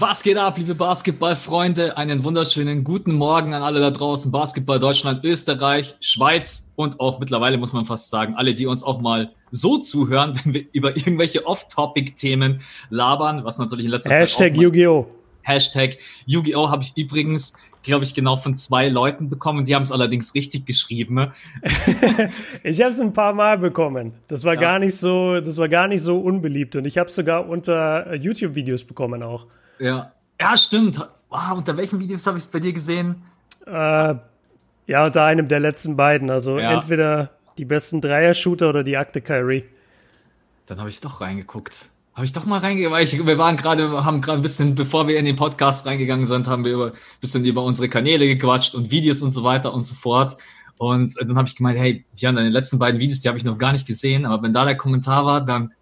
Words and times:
Was 0.00 0.22
geht 0.22 0.36
ab, 0.36 0.58
liebe 0.58 0.76
Basketballfreunde? 0.76 1.96
Einen 1.98 2.22
wunderschönen 2.22 2.84
guten 2.84 3.14
Morgen 3.14 3.52
an 3.52 3.64
alle 3.64 3.80
da 3.80 3.90
draußen. 3.90 4.30
Basketball 4.30 4.78
Deutschland, 4.78 5.24
Österreich, 5.24 5.96
Schweiz 6.00 6.72
und 6.76 7.00
auch 7.00 7.18
mittlerweile 7.18 7.58
muss 7.58 7.72
man 7.72 7.84
fast 7.84 8.08
sagen, 8.08 8.34
alle, 8.36 8.54
die 8.54 8.66
uns 8.66 8.84
auch 8.84 9.00
mal 9.00 9.32
so 9.50 9.76
zuhören, 9.76 10.38
wenn 10.44 10.54
wir 10.54 10.64
über 10.72 10.96
irgendwelche 10.96 11.44
Off-Topic-Themen 11.44 12.60
labern, 12.90 13.44
was 13.44 13.58
natürlich 13.58 13.86
in 13.86 13.90
letzter 13.90 14.10
Hashtag 14.10 14.28
Zeit 14.28 14.50
Hashtag 14.52 14.62
Yu-Gi-Oh! 14.62 15.06
Hashtag 15.42 15.98
Yu-Gi-Oh! 16.26 16.70
habe 16.70 16.84
ich 16.84 16.96
übrigens, 16.96 17.58
glaube 17.82 18.04
ich, 18.04 18.14
genau 18.14 18.36
von 18.36 18.54
zwei 18.54 18.88
Leuten 18.88 19.28
bekommen. 19.28 19.64
Die 19.64 19.74
haben 19.74 19.82
es 19.82 19.90
allerdings 19.90 20.32
richtig 20.32 20.64
geschrieben. 20.64 21.16
Ne? 21.16 21.32
ich 22.62 22.80
habe 22.82 22.90
es 22.90 23.00
ein 23.00 23.12
paar 23.12 23.34
Mal 23.34 23.58
bekommen. 23.58 24.12
Das 24.28 24.44
war 24.44 24.54
ja. 24.54 24.60
gar 24.60 24.78
nicht 24.78 24.94
so, 24.94 25.40
das 25.40 25.56
war 25.56 25.68
gar 25.68 25.88
nicht 25.88 26.02
so 26.02 26.20
unbeliebt 26.20 26.76
und 26.76 26.86
ich 26.86 26.98
habe 26.98 27.08
es 27.08 27.16
sogar 27.16 27.48
unter 27.48 28.14
YouTube-Videos 28.14 28.84
bekommen 28.84 29.24
auch. 29.24 29.46
Ja, 29.78 30.12
ja, 30.40 30.56
stimmt. 30.56 30.98
Wow, 31.30 31.52
unter 31.56 31.76
welchen 31.76 32.00
Videos 32.00 32.26
habe 32.26 32.38
ich 32.38 32.44
es 32.44 32.50
bei 32.50 32.60
dir 32.60 32.72
gesehen? 32.72 33.22
Äh, 33.66 34.14
ja, 34.86 35.04
unter 35.04 35.24
einem 35.24 35.48
der 35.48 35.60
letzten 35.60 35.96
beiden. 35.96 36.30
Also 36.30 36.58
ja. 36.58 36.72
entweder 36.72 37.30
die 37.58 37.64
besten 37.64 38.00
Dreier-Shooter 38.00 38.68
oder 38.68 38.82
die 38.82 38.96
Akte 38.96 39.20
Kyrie. 39.20 39.64
Dann 40.66 40.78
habe 40.78 40.88
ich 40.88 41.00
doch 41.00 41.20
reingeguckt. 41.20 41.86
Habe 42.14 42.24
ich 42.24 42.32
doch 42.32 42.46
mal 42.46 42.58
reingegangen, 42.58 42.96
weil 42.96 43.04
ich, 43.04 43.26
wir 43.26 43.38
waren 43.38 43.56
gerade, 43.56 44.04
haben 44.04 44.20
gerade 44.20 44.40
ein 44.40 44.42
bisschen, 44.42 44.74
bevor 44.74 45.06
wir 45.06 45.18
in 45.18 45.24
den 45.24 45.36
Podcast 45.36 45.86
reingegangen 45.86 46.26
sind, 46.26 46.48
haben 46.48 46.64
wir 46.64 46.72
über, 46.72 46.86
ein 46.86 46.92
bisschen 47.20 47.44
über 47.44 47.62
unsere 47.62 47.88
Kanäle 47.88 48.26
gequatscht 48.26 48.74
und 48.74 48.90
Videos 48.90 49.22
und 49.22 49.32
so 49.32 49.44
weiter 49.44 49.72
und 49.72 49.84
so 49.84 49.94
fort. 49.94 50.36
Und 50.78 51.14
dann 51.20 51.36
habe 51.36 51.48
ich 51.48 51.56
gemeint, 51.56 51.78
hey, 51.78 52.04
Jan, 52.16 52.36
deine 52.36 52.50
letzten 52.50 52.78
beiden 52.78 53.00
Videos, 53.00 53.20
die 53.20 53.28
habe 53.28 53.38
ich 53.38 53.44
noch 53.44 53.58
gar 53.58 53.72
nicht 53.72 53.86
gesehen, 53.86 54.26
aber 54.26 54.42
wenn 54.42 54.52
da 54.52 54.64
der 54.64 54.76
Kommentar 54.76 55.26
war, 55.26 55.44
dann 55.44 55.72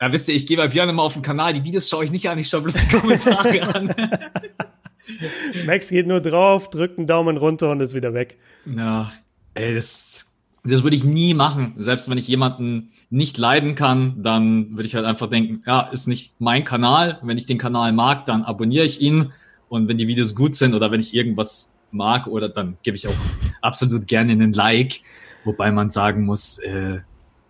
ja, 0.00 0.12
wisst 0.12 0.28
ihr, 0.28 0.34
ich 0.34 0.46
gehe 0.46 0.56
bei 0.56 0.68
Björn 0.68 0.88
immer 0.88 1.02
auf 1.02 1.14
den 1.14 1.22
Kanal, 1.22 1.54
die 1.54 1.64
Videos 1.64 1.88
schaue 1.88 2.04
ich 2.04 2.10
nicht 2.10 2.28
an, 2.28 2.38
ich 2.38 2.48
schaue 2.48 2.62
bloß 2.62 2.74
die 2.74 2.96
Kommentare 2.96 3.74
an. 3.74 3.94
Max 5.66 5.88
geht 5.88 6.06
nur 6.06 6.20
drauf, 6.20 6.70
drückt 6.70 6.98
einen 6.98 7.06
Daumen 7.06 7.36
runter 7.36 7.70
und 7.70 7.80
ist 7.80 7.94
wieder 7.94 8.12
weg. 8.12 8.38
Ja, 8.66 9.10
ey, 9.54 9.74
das, 9.74 10.32
das 10.64 10.82
würde 10.82 10.96
ich 10.96 11.04
nie 11.04 11.34
machen. 11.34 11.74
Selbst 11.76 12.10
wenn 12.10 12.18
ich 12.18 12.28
jemanden 12.28 12.90
nicht 13.08 13.38
leiden 13.38 13.74
kann, 13.74 14.22
dann 14.22 14.72
würde 14.72 14.86
ich 14.86 14.94
halt 14.94 15.04
einfach 15.04 15.28
denken, 15.28 15.62
ja, 15.66 15.82
ist 15.82 16.08
nicht 16.08 16.34
mein 16.38 16.64
Kanal. 16.64 17.18
Wenn 17.22 17.38
ich 17.38 17.46
den 17.46 17.58
Kanal 17.58 17.92
mag, 17.92 18.26
dann 18.26 18.42
abonniere 18.42 18.84
ich 18.84 19.00
ihn. 19.00 19.32
Und 19.68 19.88
wenn 19.88 19.98
die 19.98 20.08
Videos 20.08 20.34
gut 20.34 20.54
sind 20.54 20.74
oder 20.74 20.90
wenn 20.90 21.00
ich 21.00 21.14
irgendwas 21.14 21.78
mag, 21.90 22.26
oder 22.26 22.48
dann 22.48 22.76
gebe 22.82 22.96
ich 22.96 23.06
auch 23.08 23.14
absolut 23.62 24.06
gerne 24.06 24.32
einen 24.32 24.52
Like. 24.52 25.00
Wobei 25.44 25.70
man 25.70 25.90
sagen 25.90 26.24
muss, 26.24 26.58
äh, 26.58 27.00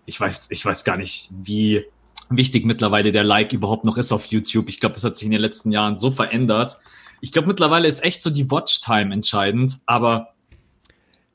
ich 0.05 0.21
weiß, 0.21 0.51
ich 0.51 0.65
weiß 0.65 0.85
gar 0.85 0.97
nicht, 0.97 1.31
wie 1.43 1.85
wichtig 2.31 2.65
mittlerweile 2.65 3.13
der 3.13 3.25
Like 3.25 3.53
überhaupt 3.53 3.85
noch 3.85 3.97
ist 3.97 4.13
auf 4.13 4.27
YouTube. 4.27 4.69
Ich 4.69 4.81
glaube, 4.81 4.95
das 4.95 5.05
hat 5.05 5.17
sich 5.17 5.27
in 5.27 5.33
den 5.33 5.41
letzten 5.41 5.71
Jahren 5.71 5.97
so 5.97 6.11
verändert. 6.11 6.79
Ich 7.21 7.33
glaube, 7.33 7.49
mittlerweile 7.49 7.89
ist 7.89 8.05
echt 8.05 8.21
so 8.21 8.31
die 8.31 8.51
Watchtime 8.51 9.13
entscheidend, 9.13 9.79
aber 9.87 10.35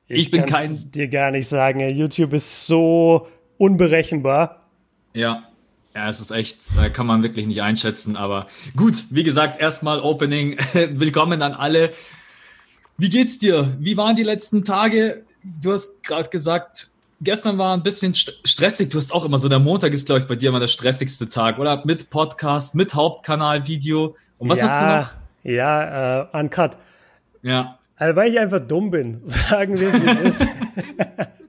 ich, 0.08 0.22
ich 0.22 0.32
bin 0.32 0.46
kein. 0.46 0.92
dir 0.92 1.08
gar 1.08 1.32
nicht 1.32 1.48
sagen. 1.48 1.80
YouTube 1.96 2.34
ist 2.34 2.68
so 2.68 3.28
unberechenbar. 3.58 4.68
Ja. 5.14 5.48
Ja, 5.94 6.08
es 6.08 6.22
ist 6.22 6.32
echt, 6.32 6.58
äh, 6.82 6.90
kann 6.90 7.06
man 7.06 7.22
wirklich 7.22 7.48
nicht 7.48 7.62
einschätzen, 7.62 8.16
aber 8.16 8.48
gut, 8.78 9.08
wie 9.10 9.26
gesagt, 9.26 9.60
erstmal 9.60 10.00
Opening. 10.00 10.58
Willkommen 10.74 11.42
an 11.42 11.54
alle. 11.54 11.92
Wie 12.98 13.10
geht's 13.10 13.40
dir? 13.40 13.76
Wie 13.78 13.98
waren 13.98 14.16
die 14.16 14.24
letzten 14.24 14.64
Tage? 14.64 15.26
Du 15.44 15.74
hast 15.74 16.04
gerade 16.04 16.30
gesagt, 16.30 16.92
gestern 17.22 17.58
war 17.58 17.76
ein 17.76 17.84
bisschen 17.84 18.14
stressig. 18.16 18.90
Du 18.90 18.98
hast 18.98 19.14
auch 19.14 19.26
immer 19.26 19.38
so, 19.38 19.48
der 19.48 19.60
Montag 19.60 19.94
ist, 19.94 20.06
glaube 20.06 20.22
ich, 20.22 20.28
bei 20.28 20.36
dir 20.36 20.50
immer 20.50 20.60
der 20.60 20.68
stressigste 20.68 21.30
Tag, 21.30 21.60
oder? 21.60 21.82
Mit 21.86 22.10
Podcast, 22.10 22.76
mit 22.76 22.94
Hauptkanal-Video. 22.94 24.16
Und 24.38 24.50
was 24.50 24.60
ja, 24.60 24.66
hast 24.66 24.82
du 24.82 24.86
noch? 24.86 25.54
Ja, 25.56 26.22
äh, 26.22 26.38
Uncut. 26.38 26.72
Ja. 27.44 27.78
Also, 27.96 28.16
weil 28.16 28.32
ich 28.32 28.40
einfach 28.40 28.60
dumm 28.60 28.92
bin, 28.92 29.22
sagen 29.26 29.80
wir 29.80 29.90
es, 29.90 30.02
wie 30.02 30.10
es 30.10 30.42
ist. 30.42 30.48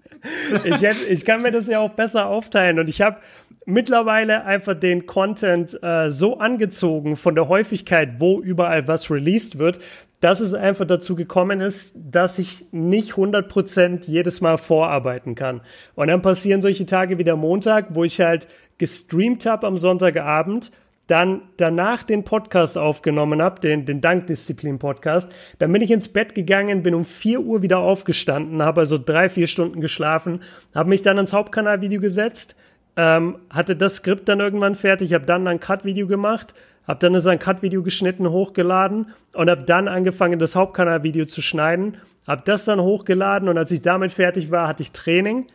ich, 0.65 0.83
hätte, 0.83 1.05
ich 1.09 1.25
kann 1.25 1.43
mir 1.43 1.53
das 1.53 1.67
ja 1.67 1.81
auch 1.81 1.91
besser 1.91 2.27
aufteilen 2.27 2.79
und 2.79 2.89
ich 2.89 3.01
habe 3.01 3.19
mittlerweile 3.67 4.45
einfach 4.45 4.75
den 4.75 5.07
Content 5.07 5.79
äh, 5.83 6.11
so 6.11 6.39
angezogen 6.39 7.17
von 7.17 7.35
der 7.35 7.49
Häufigkeit, 7.49 8.19
wo 8.19 8.41
überall 8.41 8.89
was 8.89 9.11
released 9.11 9.59
wird, 9.59 9.79
dass 10.21 10.41
es 10.41 10.55
einfach 10.55 10.87
dazu 10.87 11.17
gekommen 11.17 11.61
ist, 11.61 11.97
dass 11.97 12.39
ich 12.39 12.67
nicht 12.71 13.13
100% 13.13 14.05
jedes 14.07 14.41
Mal 14.41 14.57
vorarbeiten 14.57 15.35
kann. 15.35 15.63
Und 15.95 16.09
dann 16.09 16.23
passieren 16.23 16.63
solche 16.63 16.87
Tage 16.87 17.19
wie 17.19 17.25
der 17.25 17.37
Montag, 17.37 17.95
wo 17.95 18.05
ich 18.05 18.21
halt 18.21 18.47
gestreamt 18.79 19.47
habe 19.47 19.67
am 19.67 19.79
Sonntagabend, 19.79 20.71
dann 21.13 21.43
danach 21.59 22.05
den 22.05 22.25
Podcast 22.25 22.79
aufgenommen 22.79 23.43
habe, 23.43 23.61
den, 23.61 23.85
den 23.85 24.01
Dankdisziplin-Podcast. 24.01 25.31
Dann 25.59 25.71
bin 25.71 25.83
ich 25.83 25.91
ins 25.91 26.09
Bett 26.09 26.35
gegangen, 26.35 26.83
bin 26.83 26.95
um 26.95 27.05
4 27.05 27.41
Uhr 27.41 27.61
wieder 27.61 27.81
aufgestanden, 27.81 28.63
habe 28.63 28.81
also 28.81 28.97
drei, 28.97 29.29
vier 29.29 29.47
Stunden 29.47 29.83
geschlafen, 29.83 30.41
habe 30.75 30.89
mich 30.89 31.03
dann 31.03 31.19
ans 31.19 31.35
Hauptkanalvideo 31.35 32.01
gesetzt, 32.01 32.57
ähm, 32.97 33.41
hatte 33.51 33.77
das 33.77 33.97
Skript 33.97 34.27
dann 34.27 34.41
irgendwann 34.41 34.75
fertig, 34.75 35.13
habe 35.13 35.27
dann 35.27 35.47
ein 35.47 35.61
Cut-Video 35.61 36.07
gemacht, 36.07 36.55
habe 36.89 36.99
dann 36.99 37.15
ein 37.15 37.39
Cut-Video 37.39 37.83
geschnitten, 37.83 38.31
hochgeladen 38.31 39.09
und 39.35 39.51
habe 39.51 39.65
dann 39.65 39.89
angefangen, 39.89 40.39
das 40.39 40.57
Hauptkanal-Video 40.57 41.27
zu 41.27 41.43
schneiden, 41.43 41.99
habe 42.27 42.41
das 42.47 42.65
dann 42.65 42.81
hochgeladen 42.81 43.51
und 43.51 43.59
als 43.59 43.71
ich 43.71 43.83
damit 43.83 44.13
fertig 44.13 44.51
war, 44.51 44.67
hatte 44.67 44.83
ich 44.83 44.93
Training, 44.93 45.47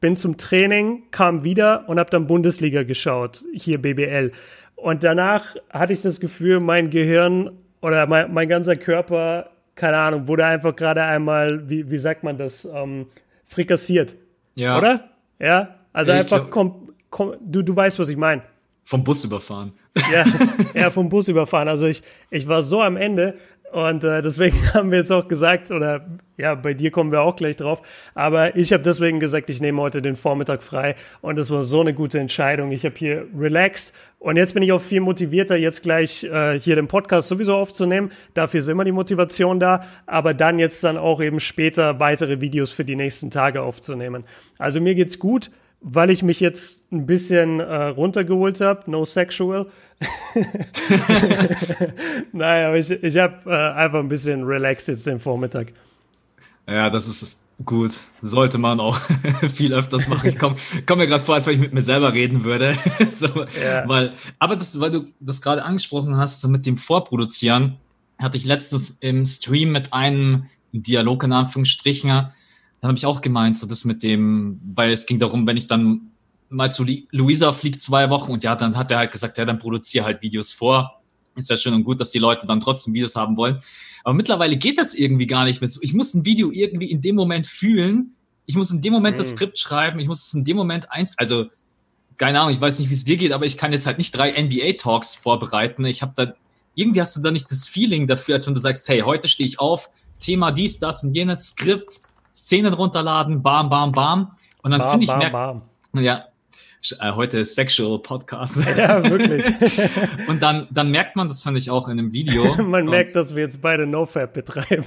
bin 0.00 0.14
zum 0.14 0.36
Training, 0.36 1.04
kam 1.10 1.42
wieder 1.42 1.88
und 1.88 1.98
habe 1.98 2.10
dann 2.10 2.26
Bundesliga 2.26 2.82
geschaut, 2.82 3.44
hier 3.54 3.80
BBL. 3.80 4.32
Und 4.76 5.02
danach 5.02 5.56
hatte 5.70 5.92
ich 5.92 6.02
das 6.02 6.20
Gefühl, 6.20 6.60
mein 6.60 6.90
Gehirn 6.90 7.50
oder 7.80 8.06
mein, 8.06 8.32
mein 8.32 8.48
ganzer 8.48 8.76
Körper, 8.76 9.50
keine 9.74 9.96
Ahnung, 9.96 10.28
wurde 10.28 10.44
einfach 10.44 10.76
gerade 10.76 11.02
einmal, 11.02 11.68
wie, 11.68 11.90
wie 11.90 11.98
sagt 11.98 12.22
man 12.22 12.38
das, 12.38 12.64
ähm, 12.64 13.06
frikassiert. 13.44 14.14
Ja. 14.54 14.78
Oder? 14.78 15.08
Ja? 15.38 15.76
Also 15.92 16.12
ich 16.12 16.18
einfach, 16.18 16.50
komm, 16.50 16.90
komm, 17.10 17.34
du, 17.40 17.62
du 17.62 17.74
weißt, 17.74 17.98
was 17.98 18.08
ich 18.08 18.16
meine. 18.16 18.42
Vom 18.84 19.02
Bus 19.02 19.24
überfahren. 19.24 19.72
Ja, 20.12 20.24
ja, 20.74 20.90
vom 20.90 21.08
Bus 21.08 21.28
überfahren. 21.28 21.68
Also 21.68 21.86
ich, 21.86 22.02
ich 22.30 22.46
war 22.46 22.62
so 22.62 22.82
am 22.82 22.96
Ende 22.96 23.34
und 23.72 24.04
äh, 24.04 24.22
deswegen 24.22 24.56
haben 24.74 24.90
wir 24.90 24.98
jetzt 24.98 25.12
auch 25.12 25.28
gesagt, 25.28 25.70
oder 25.70 26.06
ja, 26.36 26.54
bei 26.54 26.74
dir 26.74 26.90
kommen 26.90 27.12
wir 27.12 27.22
auch 27.22 27.36
gleich 27.36 27.56
drauf, 27.56 27.82
aber 28.14 28.56
ich 28.56 28.72
habe 28.72 28.82
deswegen 28.82 29.20
gesagt, 29.20 29.48
ich 29.50 29.60
nehme 29.60 29.80
heute 29.80 30.02
den 30.02 30.16
Vormittag 30.16 30.62
frei 30.62 30.94
und 31.20 31.36
das 31.36 31.50
war 31.50 31.62
so 31.62 31.80
eine 31.80 31.94
gute 31.94 32.18
Entscheidung. 32.18 32.72
Ich 32.72 32.84
habe 32.84 32.94
hier 32.96 33.26
relaxed 33.36 33.94
und 34.18 34.36
jetzt 34.36 34.54
bin 34.54 34.62
ich 34.62 34.72
auch 34.72 34.80
viel 34.80 35.00
motivierter, 35.00 35.56
jetzt 35.56 35.82
gleich 35.82 36.24
äh, 36.24 36.58
hier 36.58 36.76
den 36.76 36.88
Podcast 36.88 37.28
sowieso 37.28 37.56
aufzunehmen. 37.56 38.10
Dafür 38.34 38.58
ist 38.58 38.68
immer 38.68 38.84
die 38.84 38.92
Motivation 38.92 39.58
da, 39.60 39.80
aber 40.06 40.34
dann 40.34 40.58
jetzt 40.58 40.84
dann 40.84 40.96
auch 40.96 41.20
eben 41.20 41.40
später 41.40 42.00
weitere 42.00 42.40
Videos 42.40 42.72
für 42.72 42.84
die 42.84 42.96
nächsten 42.96 43.30
Tage 43.30 43.62
aufzunehmen. 43.62 44.24
Also 44.58 44.80
mir 44.80 44.94
geht's 44.94 45.18
gut 45.18 45.50
weil 45.88 46.10
ich 46.10 46.24
mich 46.24 46.40
jetzt 46.40 46.90
ein 46.90 47.06
bisschen 47.06 47.60
äh, 47.60 47.84
runtergeholt 47.84 48.60
habe, 48.60 48.90
no 48.90 49.04
sexual. 49.04 49.66
naja, 52.32 52.68
aber 52.68 52.78
ich, 52.78 52.90
ich 52.90 53.16
habe 53.16 53.48
äh, 53.48 53.72
einfach 53.72 54.00
ein 54.00 54.08
bisschen 54.08 54.42
relaxed 54.42 54.88
jetzt 54.88 55.06
den 55.06 55.20
Vormittag. 55.20 55.72
Ja, 56.68 56.90
das 56.90 57.06
ist 57.06 57.38
gut. 57.64 57.92
Sollte 58.20 58.58
man 58.58 58.80
auch 58.80 58.98
viel 59.54 59.72
öfters 59.72 60.08
machen. 60.08 60.28
Ich 60.28 60.38
komme 60.40 60.56
komm 60.86 60.98
mir 60.98 61.06
gerade 61.06 61.22
vor, 61.22 61.36
als 61.36 61.46
wenn 61.46 61.54
ich 61.54 61.60
mit 61.60 61.72
mir 61.72 61.82
selber 61.82 62.12
reden 62.12 62.42
würde. 62.42 62.76
so, 63.14 63.28
ja. 63.62 63.88
weil, 63.88 64.12
aber 64.40 64.56
das, 64.56 64.80
weil 64.80 64.90
du 64.90 65.06
das 65.20 65.40
gerade 65.40 65.64
angesprochen 65.64 66.16
hast, 66.16 66.40
so 66.40 66.48
mit 66.48 66.66
dem 66.66 66.76
Vorproduzieren, 66.76 67.76
hatte 68.20 68.36
ich 68.36 68.44
letztens 68.44 68.90
im 68.90 69.24
Stream 69.24 69.70
mit 69.70 69.92
einem 69.92 70.46
Dialog 70.72 71.22
in 71.22 71.32
Anführungsstrichen 71.32 72.26
dann 72.86 72.90
habe 72.90 72.98
ich 72.98 73.06
auch 73.06 73.20
gemeint, 73.20 73.58
so 73.58 73.66
das 73.66 73.84
mit 73.84 74.04
dem, 74.04 74.60
weil 74.76 74.92
es 74.92 75.06
ging 75.06 75.18
darum, 75.18 75.44
wenn 75.44 75.56
ich 75.56 75.66
dann 75.66 76.12
mal 76.48 76.70
zu 76.70 76.86
Luisa 77.10 77.52
fliegt 77.52 77.82
zwei 77.82 78.10
Wochen 78.10 78.30
und 78.30 78.44
ja, 78.44 78.54
dann 78.54 78.76
hat 78.76 78.92
er 78.92 78.98
halt 78.98 79.10
gesagt, 79.10 79.38
ja, 79.38 79.44
dann 79.44 79.58
produziere 79.58 80.04
halt 80.04 80.22
Videos 80.22 80.52
vor. 80.52 81.02
Ist 81.34 81.50
ja 81.50 81.56
schön 81.56 81.74
und 81.74 81.82
gut, 81.82 82.00
dass 82.00 82.10
die 82.10 82.20
Leute 82.20 82.46
dann 82.46 82.60
trotzdem 82.60 82.94
Videos 82.94 83.16
haben 83.16 83.36
wollen. 83.36 83.58
Aber 84.04 84.14
mittlerweile 84.14 84.56
geht 84.56 84.78
das 84.78 84.94
irgendwie 84.94 85.26
gar 85.26 85.44
nicht 85.44 85.60
mehr 85.60 85.66
so. 85.66 85.80
Ich 85.82 85.94
muss 85.94 86.14
ein 86.14 86.24
Video 86.24 86.52
irgendwie 86.52 86.88
in 86.88 87.00
dem 87.00 87.16
Moment 87.16 87.48
fühlen. 87.48 88.14
Ich 88.46 88.54
muss 88.54 88.70
in 88.70 88.80
dem 88.82 88.92
Moment 88.92 89.16
mhm. 89.16 89.18
das 89.18 89.30
Skript 89.30 89.58
schreiben. 89.58 89.98
Ich 89.98 90.06
muss 90.06 90.24
es 90.24 90.32
in 90.32 90.44
dem 90.44 90.56
Moment 90.56 90.92
ein, 90.92 91.08
also 91.16 91.46
keine 92.16 92.40
Ahnung, 92.40 92.54
ich 92.54 92.60
weiß 92.60 92.78
nicht, 92.78 92.88
wie 92.88 92.94
es 92.94 93.02
dir 93.02 93.16
geht, 93.16 93.32
aber 93.32 93.46
ich 93.46 93.56
kann 93.56 93.72
jetzt 93.72 93.86
halt 93.86 93.98
nicht 93.98 94.12
drei 94.12 94.30
NBA-Talks 94.40 95.16
vorbereiten. 95.16 95.84
Ich 95.84 96.02
habe 96.02 96.12
da, 96.14 96.34
irgendwie 96.76 97.00
hast 97.00 97.16
du 97.16 97.20
da 97.20 97.32
nicht 97.32 97.50
das 97.50 97.66
Feeling 97.66 98.06
dafür, 98.06 98.36
als 98.36 98.46
wenn 98.46 98.54
du 98.54 98.60
sagst, 98.60 98.88
hey, 98.88 99.00
heute 99.00 99.26
stehe 99.26 99.48
ich 99.48 99.58
auf, 99.58 99.90
Thema 100.20 100.52
dies, 100.52 100.78
das 100.78 101.02
und 101.02 101.14
jenes, 101.14 101.48
Skript, 101.48 102.02
Szenen 102.36 102.74
runterladen, 102.74 103.42
bam, 103.42 103.70
bam, 103.70 103.92
bam. 103.92 104.32
Und 104.62 104.70
dann 104.70 104.82
finde 104.82 105.04
ich, 105.04 105.10
bam, 105.10 105.32
bam. 105.32 106.02
ja, 106.02 106.26
äh, 107.00 107.12
heute 107.12 107.38
ist 107.38 107.54
Sexual 107.54 107.98
Podcast. 107.98 108.64
Ja, 108.76 109.02
wirklich. 109.08 109.44
und 110.28 110.42
dann, 110.42 110.68
dann 110.70 110.90
merkt 110.90 111.16
man, 111.16 111.28
das 111.28 111.42
fand 111.42 111.56
ich 111.56 111.70
auch 111.70 111.88
in 111.88 111.98
einem 111.98 112.12
Video. 112.12 112.54
man 112.62 112.84
merkt, 112.84 113.14
dass 113.14 113.34
wir 113.34 113.42
jetzt 113.42 113.62
beide 113.62 113.86
NoFap 113.86 114.34
betreiben. 114.34 114.84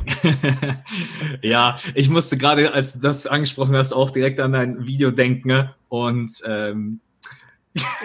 ja, 1.41 1.75
ich 1.95 2.09
musste 2.09 2.37
gerade, 2.37 2.71
als 2.71 2.93
du 2.93 2.99
das 2.99 3.25
angesprochen 3.25 3.75
hast, 3.75 3.93
auch 3.93 4.11
direkt 4.11 4.39
an 4.39 4.53
dein 4.53 4.85
Video 4.85 5.09
denken. 5.09 5.71
Und 5.87 6.31
ähm, 6.47 6.99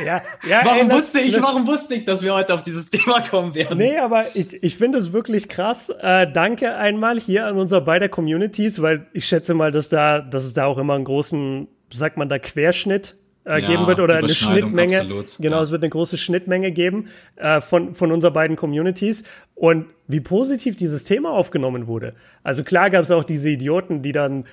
Ja, 0.05 0.23
ja, 0.47 0.61
warum 0.63 0.83
ey, 0.83 0.89
das, 0.89 0.99
wusste 0.99 1.21
ich, 1.21 1.41
warum 1.41 1.67
wusste 1.67 1.95
ich, 1.95 2.05
dass 2.05 2.23
wir 2.23 2.35
heute 2.35 2.53
auf 2.53 2.63
dieses 2.63 2.91
Thema 2.91 3.23
kommen 3.23 3.55
werden? 3.55 3.79
Nee, 3.79 3.97
aber 3.97 4.37
ich, 4.37 4.63
ich 4.63 4.77
finde 4.77 4.99
es 4.99 5.13
wirklich 5.13 5.49
krass. 5.49 5.91
Äh, 6.01 6.31
danke 6.31 6.77
einmal 6.77 7.19
hier 7.19 7.47
an 7.47 7.57
unser 7.57 7.81
beider 7.81 8.09
Communities, 8.09 8.83
weil 8.83 9.07
ich 9.15 9.27
schätze 9.27 9.55
mal, 9.55 9.73
dass 9.73 9.89
da, 9.89 10.21
dass 10.21 10.45
es 10.45 10.53
da 10.53 10.67
auch 10.67 10.77
immer 10.77 10.95
einen 10.95 11.05
großen, 11.05 11.69
sagt 11.91 12.19
man 12.19 12.29
da, 12.29 12.39
Querschnitt 12.39 13.17
äh, 13.47 13.61
ja, 13.61 13.69
geben 13.69 13.87
wird 13.87 14.01
oder 14.01 14.17
eine 14.17 14.35
Schnittmenge. 14.35 15.01
Absolut, 15.01 15.37
genau, 15.39 15.57
ja. 15.57 15.63
es 15.63 15.71
wird 15.71 15.83
eine 15.83 15.91
große 15.91 16.19
Schnittmenge 16.19 16.73
geben 16.73 17.09
äh, 17.37 17.61
von, 17.61 17.95
von 17.95 18.13
unseren 18.13 18.33
beiden 18.33 18.57
Communities 18.57 19.25
und 19.55 19.87
wie 20.07 20.21
positiv 20.21 20.77
dieses 20.77 21.05
Thema 21.05 21.31
aufgenommen 21.31 21.87
wurde. 21.87 22.15
Also 22.43 22.65
klar 22.65 22.91
gab 22.91 23.03
es 23.03 23.11
auch 23.11 23.25
diese 23.25 23.51
Idioten, 23.51 24.03
die 24.03 24.13
dann 24.13 24.45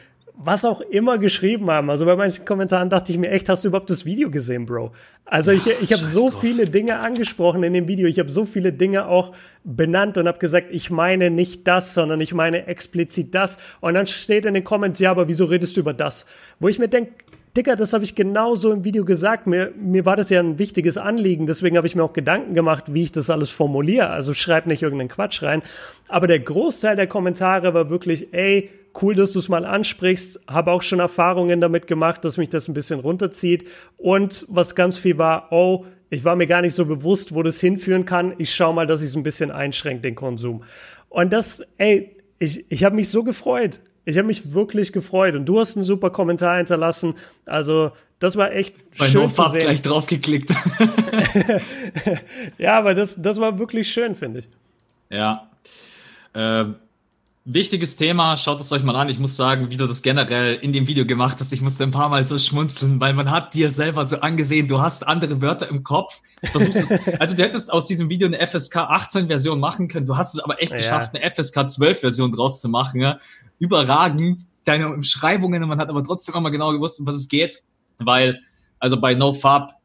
was 0.45 0.65
auch 0.65 0.81
immer 0.81 1.17
geschrieben 1.17 1.69
haben. 1.69 1.89
Also 1.89 2.05
bei 2.05 2.15
manchen 2.15 2.45
Kommentaren 2.45 2.89
dachte 2.89 3.11
ich 3.11 3.17
mir 3.17 3.29
echt, 3.29 3.47
hast 3.49 3.63
du 3.63 3.67
überhaupt 3.67 3.89
das 3.89 4.05
Video 4.05 4.29
gesehen, 4.29 4.65
Bro? 4.65 4.91
Also 5.25 5.51
ich, 5.51 5.65
ich 5.67 5.93
habe 5.93 6.03
so 6.03 6.29
drauf. 6.29 6.41
viele 6.41 6.65
Dinge 6.65 6.99
angesprochen 6.99 7.63
in 7.63 7.73
dem 7.73 7.87
Video. 7.87 8.07
Ich 8.07 8.19
habe 8.19 8.29
so 8.29 8.45
viele 8.45 8.73
Dinge 8.73 9.07
auch 9.07 9.33
benannt 9.63 10.17
und 10.17 10.27
habe 10.27 10.39
gesagt, 10.39 10.67
ich 10.71 10.89
meine 10.89 11.29
nicht 11.29 11.67
das, 11.67 11.93
sondern 11.93 12.19
ich 12.21 12.33
meine 12.33 12.67
explizit 12.67 13.35
das. 13.35 13.57
Und 13.81 13.93
dann 13.93 14.07
steht 14.07 14.45
in 14.45 14.53
den 14.53 14.63
Comments, 14.63 14.99
ja, 14.99 15.11
aber 15.11 15.27
wieso 15.27 15.45
redest 15.45 15.77
du 15.77 15.81
über 15.81 15.93
das? 15.93 16.25
Wo 16.59 16.67
ich 16.67 16.79
mir 16.79 16.87
denke, 16.87 17.13
Dicker, 17.57 17.75
das 17.75 17.91
habe 17.91 18.05
ich 18.05 18.15
genauso 18.15 18.71
im 18.71 18.85
Video 18.85 19.03
gesagt. 19.03 19.45
Mir, 19.45 19.73
mir 19.75 20.05
war 20.05 20.15
das 20.15 20.29
ja 20.29 20.39
ein 20.39 20.57
wichtiges 20.57 20.97
Anliegen. 20.97 21.47
Deswegen 21.47 21.75
habe 21.75 21.85
ich 21.85 21.95
mir 21.95 22.03
auch 22.03 22.13
Gedanken 22.13 22.53
gemacht, 22.53 22.93
wie 22.93 23.01
ich 23.01 23.11
das 23.11 23.29
alles 23.29 23.49
formuliere. 23.49 24.09
Also 24.09 24.33
schreib 24.33 24.67
nicht 24.67 24.83
irgendeinen 24.83 25.09
Quatsch 25.09 25.43
rein. 25.43 25.61
Aber 26.07 26.27
der 26.27 26.39
Großteil 26.39 26.95
der 26.95 27.07
Kommentare 27.07 27.73
war 27.73 27.89
wirklich, 27.89 28.33
ey, 28.33 28.69
cool, 29.01 29.15
dass 29.15 29.33
du 29.33 29.39
es 29.39 29.49
mal 29.49 29.65
ansprichst. 29.65 30.39
Habe 30.47 30.71
auch 30.71 30.81
schon 30.81 31.01
Erfahrungen 31.01 31.59
damit 31.59 31.87
gemacht, 31.87 32.23
dass 32.23 32.37
mich 32.37 32.47
das 32.47 32.69
ein 32.69 32.73
bisschen 32.73 33.01
runterzieht. 33.01 33.67
Und 33.97 34.45
was 34.47 34.73
ganz 34.73 34.97
viel 34.97 35.17
war, 35.17 35.51
oh, 35.51 35.85
ich 36.09 36.23
war 36.23 36.37
mir 36.37 36.47
gar 36.47 36.61
nicht 36.61 36.73
so 36.73 36.85
bewusst, 36.85 37.35
wo 37.35 37.43
das 37.43 37.59
hinführen 37.59 38.05
kann. 38.05 38.33
Ich 38.37 38.53
schau 38.53 38.71
mal, 38.71 38.85
dass 38.85 39.01
ich 39.01 39.09
es 39.09 39.15
ein 39.17 39.23
bisschen 39.23 39.51
einschränke, 39.51 40.03
den 40.03 40.15
Konsum. 40.15 40.63
Und 41.09 41.33
das, 41.33 41.61
ey, 41.77 42.15
ich, 42.39 42.65
ich 42.71 42.85
habe 42.85 42.95
mich 42.95 43.09
so 43.09 43.25
gefreut. 43.25 43.81
Ich 44.05 44.17
habe 44.17 44.27
mich 44.27 44.53
wirklich 44.53 44.91
gefreut 44.93 45.35
und 45.35 45.45
du 45.45 45.59
hast 45.59 45.75
einen 45.75 45.83
super 45.83 46.09
Kommentar 46.09 46.57
hinterlassen. 46.57 47.15
Also 47.45 47.91
das 48.19 48.35
war 48.35 48.51
echt 48.51 48.75
Bei 48.97 49.07
schön 49.07 49.23
no 49.23 49.29
zu 49.29 49.47
sehen. 49.49 49.61
gleich 49.61 49.81
draufgeklickt. 49.81 50.51
ja, 52.57 52.77
aber 52.77 52.95
das, 52.95 53.21
das 53.21 53.39
war 53.39 53.59
wirklich 53.59 53.91
schön, 53.91 54.15
finde 54.15 54.39
ich. 54.41 54.49
Ja. 55.09 55.49
Ähm 56.33 56.75
Wichtiges 57.43 57.95
Thema, 57.95 58.37
schaut 58.37 58.61
es 58.61 58.71
euch 58.71 58.83
mal 58.83 58.95
an. 58.95 59.09
Ich 59.09 59.17
muss 59.17 59.35
sagen, 59.35 59.71
wie 59.71 59.77
du 59.77 59.87
das 59.87 60.03
generell 60.03 60.53
in 60.61 60.73
dem 60.73 60.85
Video 60.85 61.07
gemacht 61.07 61.37
hast, 61.39 61.51
ich 61.51 61.61
musste 61.61 61.83
ein 61.83 61.89
paar 61.89 62.07
Mal 62.07 62.27
so 62.27 62.37
schmunzeln, 62.37 63.01
weil 63.01 63.15
man 63.15 63.31
hat 63.31 63.55
dir 63.55 63.71
selber 63.71 64.05
so 64.05 64.17
angesehen, 64.17 64.67
du 64.67 64.79
hast 64.79 65.07
andere 65.07 65.41
Wörter 65.41 65.67
im 65.67 65.83
Kopf. 65.83 66.21
Versuchst 66.43 66.91
es, 66.91 66.91
also 67.19 67.35
du 67.35 67.41
hättest 67.41 67.73
aus 67.73 67.87
diesem 67.87 68.11
Video 68.11 68.27
eine 68.27 68.45
FSK 68.45 68.77
18 68.77 69.25
Version 69.25 69.59
machen 69.59 69.87
können, 69.87 70.05
du 70.05 70.17
hast 70.17 70.35
es 70.35 70.39
aber 70.39 70.61
echt 70.61 70.73
ja. 70.73 70.77
geschafft, 70.77 71.15
eine 71.15 71.27
FSK 71.27 71.67
12 71.67 72.01
Version 72.01 72.31
draus 72.31 72.61
zu 72.61 72.69
machen. 72.69 73.01
Ja? 73.01 73.17
Überragend, 73.61 74.41
deine 74.65 74.89
Umschreibungen, 74.89 75.61
man 75.67 75.79
hat 75.79 75.89
aber 75.89 76.03
trotzdem 76.03 76.33
immer 76.35 76.49
genau 76.49 76.71
gewusst, 76.71 76.99
um 76.99 77.05
was 77.05 77.15
es 77.15 77.29
geht, 77.29 77.61
weil, 77.99 78.41
also 78.79 78.99
bei 78.99 79.13
NoFab 79.13 79.75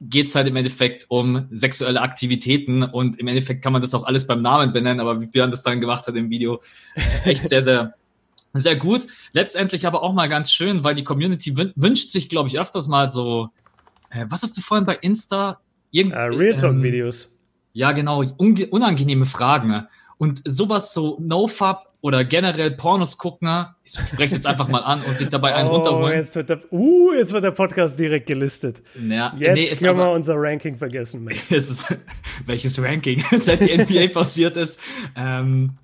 geht 0.00 0.28
es 0.28 0.36
halt 0.36 0.46
im 0.46 0.54
Endeffekt 0.54 1.06
um 1.08 1.48
sexuelle 1.50 2.00
Aktivitäten 2.00 2.84
und 2.84 3.18
im 3.18 3.26
Endeffekt 3.26 3.62
kann 3.62 3.72
man 3.72 3.82
das 3.82 3.92
auch 3.92 4.04
alles 4.04 4.26
beim 4.28 4.40
Namen 4.40 4.72
benennen, 4.72 5.00
aber 5.00 5.20
wie 5.20 5.26
Björn 5.26 5.50
das 5.50 5.64
dann 5.64 5.80
gemacht 5.80 6.06
hat 6.06 6.14
im 6.14 6.30
Video, 6.30 6.60
echt 7.24 7.48
sehr, 7.48 7.62
sehr, 7.62 7.94
sehr 8.52 8.76
gut. 8.76 9.06
Letztendlich 9.32 9.84
aber 9.84 10.02
auch 10.02 10.12
mal 10.12 10.28
ganz 10.28 10.52
schön, 10.52 10.84
weil 10.84 10.94
die 10.94 11.04
Community 11.04 11.56
wünscht 11.74 12.10
sich, 12.10 12.28
glaube 12.28 12.48
ich, 12.48 12.60
öfters 12.60 12.86
mal 12.86 13.10
so, 13.10 13.48
äh, 14.10 14.26
was 14.28 14.44
hast 14.44 14.56
du 14.56 14.60
vorhin 14.60 14.86
bei 14.86 14.94
Insta? 14.94 15.60
Irgend, 15.90 16.14
uh, 16.14 16.36
Real 16.36 16.56
Talk-Videos. 16.56 17.24
Ähm, 17.24 17.30
ja, 17.74 17.92
genau, 17.92 18.22
unangenehme 18.38 19.26
Fragen. 19.26 19.86
Und 20.18 20.42
sowas 20.44 20.94
so 20.94 21.18
NoFap 21.20 21.91
oder 22.02 22.24
generell 22.24 22.72
Pornos 22.72 23.16
gucken, 23.16 23.66
ich 23.84 23.92
spreche 23.92 24.34
jetzt 24.34 24.46
einfach 24.46 24.66
mal 24.66 24.80
an 24.80 25.02
und 25.02 25.16
sich 25.16 25.28
dabei 25.28 25.54
einen 25.54 25.68
oh, 25.68 25.74
runterholen. 25.74 26.18
Jetzt 26.18 26.34
wird, 26.34 26.48
der, 26.48 26.60
uh, 26.72 27.12
jetzt 27.12 27.32
wird 27.32 27.44
der 27.44 27.52
Podcast 27.52 27.98
direkt 27.98 28.26
gelistet. 28.26 28.82
Ja, 29.08 29.32
jetzt 29.38 29.54
nee, 29.56 29.76
können 29.76 29.98
wir 29.98 30.10
unser 30.10 30.34
Ranking 30.36 30.76
vergessen. 30.76 31.28
Ist, 31.50 31.94
welches 32.44 32.82
Ranking? 32.82 33.24
Seit 33.40 33.60
die 33.60 33.78
NBA 33.78 34.12
passiert 34.12 34.56
ist. 34.56 34.80
Ähm, 35.14 35.74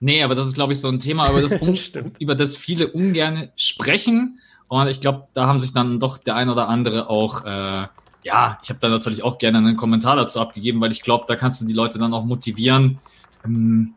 nee, 0.00 0.22
aber 0.22 0.34
das 0.34 0.48
ist, 0.48 0.54
glaube 0.54 0.74
ich, 0.74 0.80
so 0.80 0.88
ein 0.88 0.98
Thema, 0.98 1.30
über 1.30 1.40
das, 1.40 1.58
über 2.18 2.34
das 2.34 2.54
viele 2.54 2.88
ungern 2.88 3.48
sprechen. 3.56 4.40
Und 4.68 4.88
ich 4.88 5.00
glaube, 5.00 5.28
da 5.32 5.46
haben 5.46 5.60
sich 5.60 5.72
dann 5.72 5.98
doch 5.98 6.18
der 6.18 6.36
ein 6.36 6.50
oder 6.50 6.68
andere 6.68 7.08
auch, 7.08 7.46
äh, 7.46 7.86
ja, 8.22 8.58
ich 8.62 8.68
habe 8.68 8.80
da 8.80 8.88
natürlich 8.88 9.22
auch 9.22 9.38
gerne 9.38 9.58
einen 9.58 9.76
Kommentar 9.76 10.16
dazu 10.16 10.42
abgegeben, 10.42 10.82
weil 10.82 10.92
ich 10.92 11.00
glaube, 11.00 11.24
da 11.26 11.36
kannst 11.36 11.62
du 11.62 11.66
die 11.66 11.72
Leute 11.72 11.98
dann 11.98 12.12
auch 12.12 12.24
motivieren. 12.24 12.98
Ähm, 13.46 13.94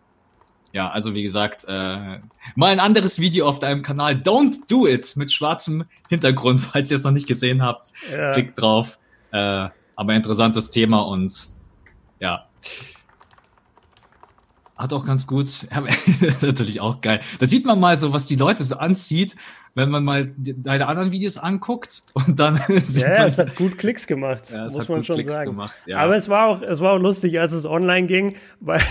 ja, 0.74 0.90
also 0.90 1.16
wie 1.16 1.24
gesagt, 1.24 1.66
äh, 1.68 2.20
mal 2.56 2.72
ein 2.72 2.80
anderes 2.80 3.20
Video 3.20 3.48
auf 3.48 3.60
deinem 3.60 3.82
Kanal. 3.82 4.16
Don't 4.16 4.70
do 4.70 4.88
it 4.88 5.16
mit 5.18 5.32
schwarzem 5.32 5.86
Hintergrund, 6.10 6.60
falls 6.74 6.92
ihr 6.92 6.98
es 6.98 7.04
noch 7.04 7.12
nicht 7.12 7.28
gesehen 7.28 7.62
habt. 7.62 7.92
Ja. 8.12 8.32
Klickt 8.32 8.60
drauf. 8.60 9.00
Äh, 9.32 9.70
aber 9.96 10.14
interessantes 10.14 10.72
Thema 10.72 11.02
und 11.02 11.34
ja. 12.20 12.48
Hat 14.76 14.94
auch 14.94 15.06
ganz 15.06 15.28
gut, 15.28 15.48
ja, 15.72 15.84
natürlich 16.42 16.80
auch 16.82 17.02
geil. 17.02 17.22
Da 17.40 17.46
sieht 17.46 17.66
man 17.66 17.80
mal 17.80 18.00
so, 18.00 18.14
was 18.14 18.26
die 18.26 18.36
Leute 18.36 18.64
so 18.64 18.78
anzieht, 18.78 19.36
wenn 19.74 19.90
man 19.90 20.04
mal 20.04 20.34
deine 20.38 20.88
anderen 20.88 21.12
Videos 21.12 21.38
anguckt 21.38 22.04
und 22.14 22.40
dann 22.40 22.56
ja, 22.90 23.26
es 23.26 23.38
hat 23.38 23.56
gut 23.56 23.78
Klicks 23.78 24.06
gemacht, 24.06 24.52
ja, 24.52 24.66
muss 24.66 24.88
man 24.90 25.04
schon 25.04 25.16
Klicks 25.16 25.34
sagen. 25.34 25.52
Gemacht, 25.52 25.78
ja. 25.86 26.00
Aber 26.00 26.16
es 26.16 26.28
war 26.28 26.48
auch, 26.48 26.62
es 26.62 26.82
war 26.82 26.94
auch 26.94 27.00
lustig, 27.00 27.40
als 27.40 27.54
es 27.54 27.66
online 27.66 28.08
ging, 28.08 28.36
weil 28.60 28.82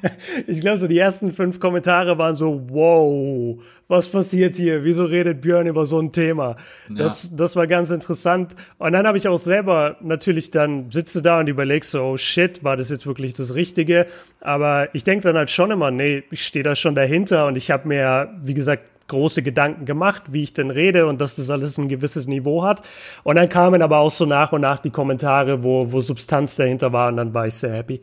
ich 0.46 0.60
glaube, 0.60 0.78
so 0.78 0.86
die 0.86 0.98
ersten 0.98 1.32
fünf 1.32 1.58
Kommentare 1.58 2.18
waren 2.18 2.34
so, 2.34 2.62
wow, 2.68 3.60
was 3.88 4.08
passiert 4.08 4.54
hier? 4.54 4.84
Wieso 4.84 5.06
redet 5.06 5.40
Björn 5.40 5.66
über 5.66 5.86
so 5.86 5.98
ein 5.98 6.12
Thema? 6.12 6.56
Das, 6.88 7.24
ja. 7.24 7.30
das 7.32 7.56
war 7.56 7.66
ganz 7.66 7.90
interessant. 7.90 8.54
Und 8.76 8.92
dann 8.92 9.06
habe 9.06 9.18
ich 9.18 9.26
auch 9.26 9.38
selber 9.38 9.96
natürlich 10.00 10.50
dann 10.50 10.90
sitze 10.90 11.22
da 11.22 11.40
und 11.40 11.48
überlegst 11.48 11.90
so, 11.90 12.02
oh 12.02 12.16
shit, 12.16 12.62
war 12.62 12.76
das 12.76 12.90
jetzt 12.90 13.06
wirklich 13.06 13.32
das 13.32 13.54
Richtige? 13.54 14.06
Aber 14.40 14.94
ich 14.94 15.04
denke 15.04 15.24
dann 15.24 15.36
halt 15.36 15.50
schon 15.50 15.70
immer, 15.70 15.90
nee, 15.90 16.22
ich 16.30 16.44
stehe 16.44 16.62
da 16.62 16.74
schon 16.74 16.94
dahinter 16.94 17.46
und 17.46 17.56
ich 17.56 17.70
habe 17.70 17.88
mir, 17.88 18.34
wie 18.42 18.54
gesagt, 18.54 18.88
große 19.08 19.42
Gedanken 19.42 19.84
gemacht, 19.84 20.24
wie 20.30 20.42
ich 20.42 20.52
denn 20.52 20.70
rede 20.70 21.06
und 21.06 21.20
dass 21.20 21.36
das 21.36 21.50
alles 21.50 21.78
ein 21.78 21.88
gewisses 21.88 22.26
Niveau 22.26 22.62
hat. 22.62 22.82
Und 23.24 23.36
dann 23.36 23.48
kamen 23.48 23.82
aber 23.82 23.98
auch 23.98 24.10
so 24.10 24.26
nach 24.26 24.52
und 24.52 24.60
nach 24.60 24.78
die 24.78 24.90
Kommentare, 24.90 25.64
wo, 25.64 25.90
wo 25.92 26.00
Substanz 26.00 26.56
dahinter 26.56 26.92
war 26.92 27.08
und 27.08 27.16
dann 27.16 27.34
war 27.34 27.46
ich 27.46 27.54
sehr 27.54 27.72
happy. 27.72 28.00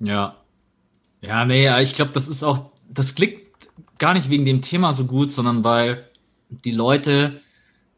Ja. 0.00 0.36
Ja, 1.22 1.44
nee, 1.44 1.68
ich 1.82 1.94
glaube, 1.94 2.12
das 2.12 2.28
ist 2.28 2.42
auch, 2.42 2.70
das 2.88 3.14
klickt 3.14 3.68
gar 3.98 4.14
nicht 4.14 4.30
wegen 4.30 4.44
dem 4.44 4.62
Thema 4.62 4.92
so 4.92 5.04
gut, 5.04 5.30
sondern 5.30 5.62
weil 5.64 6.04
die 6.48 6.72
Leute 6.72 7.40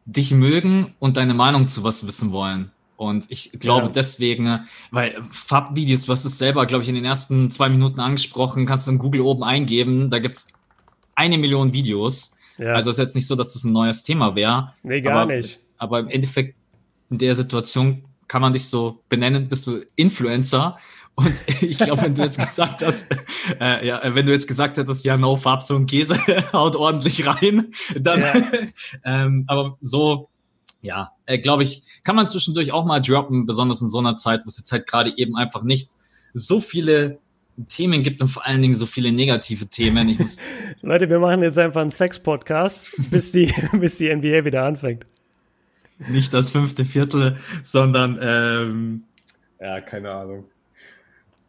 dich 0.05 0.33
mögen 0.33 0.95
und 0.99 1.17
deine 1.17 1.35
Meinung 1.35 1.69
zu 1.69 1.85
was 1.85 2.07
wissen 2.07 2.33
wollen. 2.33 2.73
Und 2.97 3.27
ich 3.31 3.51
glaube 3.59 3.87
ja. 3.87 3.93
deswegen, 3.93 4.61
weil 4.91 5.21
Fab-Videos, 5.31 6.07
du 6.07 6.13
hast 6.13 6.25
es 6.25 6.39
selber, 6.39 6.67
glaube 6.67 6.83
ich, 6.83 6.89
in 6.89 6.95
den 6.95 7.05
ersten 7.05 7.51
zwei 7.51 7.69
Minuten 7.69 8.01
angesprochen, 8.01 8.67
kannst 8.67 8.87
du 8.87 8.93
in 8.93 8.99
Google 8.99 9.23
oben 9.23 9.43
eingeben, 9.43 10.11
da 10.11 10.19
gibt's 10.19 10.49
eine 11.15 11.39
Million 11.39 11.73
Videos. 11.73 12.39
Ja. 12.63 12.75
Also 12.75 12.91
ist 12.91 12.99
jetzt 12.99 13.15
nicht 13.15 13.27
so, 13.27 13.35
dass 13.35 13.55
das 13.55 13.65
ein 13.65 13.73
neues 13.73 14.03
Thema 14.03 14.35
wäre. 14.35 14.73
Nee, 14.83 15.01
gar 15.01 15.23
aber, 15.23 15.35
nicht. 15.35 15.61
Aber 15.79 15.99
im 16.01 16.09
Endeffekt 16.09 16.57
in 17.11 17.19
der 17.19 17.35
Situation 17.35 18.05
kann 18.29 18.41
man 18.41 18.53
dich 18.53 18.69
so 18.69 19.03
benennen, 19.09 19.49
bist 19.49 19.67
du 19.67 19.81
Influencer. 19.97 20.77
Und 21.15 21.35
ich 21.61 21.77
glaube, 21.77 22.03
wenn 22.03 22.15
du 22.15 22.23
jetzt 22.23 22.39
gesagt 22.39 22.83
hast, 22.83 23.15
äh, 23.61 23.87
ja, 23.87 24.01
wenn 24.15 24.27
du 24.27 24.33
jetzt 24.33 24.49
gesagt 24.49 24.77
hättest, 24.77 25.05
ja, 25.05 25.17
no 25.17 25.37
Farb, 25.37 25.63
so 25.63 25.77
ein 25.77 25.87
Käse 25.87 26.19
haut 26.53 26.77
ordentlich 26.77 27.27
rein, 27.27 27.73
dann, 27.99 28.21
ja. 28.21 28.35
ähm, 29.05 29.45
aber 29.49 29.77
so, 29.81 30.29
ja, 30.81 31.13
äh, 31.27 31.39
glaube 31.39 31.65
ich, 31.65 31.83
kann 32.05 32.17
man 32.17 32.27
zwischendurch 32.27 32.73
auch 32.73 32.85
mal 32.85 33.01
droppen, 33.01 33.47
besonders 33.47 33.83
in 33.83 33.89
so 33.89 33.99
einer 33.99 34.17
Zeit, 34.17 34.45
wo 34.45 34.49
es 34.49 34.59
jetzt 34.59 34.73
halt 34.73 34.87
gerade 34.87 35.13
eben 35.17 35.37
einfach 35.37 35.63
nicht 35.63 35.91
so 36.33 36.61
viele 36.61 37.19
Themen 37.69 38.03
gibt 38.03 38.21
und 38.21 38.29
vor 38.29 38.47
allen 38.47 38.63
Dingen 38.63 38.75
so 38.75 38.87
viele 38.87 39.13
negative 39.13 39.67
Themen. 39.67 40.09
Ich 40.09 40.19
muss 40.19 40.39
Leute, 40.83 41.09
wir 41.09 41.19
machen 41.19 41.43
jetzt 41.43 41.59
einfach 41.59 41.81
einen 41.81 41.91
Sex-Podcast, 41.91 42.91
bis 43.11 43.33
die, 43.33 43.53
bis 43.73 43.99
die 43.99 44.15
NBA 44.15 44.45
wieder 44.45 44.65
anfängt. 44.65 45.07
Nicht 46.09 46.35
das 46.35 46.51
fünfte 46.51 46.85
Viertel, 46.85 47.37
sondern 47.63 48.19
ähm, 48.21 49.05
ja, 49.61 49.81
keine 49.81 50.11
Ahnung. 50.11 50.45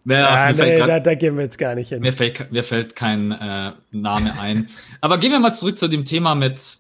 Ja, 0.05 0.47
ja 0.47 0.51
nee, 0.51 0.75
grad, 0.75 0.89
da, 0.89 0.99
da, 0.99 1.15
gehen 1.15 1.37
wir 1.37 1.45
jetzt 1.45 1.57
gar 1.57 1.75
nicht 1.75 1.89
hin. 1.89 2.01
Mir 2.01 2.13
fällt, 2.13 2.51
mir 2.51 2.63
fällt 2.63 2.95
kein 2.95 3.31
äh, 3.31 3.71
Name 3.91 4.39
ein. 4.39 4.67
Aber 5.01 5.17
gehen 5.17 5.31
wir 5.31 5.39
mal 5.39 5.53
zurück 5.53 5.77
zu 5.77 5.87
dem 5.87 6.05
Thema 6.05 6.35
mit 6.35 6.77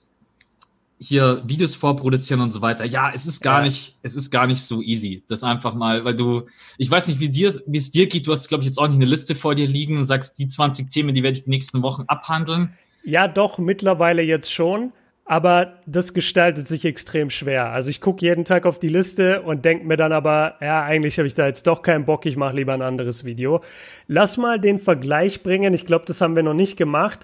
hier 1.03 1.43
Videos 1.45 1.75
vorproduzieren 1.75 2.41
und 2.41 2.49
so 2.49 2.61
weiter. 2.61 2.85
Ja, 2.85 3.11
es 3.13 3.25
ist 3.25 3.41
gar 3.41 3.59
ja. 3.59 3.65
nicht, 3.65 3.97
es 4.01 4.15
ist 4.15 4.31
gar 4.31 4.47
nicht 4.47 4.61
so 4.61 4.81
easy. 4.81 5.23
Das 5.27 5.43
einfach 5.43 5.75
mal, 5.75 6.05
weil 6.05 6.15
du, 6.15 6.43
ich 6.77 6.89
weiß 6.89 7.07
nicht, 7.09 7.19
wie 7.19 7.29
dir, 7.29 7.53
wie 7.67 7.77
es 7.77 7.91
dir 7.91 8.07
geht. 8.07 8.25
Du 8.27 8.31
hast, 8.31 8.47
glaube 8.47 8.63
ich, 8.63 8.67
jetzt 8.67 8.77
auch 8.77 8.87
nicht 8.87 8.95
eine 8.95 9.05
Liste 9.05 9.35
vor 9.35 9.55
dir 9.55 9.67
liegen 9.67 9.97
und 9.97 10.05
sagst, 10.05 10.39
die 10.39 10.47
20 10.47 10.89
Themen, 10.89 11.13
die 11.13 11.23
werde 11.23 11.37
ich 11.37 11.43
die 11.43 11.49
nächsten 11.49 11.83
Wochen 11.83 12.03
abhandeln. 12.07 12.73
Ja, 13.03 13.27
doch, 13.27 13.57
mittlerweile 13.57 14.21
jetzt 14.21 14.51
schon. 14.51 14.93
aber 15.25 15.79
das 15.85 16.13
gestaltet 16.13 16.67
sich 16.67 16.83
extrem 16.85 17.29
schwer. 17.29 17.69
Also 17.71 17.89
ich 17.89 18.01
gucke 18.01 18.25
jeden 18.25 18.43
Tag 18.43 18.65
auf 18.65 18.77
die 18.77 18.89
Liste 18.89 19.41
und 19.41 19.63
denke 19.63 19.85
mir 19.85 19.95
dann 19.95 20.11
aber, 20.11 20.55
ja, 20.59 20.83
eigentlich 20.83 21.17
habe 21.17 21.27
ich 21.27 21.35
da 21.35 21.47
jetzt 21.47 21.65
doch 21.65 21.81
keinen 21.81 22.05
Bock, 22.05 22.25
ich 22.25 22.35
mache 22.35 22.55
lieber 22.55 22.73
ein 22.73 22.81
anderes 22.81 23.23
Video. 23.23 23.63
Lass 24.07 24.37
mal 24.37 24.59
den 24.59 24.79
Vergleich 24.79 25.41
bringen, 25.41 25.73
ich 25.73 25.85
glaube, 25.85 26.05
das 26.05 26.19
haben 26.19 26.35
wir 26.35 26.43
noch 26.43 26.53
nicht 26.53 26.77
gemacht. 26.77 27.21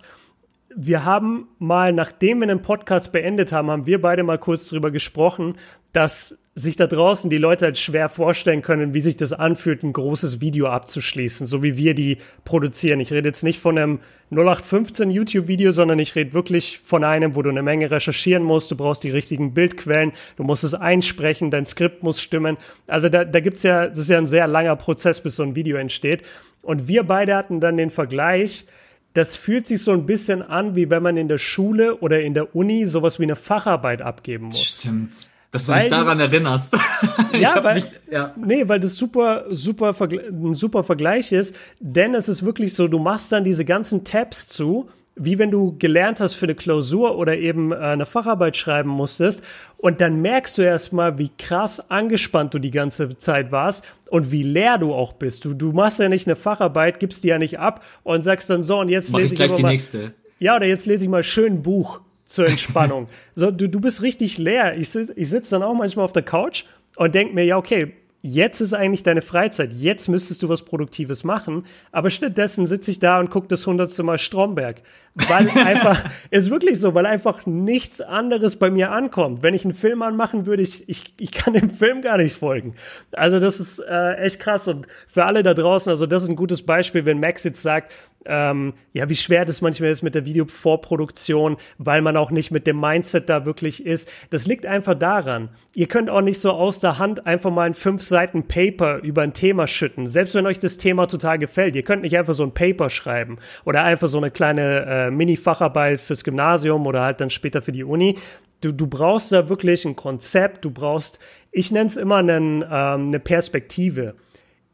Wir 0.75 1.03
haben 1.03 1.47
mal, 1.57 1.93
nachdem 1.93 2.41
wir 2.41 2.47
den 2.47 2.61
Podcast 2.61 3.11
beendet 3.11 3.51
haben, 3.51 3.71
haben 3.71 3.85
wir 3.85 3.99
beide 3.99 4.23
mal 4.23 4.37
kurz 4.37 4.69
drüber 4.69 4.91
gesprochen, 4.91 5.57
dass 5.93 6.37
sich 6.59 6.75
da 6.75 6.87
draußen 6.87 7.29
die 7.29 7.37
Leute 7.37 7.65
halt 7.65 7.77
schwer 7.77 8.09
vorstellen 8.09 8.61
können, 8.61 8.93
wie 8.93 9.01
sich 9.01 9.15
das 9.15 9.33
anfühlt, 9.33 9.83
ein 9.83 9.93
großes 9.93 10.41
Video 10.41 10.67
abzuschließen, 10.67 11.47
so 11.47 11.63
wie 11.63 11.77
wir 11.77 11.93
die 11.93 12.17
produzieren. 12.43 12.99
Ich 12.99 13.11
rede 13.11 13.29
jetzt 13.29 13.43
nicht 13.43 13.59
von 13.59 13.77
einem 13.77 13.99
0815 14.31 15.09
YouTube-Video, 15.09 15.71
sondern 15.71 15.99
ich 15.99 16.15
rede 16.15 16.33
wirklich 16.33 16.79
von 16.79 17.03
einem, 17.03 17.35
wo 17.35 17.41
du 17.41 17.49
eine 17.49 17.63
Menge 17.63 17.89
recherchieren 17.89 18.43
musst, 18.43 18.71
du 18.71 18.75
brauchst 18.75 19.03
die 19.03 19.09
richtigen 19.09 19.53
Bildquellen, 19.53 20.11
du 20.35 20.43
musst 20.43 20.63
es 20.63 20.73
einsprechen, 20.73 21.49
dein 21.49 21.65
Skript 21.65 22.03
muss 22.03 22.21
stimmen. 22.21 22.57
Also 22.87 23.09
da, 23.09 23.23
da 23.25 23.39
gibt's 23.39 23.63
ja, 23.63 23.87
das 23.87 23.99
ist 23.99 24.09
ja 24.09 24.17
ein 24.17 24.27
sehr 24.27 24.47
langer 24.47 24.75
Prozess, 24.75 25.21
bis 25.21 25.37
so 25.37 25.43
ein 25.43 25.55
Video 25.55 25.77
entsteht. 25.77 26.23
Und 26.61 26.87
wir 26.87 27.03
beide 27.03 27.35
hatten 27.35 27.59
dann 27.61 27.77
den 27.77 27.89
Vergleich, 27.89 28.65
das 29.13 29.37
fühlt 29.37 29.67
sich 29.67 29.81
so 29.81 29.91
ein 29.91 30.05
bisschen 30.05 30.41
an, 30.41 30.75
wie 30.75 30.89
wenn 30.89 31.01
man 31.01 31.17
in 31.17 31.27
der 31.27 31.39
Schule 31.39 31.97
oder 31.97 32.21
in 32.21 32.33
der 32.33 32.55
Uni 32.55 32.85
sowas 32.85 33.19
wie 33.19 33.23
eine 33.23 33.35
Facharbeit 33.35 34.01
abgeben 34.01 34.45
muss. 34.45 34.63
Stimmt. 34.63 35.13
Dass 35.51 35.65
du 35.65 35.71
weil, 35.71 35.81
dich 35.81 35.89
daran 35.89 36.19
erinnerst. 36.19 36.77
ja, 37.39 37.63
weil, 37.63 37.75
mich, 37.75 37.89
ja. 38.11 38.35
nee, 38.37 38.67
weil 38.67 38.79
das 38.79 38.95
super, 38.95 39.45
super, 39.49 39.95
ein 39.99 40.53
super 40.53 40.83
Vergleich 40.83 41.31
ist. 41.31 41.55
Denn 41.79 42.13
es 42.13 42.29
ist 42.29 42.45
wirklich 42.45 42.75
so, 42.75 42.87
du 42.87 42.99
machst 42.99 43.31
dann 43.31 43.43
diese 43.43 43.65
ganzen 43.65 44.03
Tabs 44.03 44.47
zu, 44.47 44.89
wie 45.19 45.37
wenn 45.37 45.51
du 45.51 45.75
gelernt 45.77 46.19
hast 46.19 46.33
für 46.33 46.45
eine 46.45 46.55
Klausur 46.55 47.17
oder 47.17 47.37
eben 47.37 47.71
äh, 47.71 47.75
eine 47.75 48.05
Facharbeit 48.05 48.57
schreiben 48.57 48.89
musstest. 48.89 49.43
Und 49.77 50.01
dann 50.01 50.21
merkst 50.21 50.57
du 50.57 50.61
erstmal, 50.61 51.17
wie 51.17 51.29
krass 51.37 51.91
angespannt 51.91 52.53
du 52.53 52.59
die 52.59 52.71
ganze 52.71 53.17
Zeit 53.17 53.51
warst 53.51 53.85
und 54.09 54.31
wie 54.31 54.43
leer 54.43 54.77
du 54.77 54.93
auch 54.93 55.13
bist. 55.13 55.45
Du, 55.45 55.53
du 55.53 55.71
machst 55.71 55.99
ja 55.99 56.09
nicht 56.09 56.27
eine 56.27 56.35
Facharbeit, 56.35 56.99
gibst 56.99 57.23
die 57.23 57.27
ja 57.27 57.37
nicht 57.37 57.59
ab 57.59 57.83
und 58.03 58.23
sagst 58.23 58.49
dann 58.49 58.63
so, 58.63 58.79
und 58.79 58.89
jetzt 58.89 59.11
Mach 59.11 59.19
lese 59.19 59.35
ich, 59.35 59.39
ich 59.39 59.47
gleich 59.47 59.57
die 59.57 59.63
mal, 59.63 59.69
nächste. 59.69 60.13
Ja, 60.39 60.55
oder 60.55 60.65
jetzt 60.65 60.85
lese 60.85 61.03
ich 61.03 61.09
mal 61.09 61.23
schön 61.23 61.61
Buch 61.61 62.01
zur 62.23 62.47
Entspannung. 62.47 63.07
so, 63.35 63.51
du, 63.51 63.67
du 63.67 63.79
bist 63.79 64.01
richtig 64.01 64.37
leer. 64.37 64.77
Ich, 64.77 64.95
ich 64.95 65.29
sitze 65.29 65.51
dann 65.51 65.63
auch 65.63 65.73
manchmal 65.73 66.05
auf 66.05 66.13
der 66.13 66.23
Couch 66.23 66.63
und 66.95 67.13
denke 67.13 67.33
mir, 67.33 67.43
ja, 67.43 67.57
okay, 67.57 67.93
jetzt 68.21 68.59
ist 68.59 68.73
eigentlich 68.73 69.03
deine 69.03 69.21
Freizeit, 69.21 69.73
jetzt 69.73 70.07
müsstest 70.09 70.43
du 70.43 70.49
was 70.49 70.63
Produktives 70.63 71.23
machen, 71.23 71.65
aber 71.91 72.09
stattdessen 72.09 72.67
sitze 72.67 72.91
ich 72.91 72.99
da 72.99 73.19
und 73.19 73.29
gucke 73.29 73.47
das 73.47 73.65
hundertste 73.65 74.03
Mal 74.03 74.17
Stromberg, 74.17 74.81
weil 75.27 75.49
einfach, 75.65 76.03
ist 76.29 76.49
wirklich 76.49 76.79
so, 76.79 76.93
weil 76.93 77.05
einfach 77.05 77.45
nichts 77.45 78.01
anderes 78.01 78.57
bei 78.57 78.69
mir 78.69 78.91
ankommt. 78.91 79.41
Wenn 79.41 79.53
ich 79.53 79.63
einen 79.63 79.73
Film 79.73 80.01
anmachen 80.01 80.45
würde, 80.45 80.63
ich, 80.63 80.87
ich, 80.89 81.13
ich 81.17 81.31
kann 81.31 81.53
dem 81.53 81.69
Film 81.69 82.01
gar 82.01 82.17
nicht 82.17 82.35
folgen. 82.35 82.75
Also 83.13 83.39
das 83.39 83.59
ist 83.59 83.79
äh, 83.79 84.15
echt 84.15 84.39
krass 84.39 84.67
und 84.67 84.87
für 85.07 85.25
alle 85.25 85.43
da 85.43 85.53
draußen, 85.53 85.89
also 85.89 86.05
das 86.05 86.23
ist 86.23 86.29
ein 86.29 86.35
gutes 86.35 86.65
Beispiel, 86.65 87.05
wenn 87.05 87.19
Max 87.19 87.43
jetzt 87.43 87.61
sagt, 87.61 87.93
ähm, 88.25 88.73
ja, 88.93 89.09
wie 89.09 89.15
schwer 89.15 89.45
das 89.45 89.61
manchmal 89.61 89.89
ist 89.89 90.01
mit 90.01 90.15
der 90.15 90.25
Videovorproduktion, 90.25 91.57
weil 91.77 92.01
man 92.01 92.17
auch 92.17 92.31
nicht 92.31 92.51
mit 92.51 92.67
dem 92.67 92.79
Mindset 92.79 93.29
da 93.29 93.45
wirklich 93.45 93.85
ist. 93.85 94.09
Das 94.29 94.45
liegt 94.45 94.65
einfach 94.65 94.95
daran. 94.95 95.49
Ihr 95.73 95.87
könnt 95.87 96.09
auch 96.09 96.21
nicht 96.21 96.39
so 96.39 96.51
aus 96.51 96.79
der 96.79 96.99
Hand 96.99 97.25
einfach 97.25 97.51
mal 97.51 97.63
ein 97.63 97.73
fünf 97.73 98.01
Seiten 98.01 98.43
Paper 98.43 98.97
über 98.97 99.21
ein 99.21 99.33
Thema 99.33 99.67
schütten. 99.67 100.07
Selbst 100.07 100.35
wenn 100.35 100.45
euch 100.45 100.59
das 100.59 100.77
Thema 100.77 101.07
total 101.07 101.39
gefällt. 101.39 101.75
Ihr 101.75 101.83
könnt 101.83 102.01
nicht 102.01 102.17
einfach 102.17 102.33
so 102.33 102.43
ein 102.43 102.53
Paper 102.53 102.89
schreiben 102.89 103.37
oder 103.65 103.83
einfach 103.83 104.07
so 104.07 104.17
eine 104.17 104.31
kleine 104.31 104.85
äh, 104.85 105.11
Mini-Facharbeit 105.11 106.01
fürs 106.01 106.23
Gymnasium 106.23 106.85
oder 106.87 107.01
halt 107.01 107.21
dann 107.21 107.29
später 107.29 107.61
für 107.61 107.71
die 107.71 107.83
Uni. 107.83 108.17
Du, 108.61 108.73
du 108.73 108.87
brauchst 108.87 109.31
da 109.31 109.47
wirklich 109.47 109.85
ein 109.85 109.95
Konzept, 109.95 110.65
du 110.65 110.71
brauchst, 110.71 111.19
ich 111.51 111.71
nenne 111.71 111.85
es 111.85 111.95
immer 111.95 112.17
einen, 112.17 112.61
ähm, 112.69 113.07
eine 113.07 113.19
Perspektive. 113.19 114.15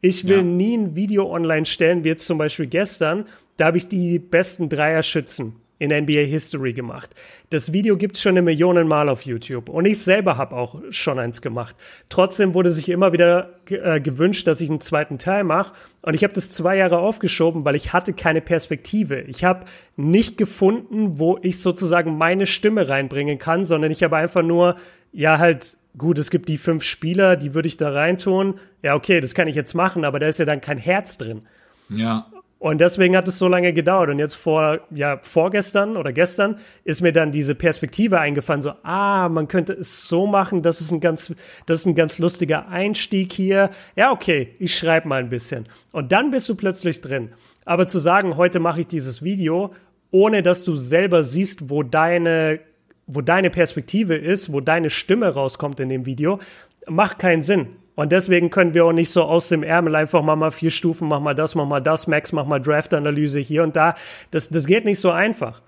Ich 0.06 0.24
will 0.28 0.36
ja. 0.36 0.42
nie 0.42 0.76
ein 0.76 0.94
Video 0.94 1.28
online 1.28 1.66
stellen, 1.66 2.04
wie 2.04 2.10
jetzt 2.10 2.26
zum 2.26 2.38
Beispiel 2.38 2.68
gestern. 2.68 3.24
Da 3.56 3.66
habe 3.66 3.76
ich 3.76 3.88
die 3.88 4.20
besten 4.20 4.68
Dreier-Schützen 4.68 5.56
in 5.80 5.90
NBA 5.90 6.20
History 6.20 6.72
gemacht. 6.72 7.10
Das 7.50 7.72
Video 7.72 7.96
gibt's 7.96 8.22
schon 8.22 8.30
eine 8.30 8.42
Million 8.42 8.86
Mal 8.86 9.08
auf 9.08 9.22
YouTube 9.22 9.68
und 9.68 9.84
ich 9.84 9.98
selber 9.98 10.38
habe 10.38 10.54
auch 10.54 10.80
schon 10.90 11.18
eins 11.18 11.42
gemacht. 11.42 11.74
Trotzdem 12.08 12.54
wurde 12.54 12.70
sich 12.70 12.88
immer 12.88 13.12
wieder 13.12 13.50
äh, 13.68 14.00
gewünscht, 14.00 14.46
dass 14.46 14.60
ich 14.60 14.70
einen 14.70 14.80
zweiten 14.80 15.18
Teil 15.18 15.42
mache 15.42 15.72
und 16.02 16.14
ich 16.14 16.22
habe 16.22 16.32
das 16.32 16.52
zwei 16.52 16.76
Jahre 16.76 16.98
aufgeschoben, 16.98 17.64
weil 17.64 17.74
ich 17.74 17.92
hatte 17.92 18.12
keine 18.12 18.40
Perspektive. 18.40 19.22
Ich 19.22 19.42
habe 19.42 19.66
nicht 19.96 20.38
gefunden, 20.38 21.18
wo 21.18 21.38
ich 21.42 21.60
sozusagen 21.60 22.16
meine 22.16 22.46
Stimme 22.46 22.88
reinbringen 22.88 23.38
kann, 23.38 23.64
sondern 23.64 23.90
ich 23.90 24.04
habe 24.04 24.16
einfach 24.16 24.42
nur 24.42 24.76
ja 25.12 25.38
halt 25.38 25.76
gut, 25.98 26.18
es 26.18 26.30
gibt 26.30 26.48
die 26.48 26.58
fünf 26.58 26.82
Spieler, 26.82 27.36
die 27.36 27.54
würde 27.54 27.68
ich 27.68 27.76
da 27.76 27.90
reintun. 27.90 28.54
Ja, 28.82 28.94
okay, 28.94 29.20
das 29.20 29.34
kann 29.34 29.48
ich 29.48 29.56
jetzt 29.56 29.74
machen, 29.74 30.04
aber 30.04 30.18
da 30.18 30.26
ist 30.26 30.38
ja 30.38 30.44
dann 30.44 30.60
kein 30.60 30.78
Herz 30.78 31.18
drin. 31.18 31.42
Ja. 31.88 32.26
Und 32.58 32.80
deswegen 32.80 33.16
hat 33.16 33.28
es 33.28 33.38
so 33.38 33.48
lange 33.48 33.72
gedauert. 33.72 34.08
Und 34.08 34.18
jetzt 34.18 34.34
vor, 34.34 34.80
ja, 34.90 35.18
vorgestern 35.20 35.96
oder 35.96 36.12
gestern 36.12 36.56
ist 36.84 37.02
mir 37.02 37.12
dann 37.12 37.30
diese 37.30 37.54
Perspektive 37.54 38.18
eingefallen, 38.18 38.62
so, 38.62 38.72
ah, 38.82 39.28
man 39.28 39.46
könnte 39.46 39.74
es 39.74 40.08
so 40.08 40.26
machen, 40.26 40.62
das 40.62 40.80
ist 40.80 40.90
ein 40.90 41.00
ganz, 41.00 41.34
das 41.66 41.80
ist 41.80 41.86
ein 41.86 41.94
ganz 41.94 42.18
lustiger 42.18 42.68
Einstieg 42.68 43.32
hier. 43.32 43.70
Ja, 43.94 44.10
okay, 44.10 44.54
ich 44.58 44.76
schreibe 44.76 45.06
mal 45.06 45.20
ein 45.20 45.28
bisschen. 45.28 45.66
Und 45.92 46.12
dann 46.12 46.30
bist 46.30 46.48
du 46.48 46.54
plötzlich 46.54 47.02
drin. 47.02 47.30
Aber 47.66 47.88
zu 47.88 47.98
sagen, 47.98 48.36
heute 48.36 48.58
mache 48.58 48.80
ich 48.80 48.86
dieses 48.86 49.22
Video, 49.22 49.74
ohne 50.10 50.42
dass 50.42 50.64
du 50.64 50.76
selber 50.76 51.24
siehst, 51.24 51.68
wo 51.68 51.82
deine 51.82 52.60
wo 53.06 53.20
deine 53.20 53.50
Perspektive 53.50 54.14
ist, 54.14 54.52
wo 54.52 54.60
deine 54.60 54.90
Stimme 54.90 55.28
rauskommt 55.28 55.80
in 55.80 55.88
dem 55.88 56.06
Video, 56.06 56.40
macht 56.88 57.18
keinen 57.18 57.42
Sinn. 57.42 57.68
Und 57.94 58.12
deswegen 58.12 58.50
können 58.50 58.74
wir 58.74 58.84
auch 58.84 58.92
nicht 58.92 59.10
so 59.10 59.22
aus 59.22 59.48
dem 59.48 59.62
Ärmel 59.62 59.96
einfach 59.96 60.22
mach 60.22 60.36
mal 60.36 60.50
vier 60.50 60.70
Stufen, 60.70 61.08
mach 61.08 61.20
mal 61.20 61.34
das, 61.34 61.54
mach 61.54 61.66
mal 61.66 61.80
das, 61.80 62.06
Max, 62.06 62.30
mach 62.32 62.44
mal 62.44 62.60
Draft-Analyse 62.60 63.40
hier 63.40 63.62
und 63.62 63.74
da. 63.74 63.94
Das, 64.30 64.50
das 64.50 64.66
geht 64.66 64.84
nicht 64.84 65.00
so 65.00 65.10
einfach. 65.10 65.62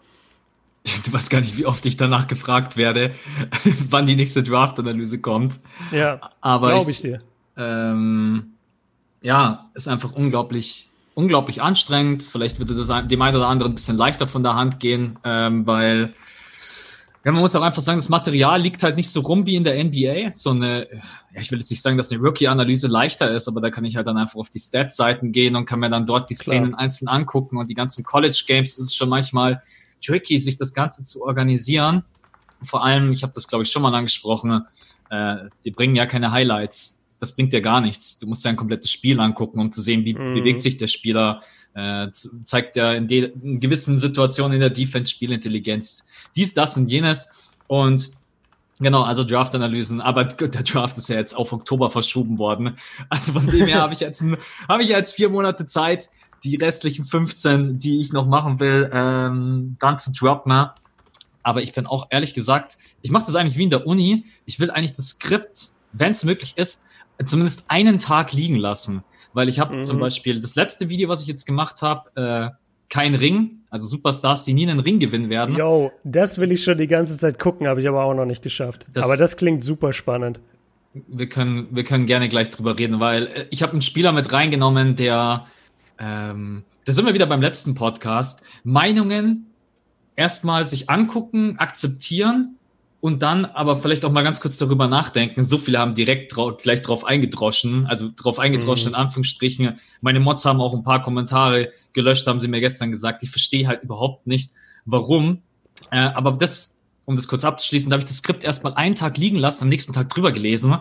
Du 1.04 1.12
weißt 1.12 1.30
gar 1.30 1.40
nicht, 1.40 1.56
wie 1.56 1.66
oft 1.66 1.84
ich 1.86 1.96
danach 1.96 2.28
gefragt 2.28 2.76
werde, 2.76 3.12
wann 3.90 4.06
die 4.06 4.16
nächste 4.16 4.42
Draft-Analyse 4.42 5.20
kommt. 5.20 5.60
Ja, 5.90 6.20
glaube 6.42 6.90
ich, 6.90 6.98
ich, 6.98 7.00
dir. 7.02 7.20
Ähm, 7.56 8.52
ja, 9.20 9.70
ist 9.74 9.88
einfach 9.88 10.12
unglaublich, 10.12 10.88
unglaublich 11.14 11.62
anstrengend. 11.62 12.22
Vielleicht 12.22 12.58
würde 12.58 12.74
das 12.74 12.88
dem 13.08 13.22
einen 13.22 13.36
oder 13.36 13.48
anderen 13.48 13.72
ein 13.72 13.74
bisschen 13.74 13.96
leichter 13.96 14.26
von 14.26 14.42
der 14.42 14.54
Hand 14.54 14.80
gehen, 14.80 15.18
ähm, 15.24 15.66
weil 15.66 16.14
ja, 17.24 17.32
man 17.32 17.40
muss 17.40 17.56
auch 17.56 17.62
einfach 17.62 17.82
sagen, 17.82 17.98
das 17.98 18.08
Material 18.08 18.60
liegt 18.60 18.82
halt 18.82 18.96
nicht 18.96 19.10
so 19.10 19.20
rum 19.20 19.44
wie 19.44 19.56
in 19.56 19.64
der 19.64 19.82
NBA. 19.82 20.30
So 20.30 20.50
eine, 20.50 20.86
ja, 21.34 21.40
ich 21.40 21.50
will 21.50 21.58
jetzt 21.58 21.70
nicht 21.70 21.82
sagen, 21.82 21.96
dass 21.96 22.12
eine 22.12 22.20
Rookie-Analyse 22.20 22.86
leichter 22.86 23.30
ist, 23.30 23.48
aber 23.48 23.60
da 23.60 23.70
kann 23.70 23.84
ich 23.84 23.96
halt 23.96 24.06
dann 24.06 24.16
einfach 24.16 24.36
auf 24.36 24.50
die 24.50 24.60
Stats-Seiten 24.60 25.32
gehen 25.32 25.56
und 25.56 25.64
kann 25.64 25.80
mir 25.80 25.90
dann 25.90 26.06
dort 26.06 26.30
die 26.30 26.34
Szenen 26.34 26.70
Klar. 26.70 26.80
einzeln 26.80 27.08
angucken 27.08 27.56
und 27.56 27.68
die 27.68 27.74
ganzen 27.74 28.04
College-Games 28.04 28.78
ist 28.78 28.84
es 28.84 28.94
schon 28.94 29.08
manchmal 29.08 29.60
tricky, 30.04 30.38
sich 30.38 30.56
das 30.56 30.72
Ganze 30.72 31.02
zu 31.02 31.22
organisieren. 31.22 32.04
Vor 32.62 32.84
allem, 32.84 33.12
ich 33.12 33.22
habe 33.22 33.32
das 33.34 33.48
glaube 33.48 33.64
ich 33.64 33.70
schon 33.70 33.82
mal 33.82 33.94
angesprochen, 33.94 34.64
äh, 35.10 35.36
die 35.64 35.72
bringen 35.72 35.96
ja 35.96 36.06
keine 36.06 36.30
Highlights. 36.30 37.04
Das 37.18 37.34
bringt 37.34 37.52
ja 37.52 37.58
gar 37.58 37.80
nichts. 37.80 38.20
Du 38.20 38.28
musst 38.28 38.44
ja 38.44 38.50
ein 38.50 38.56
komplettes 38.56 38.92
Spiel 38.92 39.18
angucken, 39.18 39.58
um 39.58 39.72
zu 39.72 39.80
sehen, 39.80 40.04
wie 40.04 40.14
mhm. 40.14 40.34
bewegt 40.34 40.60
sich 40.60 40.76
der 40.76 40.86
Spieler, 40.86 41.40
äh, 41.78 42.10
zeigt 42.44 42.76
ja 42.76 42.92
in, 42.92 43.08
in 43.08 43.60
gewissen 43.60 43.98
Situationen 43.98 44.54
in 44.54 44.60
der 44.60 44.70
Defense 44.70 45.12
Spielintelligenz 45.12 46.04
dies, 46.34 46.54
das 46.54 46.76
und 46.76 46.88
jenes. 46.88 47.30
Und 47.66 48.18
Genau, 48.80 49.02
also 49.02 49.24
Draft-Analysen, 49.24 50.00
aber 50.00 50.24
der 50.24 50.62
Draft 50.62 50.96
ist 50.98 51.08
ja 51.08 51.16
jetzt 51.16 51.34
auf 51.34 51.52
Oktober 51.52 51.90
verschoben 51.90 52.38
worden. 52.38 52.76
Also 53.08 53.32
von 53.32 53.48
dem 53.48 53.66
her 53.66 53.80
habe 53.82 53.92
ich 53.92 53.98
jetzt 53.98 54.24
habe 54.68 54.82
ich 54.84 54.88
jetzt 54.88 55.16
vier 55.16 55.30
Monate 55.30 55.66
Zeit, 55.66 56.08
die 56.44 56.54
restlichen 56.54 57.04
15, 57.04 57.80
die 57.80 58.00
ich 58.00 58.12
noch 58.12 58.28
machen 58.28 58.60
will, 58.60 58.88
ähm, 58.92 59.76
dann 59.80 59.98
zu 59.98 60.12
droppen. 60.12 60.68
Aber 61.42 61.60
ich 61.60 61.72
bin 61.72 61.88
auch 61.88 62.06
ehrlich 62.10 62.34
gesagt, 62.34 62.78
ich 63.02 63.10
mache 63.10 63.26
das 63.26 63.34
eigentlich 63.34 63.58
wie 63.58 63.64
in 63.64 63.70
der 63.70 63.84
Uni. 63.84 64.24
Ich 64.44 64.60
will 64.60 64.70
eigentlich 64.70 64.92
das 64.92 65.08
Skript, 65.08 65.70
wenn 65.92 66.12
es 66.12 66.22
möglich 66.22 66.54
ist, 66.56 66.86
zumindest 67.24 67.64
einen 67.66 67.98
Tag 67.98 68.32
liegen 68.32 68.56
lassen. 68.56 69.02
Weil 69.32 69.48
ich 69.48 69.60
habe 69.60 69.76
mhm. 69.76 69.84
zum 69.84 69.98
Beispiel 69.98 70.40
das 70.40 70.54
letzte 70.54 70.88
Video, 70.88 71.08
was 71.08 71.22
ich 71.22 71.28
jetzt 71.28 71.44
gemacht 71.44 71.82
habe, 71.82 72.10
äh, 72.16 72.50
kein 72.88 73.14
Ring, 73.14 73.60
also 73.70 73.86
Superstars, 73.86 74.44
die 74.44 74.54
nie 74.54 74.68
einen 74.68 74.80
Ring 74.80 74.98
gewinnen 74.98 75.28
werden. 75.28 75.56
Yo, 75.56 75.92
das 76.04 76.38
will 76.38 76.52
ich 76.52 76.62
schon 76.62 76.78
die 76.78 76.86
ganze 76.86 77.18
Zeit 77.18 77.38
gucken, 77.38 77.66
habe 77.66 77.80
ich 77.80 77.88
aber 77.88 78.04
auch 78.04 78.14
noch 78.14 78.24
nicht 78.24 78.42
geschafft. 78.42 78.86
Das, 78.92 79.04
aber 79.04 79.16
das 79.16 79.36
klingt 79.36 79.62
super 79.62 79.92
spannend. 79.92 80.40
Wir 80.94 81.28
können, 81.28 81.68
wir 81.70 81.84
können 81.84 82.06
gerne 82.06 82.28
gleich 82.28 82.50
drüber 82.50 82.78
reden, 82.78 82.98
weil 82.98 83.26
äh, 83.26 83.46
ich 83.50 83.62
habe 83.62 83.72
einen 83.72 83.82
Spieler 83.82 84.12
mit 84.12 84.32
reingenommen, 84.32 84.96
der, 84.96 85.46
ähm, 85.98 86.64
da 86.86 86.92
sind 86.92 87.04
wir 87.06 87.14
wieder 87.14 87.26
beim 87.26 87.42
letzten 87.42 87.74
Podcast, 87.74 88.42
Meinungen 88.64 89.46
erstmal 90.16 90.66
sich 90.66 90.88
angucken, 90.88 91.58
akzeptieren 91.58 92.57
und 93.00 93.22
dann 93.22 93.44
aber 93.44 93.76
vielleicht 93.76 94.04
auch 94.04 94.10
mal 94.10 94.22
ganz 94.22 94.40
kurz 94.40 94.56
darüber 94.56 94.88
nachdenken. 94.88 95.42
So 95.44 95.56
viele 95.58 95.78
haben 95.78 95.94
direkt 95.94 96.34
drau 96.34 96.52
gleich 96.52 96.82
drauf 96.82 97.04
eingedroschen, 97.04 97.86
also 97.86 98.10
drauf 98.14 98.38
eingedroschen 98.38 98.88
mhm. 98.88 98.94
in 98.94 99.00
Anführungsstrichen. 99.00 99.78
Meine 100.00 100.20
Mods 100.20 100.44
haben 100.44 100.60
auch 100.60 100.74
ein 100.74 100.82
paar 100.82 101.02
Kommentare 101.02 101.72
gelöscht, 101.92 102.26
haben 102.26 102.40
sie 102.40 102.48
mir 102.48 102.60
gestern 102.60 102.90
gesagt. 102.90 103.22
Ich 103.22 103.30
verstehe 103.30 103.68
halt 103.68 103.82
überhaupt 103.82 104.26
nicht, 104.26 104.50
warum. 104.84 105.42
Äh, 105.90 105.98
aber 105.98 106.32
das 106.32 106.78
um 107.08 107.16
das 107.16 107.26
kurz 107.26 107.42
abzuschließen, 107.42 107.88
da 107.88 107.94
habe 107.94 108.02
ich 108.02 108.08
das 108.08 108.18
Skript 108.18 108.44
erstmal 108.44 108.74
einen 108.74 108.94
Tag 108.94 109.16
liegen 109.16 109.38
lassen, 109.38 109.62
am 109.64 109.70
nächsten 109.70 109.94
Tag 109.94 110.10
drüber 110.10 110.30
gelesen. 110.30 110.76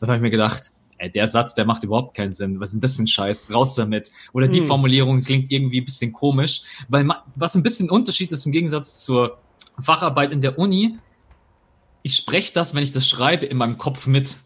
Da 0.00 0.06
habe 0.06 0.14
ich 0.14 0.22
mir 0.22 0.30
gedacht, 0.30 0.70
ey, 0.98 1.10
der 1.10 1.26
Satz, 1.26 1.54
der 1.54 1.64
macht 1.64 1.82
überhaupt 1.82 2.16
keinen 2.16 2.32
Sinn. 2.32 2.60
Was 2.60 2.68
ist 2.68 2.74
denn 2.74 2.80
das 2.82 2.94
für 2.94 3.02
ein 3.02 3.08
Scheiß? 3.08 3.52
Raus 3.52 3.74
damit. 3.74 4.12
Oder 4.32 4.46
die 4.46 4.60
hm. 4.60 4.68
Formulierung 4.68 5.18
klingt 5.18 5.50
irgendwie 5.50 5.80
ein 5.80 5.84
bisschen 5.84 6.12
komisch. 6.12 6.62
Weil 6.88 7.08
was 7.34 7.56
ein 7.56 7.64
bisschen 7.64 7.90
Unterschied 7.90 8.30
ist 8.30 8.46
im 8.46 8.52
Gegensatz 8.52 9.02
zur 9.02 9.38
Facharbeit 9.80 10.30
in 10.30 10.40
der 10.40 10.56
Uni, 10.56 10.98
ich 12.02 12.16
spreche 12.16 12.52
das, 12.52 12.74
wenn 12.74 12.82
ich 12.82 12.92
das 12.92 13.08
schreibe, 13.08 13.46
in 13.46 13.56
meinem 13.56 13.78
Kopf 13.78 14.06
mit. 14.06 14.36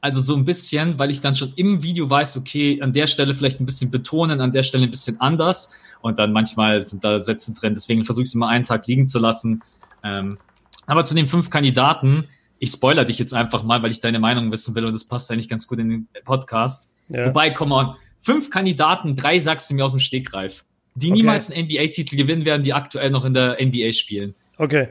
Also 0.00 0.20
so 0.20 0.34
ein 0.34 0.44
bisschen, 0.44 0.98
weil 0.98 1.10
ich 1.10 1.20
dann 1.20 1.34
schon 1.34 1.52
im 1.54 1.82
Video 1.82 2.10
weiß, 2.10 2.36
okay, 2.36 2.80
an 2.82 2.92
der 2.92 3.06
Stelle 3.06 3.34
vielleicht 3.34 3.60
ein 3.60 3.66
bisschen 3.66 3.90
betonen, 3.90 4.40
an 4.40 4.50
der 4.50 4.64
Stelle 4.64 4.84
ein 4.84 4.90
bisschen 4.90 5.20
anders. 5.20 5.74
Und 6.00 6.18
dann 6.18 6.32
manchmal 6.32 6.82
sind 6.82 7.04
da 7.04 7.20
Sätze 7.20 7.54
drin. 7.54 7.74
Deswegen 7.74 8.04
versuche 8.04 8.24
ich 8.24 8.28
es 8.30 8.34
immer 8.34 8.48
einen 8.48 8.64
Tag 8.64 8.86
liegen 8.88 9.06
zu 9.06 9.20
lassen. 9.20 9.62
Ähm, 10.02 10.38
aber 10.86 11.04
zu 11.04 11.14
den 11.14 11.26
fünf 11.26 11.50
Kandidaten, 11.50 12.28
ich 12.58 12.70
spoiler 12.70 13.04
dich 13.04 13.18
jetzt 13.18 13.34
einfach 13.34 13.62
mal, 13.62 13.82
weil 13.82 13.90
ich 13.90 14.00
deine 14.00 14.18
Meinung 14.18 14.50
wissen 14.50 14.74
will 14.74 14.84
und 14.86 14.92
das 14.92 15.04
passt 15.04 15.30
eigentlich 15.30 15.48
ganz 15.48 15.66
gut 15.66 15.78
in 15.78 15.88
den 15.88 16.08
Podcast. 16.24 16.92
Ja. 17.08 17.26
Wobei, 17.26 17.50
come 17.50 17.74
on, 17.74 17.94
fünf 18.18 18.50
Kandidaten, 18.50 19.16
drei 19.16 19.38
sagst 19.38 19.70
du 19.70 19.74
mir 19.74 19.84
aus 19.84 19.92
dem 19.92 19.98
Stegreif, 19.98 20.64
die 20.94 21.08
okay. 21.08 21.16
niemals 21.16 21.50
einen 21.50 21.66
NBA-Titel 21.66 22.16
gewinnen 22.16 22.44
werden, 22.44 22.62
die 22.62 22.72
aktuell 22.72 23.10
noch 23.10 23.24
in 23.24 23.34
der 23.34 23.58
NBA 23.60 23.92
spielen. 23.92 24.34
Okay. 24.58 24.88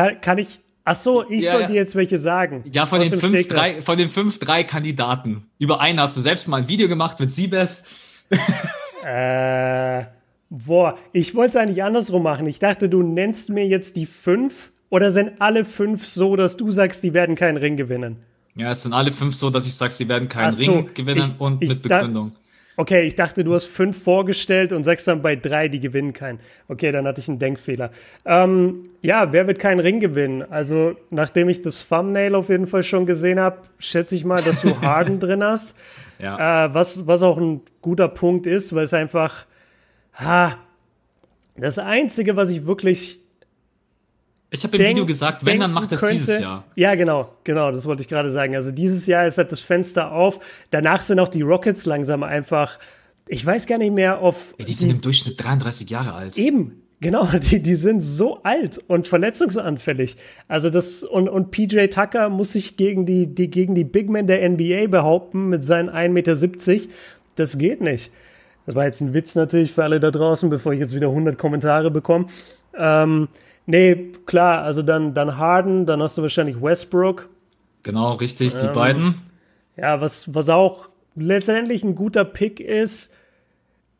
Kann, 0.00 0.20
kann 0.20 0.38
ich. 0.38 0.60
Ach 0.84 0.94
so, 0.94 1.28
ich 1.28 1.44
ja, 1.44 1.52
soll 1.52 1.60
ja. 1.62 1.66
dir 1.66 1.74
jetzt 1.74 1.94
welche 1.94 2.18
sagen. 2.18 2.64
Ja, 2.72 2.86
von 2.86 3.00
den, 3.00 3.10
fünf, 3.10 3.48
drei, 3.48 3.82
von 3.82 3.98
den 3.98 4.08
fünf, 4.08 4.38
drei 4.38 4.64
Kandidaten. 4.64 5.44
Über 5.58 5.80
einen 5.80 6.00
hast 6.00 6.16
du 6.16 6.22
selbst 6.22 6.48
mal 6.48 6.62
ein 6.62 6.68
Video 6.68 6.88
gemacht 6.88 7.20
mit 7.20 7.30
Siebes. 7.30 7.84
äh. 9.04 10.04
Boah, 10.48 10.98
ich 11.12 11.34
wollte 11.36 11.50
es 11.50 11.56
eigentlich 11.56 11.84
andersrum 11.84 12.24
machen. 12.24 12.46
Ich 12.46 12.58
dachte, 12.58 12.88
du 12.88 13.02
nennst 13.02 13.50
mir 13.50 13.66
jetzt 13.66 13.96
die 13.96 14.06
fünf 14.06 14.72
oder 14.88 15.12
sind 15.12 15.40
alle 15.40 15.64
fünf 15.64 16.04
so, 16.04 16.34
dass 16.34 16.56
du 16.56 16.72
sagst, 16.72 17.04
die 17.04 17.14
werden 17.14 17.36
keinen 17.36 17.56
Ring 17.56 17.76
gewinnen? 17.76 18.16
Ja, 18.56 18.72
es 18.72 18.82
sind 18.82 18.92
alle 18.92 19.12
fünf 19.12 19.36
so, 19.36 19.50
dass 19.50 19.66
ich 19.66 19.74
sage, 19.74 19.92
sie 19.92 20.08
werden 20.08 20.28
keinen 20.28 20.50
so, 20.50 20.72
Ring 20.72 20.90
gewinnen 20.92 21.20
ich, 21.20 21.40
und 21.40 21.62
ich 21.62 21.68
mit 21.68 21.82
Begründung. 21.82 22.32
Okay, 22.80 23.02
ich 23.02 23.14
dachte, 23.14 23.44
du 23.44 23.52
hast 23.52 23.66
fünf 23.66 24.02
vorgestellt 24.02 24.72
und 24.72 24.84
sagst 24.84 25.06
dann 25.06 25.20
bei 25.20 25.36
drei, 25.36 25.68
die 25.68 25.80
gewinnen 25.80 26.14
keinen. 26.14 26.40
Okay, 26.66 26.90
dann 26.90 27.06
hatte 27.06 27.20
ich 27.20 27.28
einen 27.28 27.38
Denkfehler. 27.38 27.90
Ähm, 28.24 28.84
ja, 29.02 29.34
wer 29.34 29.46
wird 29.46 29.58
keinen 29.58 29.80
Ring 29.80 30.00
gewinnen? 30.00 30.42
Also, 30.50 30.96
nachdem 31.10 31.50
ich 31.50 31.60
das 31.60 31.86
Thumbnail 31.86 32.34
auf 32.34 32.48
jeden 32.48 32.66
Fall 32.66 32.82
schon 32.82 33.04
gesehen 33.04 33.38
habe, 33.38 33.58
schätze 33.78 34.14
ich 34.14 34.24
mal, 34.24 34.40
dass 34.40 34.62
du 34.62 34.74
Harden 34.80 35.20
drin 35.20 35.44
hast. 35.44 35.76
Ja. 36.18 36.64
Äh, 36.64 36.74
was, 36.74 37.06
was 37.06 37.22
auch 37.22 37.36
ein 37.36 37.60
guter 37.82 38.08
Punkt 38.08 38.46
ist, 38.46 38.74
weil 38.74 38.84
es 38.84 38.94
einfach 38.94 39.44
Ha, 40.14 40.56
das 41.56 41.78
Einzige, 41.78 42.34
was 42.36 42.48
ich 42.48 42.64
wirklich. 42.64 43.19
Ich 44.50 44.64
habe 44.64 44.76
im 44.76 44.84
Video 44.84 45.06
gesagt, 45.06 45.46
wenn, 45.46 45.60
dann 45.60 45.72
macht 45.72 45.92
das 45.92 46.00
könnte, 46.00 46.16
dieses 46.16 46.40
Jahr. 46.40 46.64
Ja, 46.74 46.96
genau, 46.96 47.32
genau, 47.44 47.70
das 47.70 47.86
wollte 47.86 48.02
ich 48.02 48.08
gerade 48.08 48.30
sagen. 48.30 48.56
Also 48.56 48.72
dieses 48.72 49.06
Jahr 49.06 49.26
ist 49.26 49.38
halt 49.38 49.52
das 49.52 49.60
Fenster 49.60 50.12
auf. 50.12 50.40
Danach 50.70 51.02
sind 51.02 51.20
auch 51.20 51.28
die 51.28 51.42
Rockets 51.42 51.86
langsam 51.86 52.22
einfach. 52.24 52.78
Ich 53.28 53.46
weiß 53.46 53.66
gar 53.66 53.78
nicht 53.78 53.92
mehr, 53.92 54.20
auf. 54.20 54.54
Ja, 54.58 54.64
die 54.64 54.74
sind 54.74 54.88
die, 54.88 54.94
im 54.96 55.00
Durchschnitt 55.00 55.42
33 55.42 55.88
Jahre 55.88 56.14
alt. 56.14 56.36
Eben, 56.36 56.82
Genau, 57.00 57.26
die, 57.50 57.62
die 57.62 57.76
sind 57.76 58.02
so 58.02 58.42
alt 58.42 58.78
und 58.86 59.06
verletzungsanfällig. 59.06 60.16
Also 60.48 60.70
das, 60.70 61.02
und, 61.02 61.28
und 61.28 61.50
PJ 61.50 61.86
Tucker 61.86 62.28
muss 62.28 62.52
sich 62.52 62.76
gegen 62.76 63.06
die, 63.06 63.34
die, 63.34 63.48
gegen 63.50 63.74
die 63.74 63.84
Big 63.84 64.10
Men 64.10 64.26
der 64.26 64.48
NBA 64.48 64.86
behaupten 64.88 65.48
mit 65.48 65.64
seinen 65.64 65.88
1,70 65.88 66.10
Meter. 66.10 66.88
Das 67.36 67.56
geht 67.56 67.80
nicht. 67.80 68.12
Das 68.66 68.74
war 68.74 68.84
jetzt 68.84 69.00
ein 69.00 69.14
Witz 69.14 69.34
natürlich 69.34 69.72
für 69.72 69.82
alle 69.82 69.98
da 69.98 70.10
draußen, 70.10 70.50
bevor 70.50 70.72
ich 70.72 70.80
jetzt 70.80 70.94
wieder 70.94 71.08
100 71.08 71.38
Kommentare 71.38 71.90
bekomme. 71.90 72.26
Ähm, 72.76 73.28
nee, 73.66 74.12
klar, 74.26 74.62
also 74.62 74.82
dann, 74.82 75.14
dann 75.14 75.36
Harden, 75.36 75.86
dann 75.86 76.02
hast 76.02 76.18
du 76.18 76.22
wahrscheinlich 76.22 76.60
Westbrook. 76.60 77.28
Genau, 77.82 78.14
richtig, 78.14 78.54
die 78.56 78.66
ähm, 78.66 78.72
beiden. 78.72 79.14
Ja, 79.76 80.00
was, 80.00 80.34
was 80.34 80.48
auch 80.48 80.88
letztendlich 81.16 81.82
ein 81.82 81.94
guter 81.94 82.24
Pick 82.24 82.60
ist, 82.60 83.12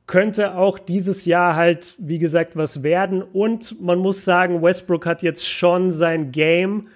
könnte 0.07 0.57
auch 0.57 0.79
dieses 0.79 1.25
Jahr 1.25 1.55
halt, 1.55 1.95
wie 1.99 2.19
gesagt, 2.19 2.57
was 2.57 2.83
werden. 2.83 3.23
Und 3.23 3.81
man 3.81 4.01
muss 4.01 4.25
sagen, 4.25 4.61
Westbrook 4.61 5.07
hat 5.07 5.23
jetzt 5.23 5.49
schon 5.49 5.93
sein 5.93 6.33
Game 6.33 6.89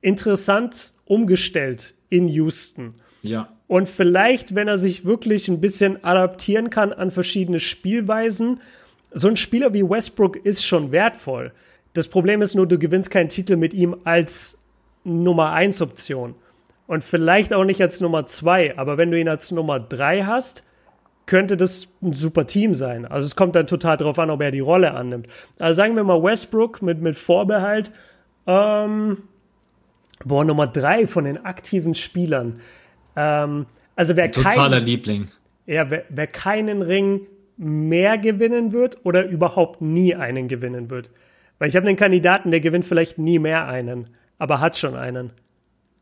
interessant 0.00 0.94
umgestellt 1.04 1.94
in 2.08 2.28
Houston. 2.28 2.94
Ja. 3.20 3.48
Und 3.66 3.88
vielleicht, 3.88 4.54
wenn 4.54 4.66
er 4.66 4.78
sich 4.78 5.04
wirklich 5.04 5.48
ein 5.48 5.60
bisschen 5.60 6.02
adaptieren 6.04 6.70
kann 6.70 6.92
an 6.92 7.10
verschiedene 7.10 7.60
Spielweisen, 7.60 8.60
so 9.12 9.28
ein 9.28 9.36
Spieler 9.36 9.74
wie 9.74 9.88
Westbrook 9.88 10.36
ist 10.36 10.64
schon 10.64 10.90
wertvoll. 10.90 11.52
Das 11.92 12.08
Problem 12.08 12.42
ist 12.42 12.54
nur, 12.54 12.66
du 12.66 12.78
gewinnst 12.78 13.10
keinen 13.10 13.28
Titel 13.28 13.56
mit 13.56 13.74
ihm 13.74 13.96
als 14.04 14.58
Nummer 15.04 15.52
1 15.52 15.82
Option. 15.82 16.34
Und 16.86 17.04
vielleicht 17.04 17.52
auch 17.52 17.64
nicht 17.64 17.80
als 17.80 18.00
Nummer 18.00 18.26
2, 18.26 18.78
aber 18.78 18.98
wenn 18.98 19.10
du 19.10 19.18
ihn 19.18 19.28
als 19.28 19.50
Nummer 19.50 19.80
3 19.80 20.24
hast, 20.24 20.64
könnte 21.26 21.56
das 21.56 21.88
ein 22.02 22.12
super 22.12 22.46
Team 22.46 22.74
sein. 22.74 23.06
Also 23.06 23.26
es 23.26 23.36
kommt 23.36 23.54
dann 23.54 23.66
total 23.66 23.96
darauf 23.96 24.18
an, 24.18 24.30
ob 24.30 24.42
er 24.42 24.50
die 24.50 24.60
Rolle 24.60 24.92
annimmt. 24.92 25.28
Also 25.58 25.76
sagen 25.76 25.96
wir 25.96 26.04
mal 26.04 26.22
Westbrook 26.22 26.82
mit, 26.82 27.00
mit 27.00 27.16
Vorbehalt. 27.16 27.92
Ähm, 28.46 29.18
boah, 30.24 30.44
Nummer 30.44 30.66
3 30.66 31.06
von 31.06 31.24
den 31.24 31.44
aktiven 31.44 31.94
Spielern. 31.94 32.60
Ähm, 33.16 33.66
also 33.94 34.16
wer 34.16 34.30
Totaler 34.30 34.78
kein, 34.78 34.86
Liebling. 34.86 35.28
Ja, 35.66 35.88
wer, 35.90 36.04
wer 36.08 36.26
keinen 36.26 36.82
Ring 36.82 37.26
mehr 37.56 38.18
gewinnen 38.18 38.72
wird 38.72 38.98
oder 39.04 39.24
überhaupt 39.26 39.80
nie 39.80 40.14
einen 40.14 40.48
gewinnen 40.48 40.90
wird. 40.90 41.10
Weil 41.62 41.68
ich 41.68 41.76
habe 41.76 41.86
einen 41.86 41.96
Kandidaten, 41.96 42.50
der 42.50 42.58
gewinnt 42.58 42.84
vielleicht 42.84 43.18
nie 43.18 43.38
mehr 43.38 43.68
einen, 43.68 44.08
aber 44.36 44.58
hat 44.58 44.76
schon 44.76 44.96
einen. 44.96 45.30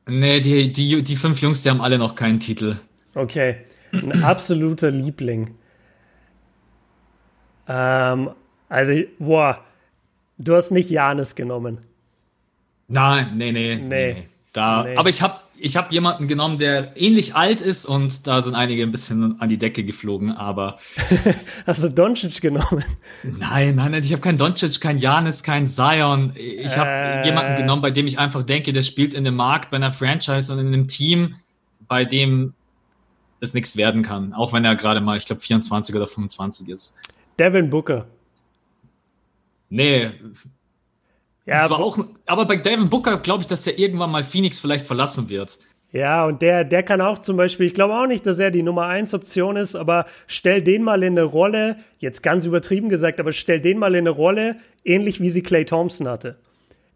Nee, 0.07 0.41
die, 0.41 0.73
die, 0.73 1.03
die 1.03 1.17
fünf 1.17 1.43
Jungs, 1.43 1.63
die 1.63 1.69
haben 1.69 1.83
alle 1.83 1.99
noch 1.99 2.15
keinen 2.15 2.41
Titel. 2.41 2.77
Okay. 3.15 3.57
Ein 3.93 4.25
absoluter 4.25 4.91
Liebling. 4.91 5.51
Ähm, 7.69 8.31
also, 8.71 9.03
boah, 9.19 9.63
du 10.39 10.57
hast 10.57 10.71
nicht 10.71 10.89
Janis 10.89 11.35
genommen. 11.35 11.81
Nein, 12.89 13.33
nee, 13.37 13.53
nee. 13.53 13.77
Nee. 13.77 13.87
nee. 14.15 14.29
Da, 14.55 14.85
nee. 14.85 14.97
Aber 14.97 15.11
ich 15.11 15.21
habe 15.21 15.41
ich 15.63 15.77
habe 15.77 15.93
jemanden 15.93 16.27
genommen, 16.27 16.59
der 16.59 16.97
ähnlich 16.97 17.37
alt 17.37 17.61
ist 17.61 17.85
und 17.85 18.27
da 18.27 18.41
sind 18.43 18.55
einige 18.55 18.83
ein 18.83 18.91
bisschen 18.91 19.41
an 19.41 19.49
die 19.49 19.59
Decke 19.59 19.85
geflogen, 19.85 20.33
aber. 20.33 20.79
Hast 21.67 21.83
du 21.83 21.91
Doncic 21.91 22.41
genommen? 22.41 22.83
Nein, 23.23 23.75
nein, 23.75 23.93
nein, 23.93 24.03
ich 24.03 24.13
habe 24.13 24.23
keinen 24.23 24.39
Doncic, 24.39 24.81
kein 24.81 24.99
Janis, 24.99 25.43
kein 25.43 25.67
Zion. 25.67 26.33
Ich 26.35 26.77
habe 26.77 26.91
äh. 26.91 27.27
jemanden 27.27 27.57
genommen, 27.57 27.83
bei 27.83 27.91
dem 27.91 28.07
ich 28.07 28.19
einfach 28.19 28.43
denke, 28.43 28.73
der 28.73 28.83
spielt 28.83 29.13
in 29.13 29.25
dem 29.25 29.37
Markt, 29.37 29.71
bei 29.71 29.77
einer 29.77 29.93
Franchise 29.93 30.53
und 30.53 30.59
in 30.59 30.69
einem 30.69 30.89
Team, 30.89 31.37
bei 31.87 32.05
dem 32.05 32.55
es 33.41 33.55
nichts 33.55 33.77
werden 33.77 34.03
kann. 34.03 34.33
Auch 34.33 34.53
wenn 34.53 34.65
er 34.65 34.77
gerade 34.77 35.01
mal, 35.01 35.17
ich 35.17 35.27
glaube, 35.27 35.41
24 35.41 35.95
oder 35.95 36.07
25 36.07 36.69
ist. 36.69 36.99
Devin 37.39 37.69
Booker. 37.69 38.07
Nee, 39.69 40.11
ja, 41.47 41.63
zwar 41.63 41.81
auch, 41.81 41.99
aber 42.27 42.45
bei 42.45 42.57
Devin 42.57 42.89
Booker 42.89 43.19
glaube 43.19 43.43
ich, 43.43 43.49
dass 43.49 43.67
er 43.67 43.79
irgendwann 43.79 44.11
mal 44.11 44.25
Phoenix 44.25 44.61
vielleicht 44.61 44.87
verlassen 44.87 45.29
wird. 45.29 45.59
Ja, 45.93 46.25
und 46.25 46.41
der, 46.41 46.65
der 46.65 46.85
kann 46.85 47.01
auch 47.01 47.19
zum 47.19 47.37
Beispiel, 47.37 47.67
ich 47.67 47.75
glaube 47.75 47.95
auch 47.95 48.07
nicht, 48.07 48.25
dass 48.25 48.39
er 48.39 48.53
die 48.53 48.63
Nummer 48.63 48.87
1 48.87 49.13
Option 49.13 49.57
ist, 49.57 49.75
aber 49.75 50.07
stell 50.29 50.63
den 50.63 50.85
mal 50.85 51.03
in 51.03 51.19
eine 51.19 51.25
Rolle, 51.25 51.77
jetzt 51.99 52.23
ganz 52.23 52.47
übertrieben 52.47 52.89
gesagt, 52.89 53.19
aber 53.19 53.33
stell 53.33 53.61
den 53.61 53.79
mal 53.79 53.95
in 53.95 54.07
eine 54.07 54.11
Rolle, 54.11 54.57
ähnlich 54.85 55.21
wie 55.21 55.31
sie 55.31 55.43
Clay 55.43 55.65
Thompson 55.65 56.07
hatte. 56.07 56.37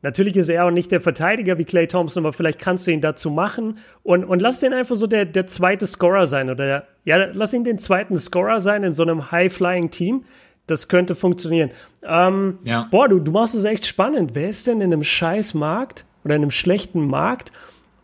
Natürlich 0.02 0.36
ist 0.36 0.50
er 0.50 0.66
auch 0.66 0.70
nicht 0.70 0.92
der 0.92 1.00
Verteidiger 1.00 1.58
wie 1.58 1.64
Clay 1.64 1.88
Thompson, 1.88 2.24
aber 2.24 2.34
vielleicht 2.34 2.60
kannst 2.60 2.86
du 2.86 2.92
ihn 2.92 3.00
dazu 3.00 3.30
machen 3.30 3.78
und, 4.02 4.22
und 4.22 4.42
lass 4.42 4.60
den 4.60 4.74
einfach 4.74 4.96
so 4.96 5.06
der, 5.06 5.24
der 5.24 5.46
zweite 5.46 5.86
Scorer 5.86 6.26
sein 6.26 6.50
oder 6.50 6.66
der, 6.66 6.86
ja, 7.04 7.16
lass 7.32 7.54
ihn 7.54 7.64
den 7.64 7.78
zweiten 7.78 8.16
Scorer 8.16 8.60
sein 8.60 8.84
in 8.84 8.92
so 8.92 9.02
einem 9.02 9.32
High-Flying-Team 9.32 10.24
das 10.66 10.88
könnte 10.88 11.14
funktionieren. 11.14 11.70
Ähm, 12.02 12.58
ja. 12.64 12.88
Boah, 12.90 13.08
du, 13.08 13.20
du 13.20 13.32
machst 13.32 13.54
es 13.54 13.64
echt 13.64 13.86
spannend. 13.86 14.30
Wer 14.34 14.48
ist 14.48 14.66
denn 14.66 14.80
in 14.80 14.92
einem 14.92 15.04
scheiß 15.04 15.54
Markt 15.54 16.06
oder 16.24 16.36
in 16.36 16.42
einem 16.42 16.50
schlechten 16.50 17.06
Markt 17.06 17.52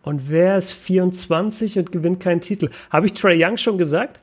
und 0.03 0.29
wer 0.31 0.57
ist 0.57 0.73
24 0.73 1.79
und 1.79 1.93
gewinnt 1.93 2.21
keinen 2.21 2.41
Titel? 2.41 2.71
Habe 2.91 3.07
ich 3.07 3.15
Trey 3.15 3.43
Young 3.43 3.57
schon 3.57 3.79
gesagt? 3.79 4.21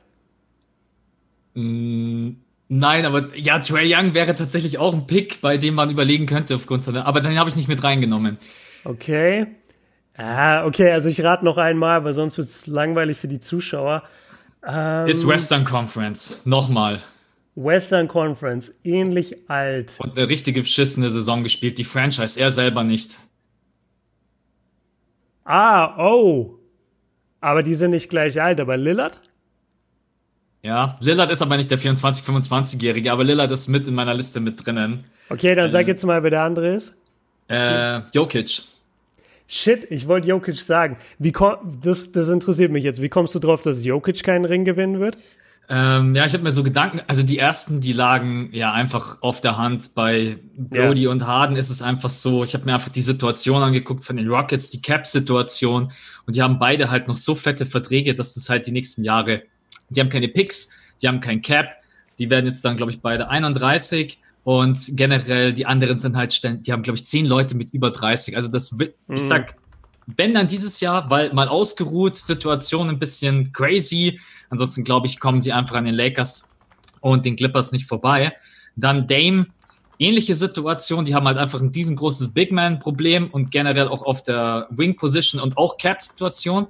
Mm, 1.54 2.30
nein, 2.68 3.06
aber 3.06 3.34
ja, 3.36 3.58
Trey 3.58 3.92
Young 3.92 4.14
wäre 4.14 4.34
tatsächlich 4.34 4.78
auch 4.78 4.94
ein 4.94 5.06
Pick, 5.06 5.40
bei 5.40 5.56
dem 5.56 5.74
man 5.74 5.90
überlegen 5.90 6.26
könnte 6.26 6.54
aufgrund 6.54 6.84
seiner. 6.84 7.06
Aber 7.06 7.20
den 7.20 7.38
habe 7.38 7.50
ich 7.50 7.56
nicht 7.56 7.68
mit 7.68 7.82
reingenommen. 7.82 8.38
Okay. 8.84 9.46
Ah, 10.16 10.64
okay, 10.64 10.90
also 10.90 11.08
ich 11.08 11.22
rate 11.22 11.44
noch 11.44 11.58
einmal, 11.58 12.04
weil 12.04 12.12
sonst 12.12 12.38
wird 12.38 12.48
es 12.48 12.66
langweilig 12.66 13.18
für 13.18 13.28
die 13.28 13.38
Zuschauer. 13.38 14.02
Ähm, 14.66 15.06
ist 15.06 15.26
Western 15.26 15.64
Conference. 15.64 16.42
Nochmal. 16.44 17.00
Western 17.58 18.06
Conference, 18.06 18.72
ähnlich 18.84 19.50
alt. 19.50 19.92
Und 19.98 20.16
eine 20.16 20.28
richtige 20.28 20.60
beschissene 20.60 21.10
Saison 21.10 21.42
gespielt, 21.42 21.76
die 21.78 21.84
Franchise, 21.84 22.38
er 22.38 22.52
selber 22.52 22.84
nicht. 22.84 23.18
Ah, 25.44 25.96
oh. 25.98 26.58
Aber 27.40 27.62
die 27.62 27.74
sind 27.74 27.90
nicht 27.90 28.10
gleich 28.10 28.40
alt, 28.40 28.60
aber 28.60 28.76
Lillard? 28.76 29.20
Ja, 30.62 30.96
Lillard 31.00 31.30
ist 31.32 31.42
aber 31.42 31.56
nicht 31.56 31.70
der 31.70 31.78
24-, 31.78 32.24
25-Jährige, 32.24 33.10
aber 33.10 33.24
Lillard 33.24 33.50
ist 33.50 33.68
mit 33.68 33.86
in 33.86 33.94
meiner 33.94 34.14
Liste 34.14 34.38
mit 34.38 34.64
drinnen. 34.64 35.02
Okay, 35.28 35.54
dann 35.54 35.70
sag 35.70 35.86
äh, 35.86 35.88
jetzt 35.88 36.04
mal, 36.04 36.22
wer 36.22 36.30
der 36.30 36.42
andere 36.42 36.74
ist. 36.74 36.94
Äh, 37.48 38.02
Jokic. 38.12 38.62
Shit, 39.48 39.90
ich 39.90 40.06
wollte 40.06 40.28
Jokic 40.28 40.58
sagen. 40.58 40.96
Wie 41.18 41.32
das, 41.82 42.12
das 42.12 42.28
interessiert 42.28 42.70
mich 42.70 42.84
jetzt. 42.84 43.00
Wie 43.00 43.08
kommst 43.08 43.34
du 43.34 43.38
drauf, 43.38 43.62
dass 43.62 43.84
Jokic 43.84 44.22
keinen 44.22 44.44
Ring 44.44 44.64
gewinnen 44.64 45.00
wird? 45.00 45.16
Ähm, 45.70 46.14
ja, 46.14 46.24
ich 46.24 46.32
habe 46.32 46.44
mir 46.44 46.50
so 46.50 46.62
Gedanken, 46.62 47.02
also 47.08 47.22
die 47.22 47.38
ersten, 47.38 47.80
die 47.80 47.92
lagen 47.92 48.48
ja 48.52 48.72
einfach 48.72 49.20
auf 49.20 49.42
der 49.42 49.58
Hand. 49.58 49.94
Bei 49.94 50.38
Brody 50.56 51.02
ja. 51.02 51.10
und 51.10 51.26
Harden 51.26 51.56
ist 51.56 51.68
es 51.68 51.82
einfach 51.82 52.08
so, 52.08 52.42
ich 52.42 52.54
habe 52.54 52.64
mir 52.64 52.74
einfach 52.74 52.88
die 52.88 53.02
Situation 53.02 53.62
angeguckt 53.62 54.02
von 54.02 54.16
den 54.16 54.28
Rockets, 54.28 54.70
die 54.70 54.80
Cap-Situation 54.80 55.92
und 56.26 56.36
die 56.36 56.42
haben 56.42 56.58
beide 56.58 56.90
halt 56.90 57.06
noch 57.06 57.16
so 57.16 57.34
fette 57.34 57.66
Verträge, 57.66 58.14
dass 58.14 58.34
das 58.34 58.48
halt 58.48 58.66
die 58.66 58.72
nächsten 58.72 59.04
Jahre, 59.04 59.42
die 59.90 60.00
haben 60.00 60.08
keine 60.08 60.28
Picks, 60.28 60.70
die 61.02 61.08
haben 61.08 61.20
kein 61.20 61.42
Cap, 61.42 61.68
die 62.18 62.30
werden 62.30 62.46
jetzt 62.46 62.64
dann, 62.64 62.78
glaube 62.78 62.90
ich, 62.90 63.00
beide 63.00 63.28
31 63.28 64.18
und 64.44 64.78
generell 64.92 65.52
die 65.52 65.66
anderen 65.66 65.98
sind 65.98 66.16
halt, 66.16 66.42
die 66.66 66.72
haben, 66.72 66.82
glaube 66.82 66.96
ich, 66.96 67.04
zehn 67.04 67.26
Leute 67.26 67.54
mit 67.54 67.74
über 67.74 67.90
30. 67.90 68.36
Also 68.36 68.50
das, 68.50 68.72
mhm. 68.72 68.88
ich 69.16 69.22
sag, 69.22 69.56
wenn 70.16 70.32
dann 70.32 70.46
dieses 70.46 70.80
Jahr, 70.80 71.10
weil 71.10 71.32
mal 71.34 71.48
ausgeruht, 71.48 72.16
Situation 72.16 72.88
ein 72.88 72.98
bisschen 72.98 73.52
crazy. 73.52 74.18
Ansonsten 74.48 74.84
glaube 74.84 75.06
ich, 75.06 75.20
kommen 75.20 75.40
sie 75.40 75.52
einfach 75.52 75.76
an 75.76 75.84
den 75.84 75.94
Lakers 75.94 76.52
und 77.00 77.26
den 77.26 77.36
Clippers 77.36 77.72
nicht 77.72 77.86
vorbei. 77.86 78.34
Dann 78.74 79.06
Dame, 79.06 79.48
ähnliche 79.98 80.34
Situation. 80.34 81.04
Die 81.04 81.14
haben 81.14 81.26
halt 81.26 81.38
einfach 81.38 81.60
ein 81.60 81.68
riesengroßes 81.68 82.32
Big 82.32 82.52
Man-Problem 82.52 83.28
und 83.30 83.50
generell 83.50 83.88
auch 83.88 84.02
auf 84.02 84.22
der 84.22 84.66
Wing-Position 84.70 85.42
und 85.42 85.58
auch 85.58 85.76
Cap-Situation. 85.76 86.68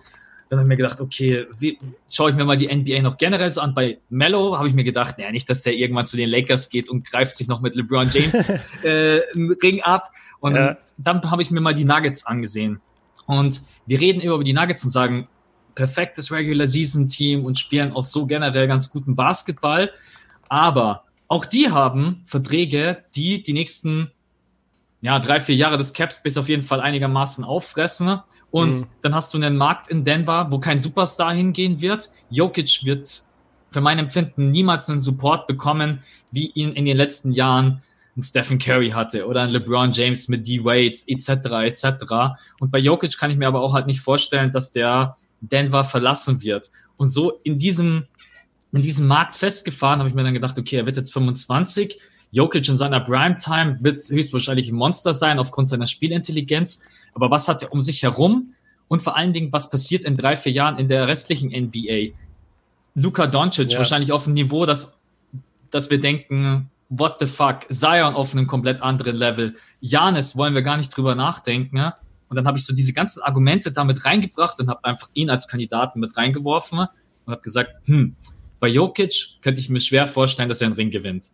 Dann 0.48 0.61
habe 0.61 0.66
ich 0.66 0.68
mir 0.68 0.77
gedacht, 0.79 1.01
okay, 1.01 1.46
wie, 1.59 1.79
schaue 2.11 2.31
ich 2.31 2.37
mir 2.37 2.46
mal 2.46 2.57
die 2.57 2.74
NBA 2.74 3.03
noch 3.03 3.18
generell 3.18 3.53
so 3.53 3.61
an. 3.61 3.74
Bei 3.74 3.98
Mello 4.09 4.57
habe 4.57 4.66
ich 4.66 4.74
mir 4.74 4.83
gedacht, 4.83 5.18
naja, 5.18 5.31
nicht, 5.31 5.48
dass 5.48 5.62
der 5.62 5.74
irgendwann 5.74 6.07
zu 6.07 6.16
den 6.16 6.31
Lakers 6.31 6.70
geht 6.70 6.88
und 6.88 7.09
greift 7.09 7.37
sich 7.37 7.48
noch 7.48 7.61
mit 7.61 7.77
LeBron 7.77 8.09
James 8.11 8.35
äh, 8.83 9.20
einen 9.35 9.53
Ring 9.62 9.83
ab. 9.83 10.11
Und 10.40 10.57
ja. 10.57 10.79
dann 10.96 11.31
habe 11.31 11.42
ich 11.42 11.51
mir 11.51 11.61
mal 11.61 11.74
die 11.74 11.85
Nuggets 11.85 12.27
angesehen. 12.27 12.81
Und 13.29 13.61
wir 13.87 14.01
reden 14.01 14.21
immer 14.21 14.37
über 14.37 14.45
die 14.45 14.55
Nuggets 14.55 14.85
und 14.85 14.91
sagen, 14.91 15.29
perfektes 15.75 16.33
Regular 16.33 16.67
Season 16.67 17.09
Team 17.09 17.45
und 17.45 17.59
spielen 17.59 17.93
auch 17.93 18.03
so 18.03 18.27
generell 18.27 18.67
ganz 18.67 18.91
guten 18.91 19.14
Basketball. 19.14 19.93
Aber 20.49 21.05
auch 21.29 21.45
die 21.45 21.71
haben 21.71 22.23
Verträge, 22.25 23.05
die 23.14 23.43
die 23.43 23.53
nächsten 23.53 24.11
ja, 25.03 25.19
drei, 25.19 25.41
vier 25.41 25.55
Jahre 25.55 25.77
des 25.77 25.93
Caps 25.93 26.23
bis 26.23 26.38
auf 26.38 26.49
jeden 26.49 26.62
Fall 26.62 26.81
einigermaßen 26.81 27.45
auffressen. 27.45 28.19
Und 28.51 28.77
mhm. 28.77 28.87
dann 29.03 29.14
hast 29.14 29.33
du 29.35 29.38
einen 29.38 29.59
Markt 29.59 29.88
in 29.88 30.05
Denver, 30.05 30.51
wo 30.51 30.59
kein 30.59 30.79
Superstar 30.79 31.35
hingehen 31.35 31.83
wird. 31.83 32.09
Jokic 32.31 32.85
wird 32.85 33.23
für 33.71 33.83
mein 33.83 33.99
Empfinden 33.99 34.51
niemals 34.51 34.88
einen 34.88 35.01
Support 35.01 35.47
bekommen, 35.47 36.01
wie 36.33 36.47
ihn 36.47 36.73
in 36.73 36.87
den 36.87 36.97
letzten 36.97 37.33
Jahren 37.33 37.83
ein 38.19 38.23
Stephen 38.23 38.59
Curry 38.59 38.91
hatte 38.91 39.27
oder 39.27 39.43
ein 39.43 39.51
LeBron 39.51 39.93
James 39.93 40.29
mit 40.29 40.47
D-Wade 40.47 40.99
etc. 41.07 41.29
etc. 41.65 42.05
Und 42.59 42.71
bei 42.71 42.79
Jokic 42.79 43.17
kann 43.17 43.31
ich 43.31 43.37
mir 43.37 43.47
aber 43.47 43.63
auch 43.63 43.73
halt 43.73 43.87
nicht 43.87 44.01
vorstellen, 44.01 44.51
dass 44.51 44.73
der 44.73 45.17
Denver 45.41 45.85
verlassen 45.85 46.43
wird. 46.43 46.69
Und 46.97 47.09
so 47.09 47.41
in 47.45 47.59
diesem, 47.59 48.07
in 48.73 48.83
diesem 48.83 49.07
Markt 49.07 49.37
festgefahren 49.37 50.01
habe 50.01 50.09
ich 50.09 50.15
mir 50.17 50.25
dann 50.25 50.35
gedacht, 50.35 50.59
okay, 50.59 50.77
er 50.77 50.87
wird 50.87 50.97
jetzt 50.97 51.13
25. 51.13 51.99
Jokic 52.33 52.69
in 52.69 52.77
seiner 52.77 53.01
Primetime 53.01 53.79
wird 53.81 54.03
höchstwahrscheinlich 54.03 54.69
ein 54.69 54.75
Monster 54.75 55.15
sein 55.15 55.39
aufgrund 55.39 55.69
seiner 55.69 55.87
Spielintelligenz. 55.87 56.85
Aber 57.15 57.31
was 57.31 57.47
hat 57.47 57.63
er 57.63 57.73
um 57.73 57.81
sich 57.81 58.03
herum? 58.03 58.53
Und 58.89 59.01
vor 59.01 59.17
allen 59.17 59.33
Dingen, 59.33 59.53
was 59.53 59.71
passiert 59.71 60.05
in 60.05 60.17
drei, 60.17 60.37
vier 60.37 60.53
Jahren 60.53 60.77
in 60.77 60.89
der 60.89 61.07
restlichen 61.07 61.51
NBA? 61.51 62.15
Luka 62.95 63.29
Doncic 63.29 63.71
ja. 63.71 63.79
wahrscheinlich 63.79 64.11
auf 64.11 64.27
einem 64.27 64.35
Niveau, 64.35 64.67
dass, 64.67 65.01
dass 65.71 65.89
wir 65.89 66.01
denken, 66.01 66.69
what 66.88 67.16
the 67.20 67.27
fuck, 67.27 67.66
Zion 67.70 68.14
auf 68.14 68.33
einem 68.33 68.46
komplett 68.46 68.83
anderen 68.83 69.16
Level. 69.16 69.55
Janis 69.81 70.37
wollen 70.37 70.55
wir 70.55 70.62
gar 70.62 70.77
nicht 70.77 70.96
drüber 70.96 71.14
nachdenken. 71.14 71.77
Ne? 71.77 71.94
Und 72.29 72.37
dann 72.37 72.46
habe 72.46 72.59
ich 72.59 72.64
so 72.64 72.74
diese 72.74 72.92
ganzen 72.92 73.22
Argumente 73.22 73.72
damit 73.72 74.05
reingebracht 74.05 74.59
und 74.61 74.68
habe 74.68 74.85
einfach 74.85 75.09
ihn 75.14 75.31
als 75.31 75.48
Kandidaten 75.48 76.01
mit 76.01 76.16
reingeworfen 76.16 76.79
und 76.79 77.33
habe 77.33 77.42
gesagt, 77.42 77.77
hm, 77.87 78.16
bei 78.61 78.68
Jokic 78.68 79.40
könnte 79.42 79.61
ich 79.61 79.68
mir 79.68 79.81
schwer 79.81 80.07
vorstellen, 80.07 80.48
dass 80.48 80.61
er 80.61 80.66
einen 80.66 80.74
Ring 80.74 80.90
gewinnt. 80.90 81.31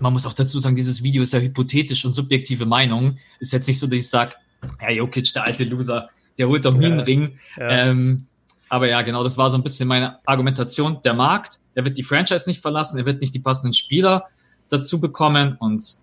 Man 0.00 0.12
muss 0.12 0.26
auch 0.26 0.32
dazu 0.32 0.58
sagen, 0.60 0.76
dieses 0.76 1.02
Video 1.02 1.22
ist 1.22 1.32
ja 1.32 1.40
hypothetisch 1.40 2.04
und 2.04 2.12
subjektive 2.12 2.66
Meinung. 2.66 3.18
Ist 3.40 3.52
jetzt 3.52 3.66
nicht 3.66 3.80
so, 3.80 3.86
dass 3.86 3.98
ich 3.98 4.08
sage, 4.08 4.36
ja, 4.80 4.90
Jokic, 4.90 5.32
der 5.32 5.44
alte 5.44 5.64
Loser, 5.64 6.08
der 6.36 6.46
holt 6.48 6.64
doch 6.64 6.74
nie 6.74 6.84
ja, 6.84 6.90
einen 6.92 7.00
Ring. 7.00 7.38
Ja. 7.56 7.68
Ähm, 7.68 8.26
aber 8.68 8.86
ja, 8.88 9.02
genau, 9.02 9.24
das 9.24 9.38
war 9.38 9.50
so 9.50 9.56
ein 9.56 9.62
bisschen 9.62 9.88
meine 9.88 10.18
Argumentation. 10.26 11.00
Der 11.02 11.14
Markt, 11.14 11.58
er 11.74 11.84
wird 11.84 11.96
die 11.96 12.02
Franchise 12.02 12.48
nicht 12.48 12.60
verlassen, 12.60 12.98
er 12.98 13.06
wird 13.06 13.20
nicht 13.20 13.34
die 13.34 13.40
passenden 13.40 13.72
Spieler 13.72 14.26
dazu 14.68 15.00
bekommen. 15.00 15.56
Und 15.58 15.98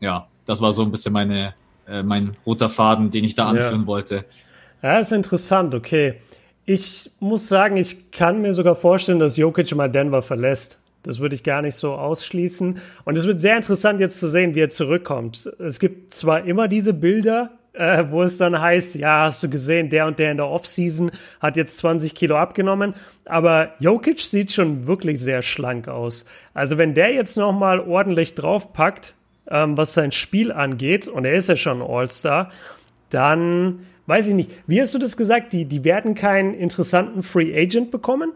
ja, 0.00 0.26
das 0.46 0.60
war 0.60 0.72
so 0.72 0.82
ein 0.82 0.90
bisschen 0.90 1.12
meine, 1.12 1.54
äh, 1.88 2.02
mein 2.02 2.36
roter 2.46 2.68
Faden, 2.68 3.10
den 3.10 3.24
ich 3.24 3.34
da 3.34 3.48
anführen 3.48 3.82
ja. 3.82 3.86
wollte. 3.86 4.24
Ja, 4.82 4.98
ist 4.98 5.12
interessant, 5.12 5.74
okay. 5.74 6.14
Ich 6.64 7.10
muss 7.20 7.48
sagen, 7.48 7.76
ich 7.76 8.10
kann 8.10 8.40
mir 8.40 8.52
sogar 8.52 8.76
vorstellen, 8.76 9.18
dass 9.18 9.36
Jokic 9.36 9.74
mal 9.74 9.90
Denver 9.90 10.22
verlässt. 10.22 10.78
Das 11.02 11.18
würde 11.18 11.34
ich 11.34 11.42
gar 11.42 11.62
nicht 11.62 11.76
so 11.76 11.94
ausschließen. 11.94 12.78
Und 13.04 13.18
es 13.18 13.26
wird 13.26 13.40
sehr 13.40 13.56
interessant 13.56 14.00
jetzt 14.00 14.20
zu 14.20 14.28
sehen, 14.28 14.54
wie 14.54 14.60
er 14.60 14.70
zurückkommt. 14.70 15.50
Es 15.58 15.80
gibt 15.80 16.12
zwar 16.14 16.44
immer 16.44 16.68
diese 16.68 16.92
Bilder, 16.92 17.50
äh, 17.72 18.04
wo 18.10 18.22
es 18.22 18.36
dann 18.36 18.60
heißt, 18.60 18.96
ja, 18.96 19.24
hast 19.24 19.42
du 19.42 19.48
gesehen, 19.48 19.90
der 19.90 20.06
und 20.06 20.18
der 20.18 20.30
in 20.30 20.36
der 20.36 20.48
Offseason 20.48 21.10
hat 21.40 21.56
jetzt 21.56 21.76
20 21.78 22.14
Kilo 22.14 22.36
abgenommen. 22.36 22.94
Aber 23.24 23.74
Jokic 23.78 24.20
sieht 24.20 24.52
schon 24.52 24.86
wirklich 24.86 25.20
sehr 25.20 25.42
schlank 25.42 25.88
aus. 25.88 26.26
Also 26.52 26.78
wenn 26.78 26.94
der 26.94 27.12
jetzt 27.12 27.36
nochmal 27.36 27.80
ordentlich 27.80 28.34
draufpackt, 28.34 29.14
ähm, 29.48 29.76
was 29.76 29.94
sein 29.94 30.12
Spiel 30.12 30.52
angeht, 30.52 31.08
und 31.08 31.24
er 31.24 31.34
ist 31.34 31.48
ja 31.48 31.56
schon 31.56 31.82
All-Star, 31.82 32.50
dann 33.10 33.86
weiß 34.06 34.28
ich 34.28 34.34
nicht. 34.34 34.50
Wie 34.66 34.80
hast 34.80 34.94
du 34.94 34.98
das 34.98 35.16
gesagt? 35.16 35.52
Die, 35.52 35.64
die 35.64 35.84
werden 35.84 36.14
keinen 36.14 36.54
interessanten 36.54 37.22
Free 37.22 37.56
Agent 37.56 37.90
bekommen? 37.90 38.32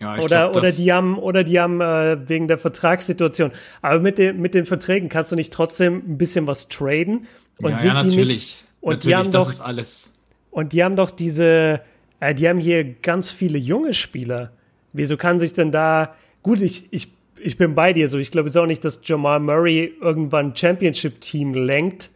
Ja, 0.00 0.16
oder, 0.16 0.26
glaub, 0.26 0.56
oder 0.56 0.72
die 0.72 0.92
haben, 0.92 1.18
oder 1.18 1.44
die 1.44 1.60
haben 1.60 1.80
äh, 1.80 2.28
wegen 2.28 2.48
der 2.48 2.58
Vertragssituation. 2.58 3.52
Aber 3.80 4.00
mit, 4.00 4.18
den 4.18 4.40
mit 4.40 4.54
den 4.54 4.66
Verträgen 4.66 5.08
kannst 5.08 5.30
du 5.32 5.36
nicht 5.36 5.52
trotzdem 5.52 6.02
ein 6.06 6.18
bisschen 6.18 6.46
was 6.46 6.68
traden? 6.68 7.26
Und 7.60 7.70
ja, 7.70 7.76
sind 7.76 7.86
ja, 7.86 7.94
natürlich. 7.94 8.16
Die 8.16 8.34
nicht, 8.34 8.66
und 8.80 8.92
natürlich, 8.94 9.06
die 9.06 9.16
haben 9.16 9.32
das 9.32 9.44
doch, 9.44 9.50
ist 9.50 9.60
alles. 9.60 10.14
Und 10.50 10.72
die 10.72 10.84
haben 10.84 10.96
doch 10.96 11.10
diese, 11.10 11.80
äh, 12.20 12.34
die 12.34 12.48
haben 12.48 12.58
hier 12.58 12.84
ganz 12.84 13.30
viele 13.30 13.58
junge 13.58 13.94
Spieler. 13.94 14.52
Wieso 14.92 15.16
kann 15.16 15.40
sich 15.40 15.52
denn 15.52 15.72
da, 15.72 16.14
gut, 16.42 16.60
ich, 16.60 16.86
ich, 16.92 17.08
ich 17.40 17.58
bin 17.58 17.74
bei 17.74 17.92
dir 17.92 18.08
so. 18.08 18.18
Ich 18.18 18.30
glaube 18.30 18.48
jetzt 18.48 18.56
auch 18.56 18.66
nicht, 18.66 18.84
dass 18.84 19.00
Jamal 19.02 19.40
Murray 19.40 19.94
irgendwann 20.00 20.54
Championship-Team 20.54 21.54
lenkt. 21.54 22.10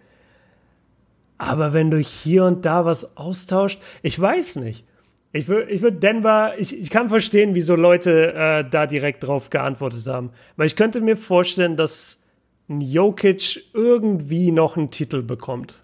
Aber 1.37 1.73
wenn 1.73 1.91
du 1.91 1.99
hier 1.99 2.45
und 2.45 2.65
da 2.65 2.85
was 2.85 3.17
austauscht, 3.17 3.81
ich 4.03 4.19
weiß 4.19 4.57
nicht. 4.57 4.85
Ich 5.33 5.47
würde 5.47 5.71
ich 5.71 5.83
würd 5.83 6.03
Denver, 6.03 6.55
ich, 6.59 6.79
ich 6.79 6.91
kann 6.91 7.09
verstehen, 7.09 7.55
wieso 7.55 7.77
Leute 7.77 8.33
äh, 8.35 8.65
da 8.69 8.87
direkt 8.87 9.25
drauf 9.25 9.51
geantwortet 9.51 10.07
haben. 10.07 10.31
Weil 10.57 10.67
ich 10.67 10.77
könnte 10.77 11.01
mir 11.01 11.17
vorstellen, 11.17 11.77
dass 11.77 12.21
ein 12.69 12.81
Jokic 12.81 13.65
irgendwie 13.75 14.53
noch 14.53 14.77
einen 14.77 14.91
Titel 14.91 15.23
bekommt. 15.23 15.75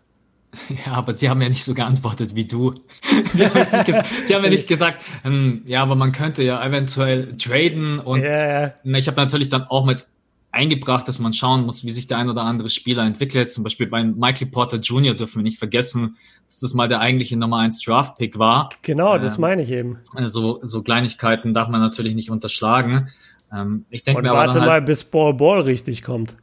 Ja, 0.87 0.93
aber 0.93 1.17
sie 1.17 1.29
haben 1.29 1.43
ja 1.43 1.49
nicht 1.49 1.65
so 1.65 1.75
geantwortet 1.75 2.37
wie 2.37 2.45
du. 2.45 2.75
Die 3.35 3.45
haben, 3.45 4.05
die 4.29 4.35
haben 4.35 4.45
ja 4.45 4.51
nicht 4.51 4.69
gesagt, 4.69 5.05
ähm, 5.25 5.63
ja, 5.67 5.83
aber 5.83 5.97
man 5.97 6.13
könnte 6.13 6.45
ja 6.45 6.65
eventuell 6.65 7.37
traden 7.37 7.99
und 7.99 8.21
yeah. 8.21 8.73
ich 8.85 9.09
habe 9.09 9.21
natürlich 9.21 9.49
dann 9.49 9.65
auch 9.65 9.85
mit 9.85 10.07
eingebracht, 10.53 11.09
dass 11.09 11.19
man 11.19 11.33
schauen 11.33 11.67
muss, 11.67 11.85
wie 11.85 11.91
sich 11.91 12.07
der 12.07 12.19
ein 12.19 12.29
oder 12.31 12.43
andere 12.43 12.71
Spieler 12.71 13.05
entwickelt. 13.05 13.53
Zum 13.53 13.65
Beispiel 13.65 13.89
bei 13.89 14.05
Michael 14.05 14.47
Porter 14.49 14.79
Jr. 14.79 15.15
dürfen 15.15 15.37
wir 15.37 15.43
nicht 15.43 15.59
vergessen, 15.59 16.17
dass 16.47 16.61
das 16.61 16.75
mal 16.75 16.89
der 16.89 17.01
eigentliche 17.01 17.37
Nummer 17.37 17.59
1 17.59 17.83
Draft 17.83 18.17
Pick 18.19 18.39
war. 18.39 18.71
Genau, 18.83 19.19
das 19.19 19.37
ähm, 19.37 19.41
meine 19.43 19.63
ich 19.63 19.71
eben. 19.71 19.99
Also 20.15 20.61
so 20.63 20.83
Kleinigkeiten 20.83 21.53
darf 21.53 21.69
man 21.69 21.81
natürlich 21.81 22.15
nicht 22.15 22.31
unterschlagen. 22.31 23.09
Ähm, 23.53 23.85
ich 23.91 24.05
denke 24.05 24.23
mir 24.23 24.31
aber 24.31 24.39
warte 24.39 24.61
halt, 24.61 24.69
mal, 24.69 24.83
bis 24.83 25.05
Ball 25.05 25.35
Ball 25.35 25.61
richtig 25.63 26.03
kommt. 26.03 26.37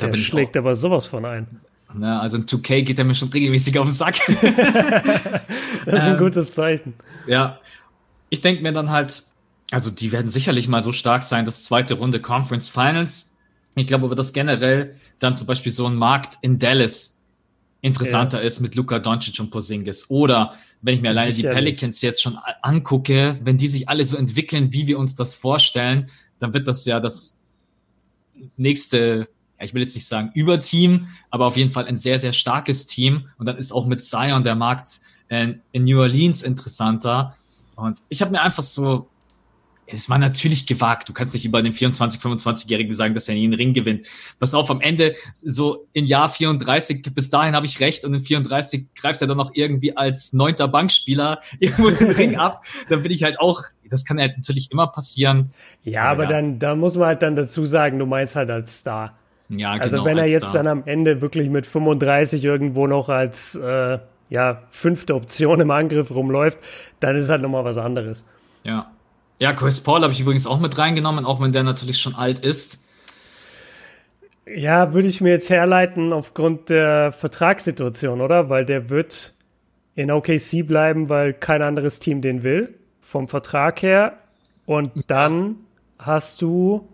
Der 0.00 0.14
schlägt 0.14 0.56
aber 0.56 0.74
sowas 0.74 1.06
von 1.06 1.24
ein. 1.24 1.46
Na, 1.94 2.20
also 2.20 2.36
ein 2.36 2.46
2K 2.46 2.82
geht 2.82 2.98
er 2.98 3.04
mir 3.04 3.14
schon 3.14 3.28
regelmäßig 3.28 3.78
auf 3.78 3.86
den 3.86 3.94
Sack. 3.94 4.16
das 4.26 5.94
ist 5.94 6.00
ein 6.00 6.12
ähm, 6.12 6.18
gutes 6.18 6.52
Zeichen. 6.52 6.94
Ja, 7.26 7.60
ich 8.28 8.40
denke 8.40 8.62
mir 8.62 8.72
dann 8.72 8.90
halt, 8.90 9.22
also 9.70 9.90
die 9.90 10.12
werden 10.12 10.28
sicherlich 10.28 10.68
mal 10.68 10.82
so 10.82 10.92
stark 10.92 11.22
sein, 11.22 11.44
das 11.44 11.64
zweite 11.64 11.94
Runde 11.94 12.20
Conference 12.20 12.68
Finals. 12.68 13.36
Ich 13.74 13.86
glaube 13.86 14.06
aber, 14.06 14.14
dass 14.14 14.32
generell 14.32 14.96
dann 15.18 15.34
zum 15.34 15.46
Beispiel 15.46 15.72
so 15.72 15.86
ein 15.86 15.94
Markt 15.94 16.38
in 16.42 16.58
Dallas 16.58 17.24
interessanter 17.82 18.40
ja. 18.40 18.46
ist 18.46 18.60
mit 18.60 18.74
Luka 18.74 18.98
Doncic 18.98 19.38
und 19.38 19.50
Porzingis. 19.50 20.10
Oder 20.10 20.54
wenn 20.82 20.94
ich 20.94 21.02
mir 21.02 21.10
alleine 21.10 21.32
die 21.32 21.42
Pelicans 21.42 22.02
jetzt 22.02 22.22
schon 22.22 22.38
angucke, 22.62 23.38
wenn 23.42 23.58
die 23.58 23.68
sich 23.68 23.88
alle 23.88 24.04
so 24.04 24.16
entwickeln, 24.16 24.72
wie 24.72 24.86
wir 24.86 24.98
uns 24.98 25.14
das 25.14 25.34
vorstellen, 25.34 26.10
dann 26.38 26.52
wird 26.52 26.66
das 26.66 26.84
ja 26.84 27.00
das 27.00 27.40
nächste, 28.56 29.28
ich 29.60 29.74
will 29.74 29.82
jetzt 29.82 29.94
nicht 29.94 30.06
sagen 30.06 30.30
Überteam, 30.34 31.08
aber 31.30 31.46
auf 31.46 31.56
jeden 31.56 31.70
Fall 31.70 31.86
ein 31.86 31.96
sehr, 31.96 32.18
sehr 32.18 32.32
starkes 32.32 32.86
Team. 32.86 33.28
Und 33.38 33.46
dann 33.46 33.56
ist 33.56 33.72
auch 33.72 33.86
mit 33.86 34.02
Zion 34.02 34.42
der 34.42 34.54
Markt 34.54 35.00
in, 35.28 35.60
in 35.72 35.84
New 35.84 36.00
Orleans 36.00 36.42
interessanter. 36.42 37.36
Und 37.74 38.00
ich 38.08 38.20
habe 38.22 38.30
mir 38.30 38.42
einfach 38.42 38.62
so 38.62 39.08
es 39.86 40.10
war 40.10 40.18
natürlich 40.18 40.66
gewagt. 40.66 41.08
Du 41.08 41.12
kannst 41.12 41.34
nicht 41.34 41.44
über 41.44 41.62
den 41.62 41.72
24, 41.72 42.20
25-Jährigen 42.20 42.94
sagen, 42.94 43.14
dass 43.14 43.28
er 43.28 43.34
nie 43.34 43.44
einen 43.44 43.54
Ring 43.54 43.72
gewinnt. 43.72 44.06
Pass 44.38 44.54
auf, 44.54 44.70
am 44.70 44.80
Ende, 44.80 45.14
so 45.32 45.86
im 45.92 46.06
Jahr 46.06 46.28
34, 46.28 47.02
bis 47.14 47.30
dahin 47.30 47.54
habe 47.54 47.66
ich 47.66 47.80
recht 47.80 48.04
und 48.04 48.14
in 48.14 48.20
34 48.20 48.86
greift 48.94 49.22
er 49.22 49.28
dann 49.28 49.36
noch 49.36 49.52
irgendwie 49.54 49.96
als 49.96 50.32
neunter 50.32 50.68
Bankspieler 50.68 51.40
irgendwo 51.60 51.90
den 51.90 52.10
Ring 52.10 52.36
ab. 52.36 52.64
Dann 52.88 53.02
bin 53.02 53.12
ich 53.12 53.22
halt 53.22 53.38
auch, 53.40 53.62
das 53.88 54.04
kann 54.04 54.18
halt 54.18 54.36
natürlich 54.36 54.72
immer 54.72 54.88
passieren. 54.88 55.52
Ja, 55.82 56.02
aber, 56.02 56.10
aber 56.10 56.22
ja. 56.24 56.28
dann, 56.30 56.58
da 56.58 56.74
muss 56.74 56.96
man 56.96 57.06
halt 57.06 57.22
dann 57.22 57.36
dazu 57.36 57.64
sagen, 57.64 57.98
du 57.98 58.06
meinst 58.06 58.36
halt 58.36 58.50
als 58.50 58.80
Star. 58.80 59.16
Ja, 59.48 59.74
genau. 59.74 59.82
Also 59.82 60.04
wenn 60.04 60.18
er 60.18 60.28
jetzt 60.28 60.48
Star. 60.48 60.64
dann 60.64 60.66
am 60.66 60.82
Ende 60.86 61.20
wirklich 61.20 61.48
mit 61.48 61.66
35 61.66 62.44
irgendwo 62.44 62.86
noch 62.86 63.08
als, 63.08 63.54
äh, 63.54 63.98
ja, 64.28 64.62
fünfte 64.70 65.14
Option 65.14 65.60
im 65.60 65.70
Angriff 65.70 66.10
rumläuft, 66.10 66.58
dann 67.00 67.16
ist 67.16 67.30
halt 67.30 67.42
nochmal 67.42 67.64
was 67.64 67.78
anderes. 67.78 68.24
Ja, 68.64 68.90
ja, 69.38 69.52
Chris 69.52 69.80
Paul 69.80 70.02
habe 70.02 70.12
ich 70.12 70.20
übrigens 70.20 70.46
auch 70.46 70.60
mit 70.60 70.78
reingenommen, 70.78 71.26
auch 71.26 71.40
wenn 71.40 71.52
der 71.52 71.62
natürlich 71.62 71.98
schon 71.98 72.14
alt 72.14 72.38
ist. 72.38 72.84
Ja, 74.46 74.94
würde 74.94 75.08
ich 75.08 75.20
mir 75.20 75.30
jetzt 75.30 75.50
herleiten 75.50 76.12
aufgrund 76.12 76.70
der 76.70 77.12
Vertragssituation, 77.12 78.20
oder? 78.20 78.48
Weil 78.48 78.64
der 78.64 78.88
wird 78.88 79.34
in 79.94 80.10
OKC 80.10 80.66
bleiben, 80.66 81.08
weil 81.08 81.34
kein 81.34 81.62
anderes 81.62 81.98
Team 81.98 82.20
den 82.20 82.44
will, 82.44 82.74
vom 83.00 83.28
Vertrag 83.28 83.82
her. 83.82 84.18
Und 84.64 84.90
dann 85.08 85.56
hast 85.98 86.42
du, 86.42 86.88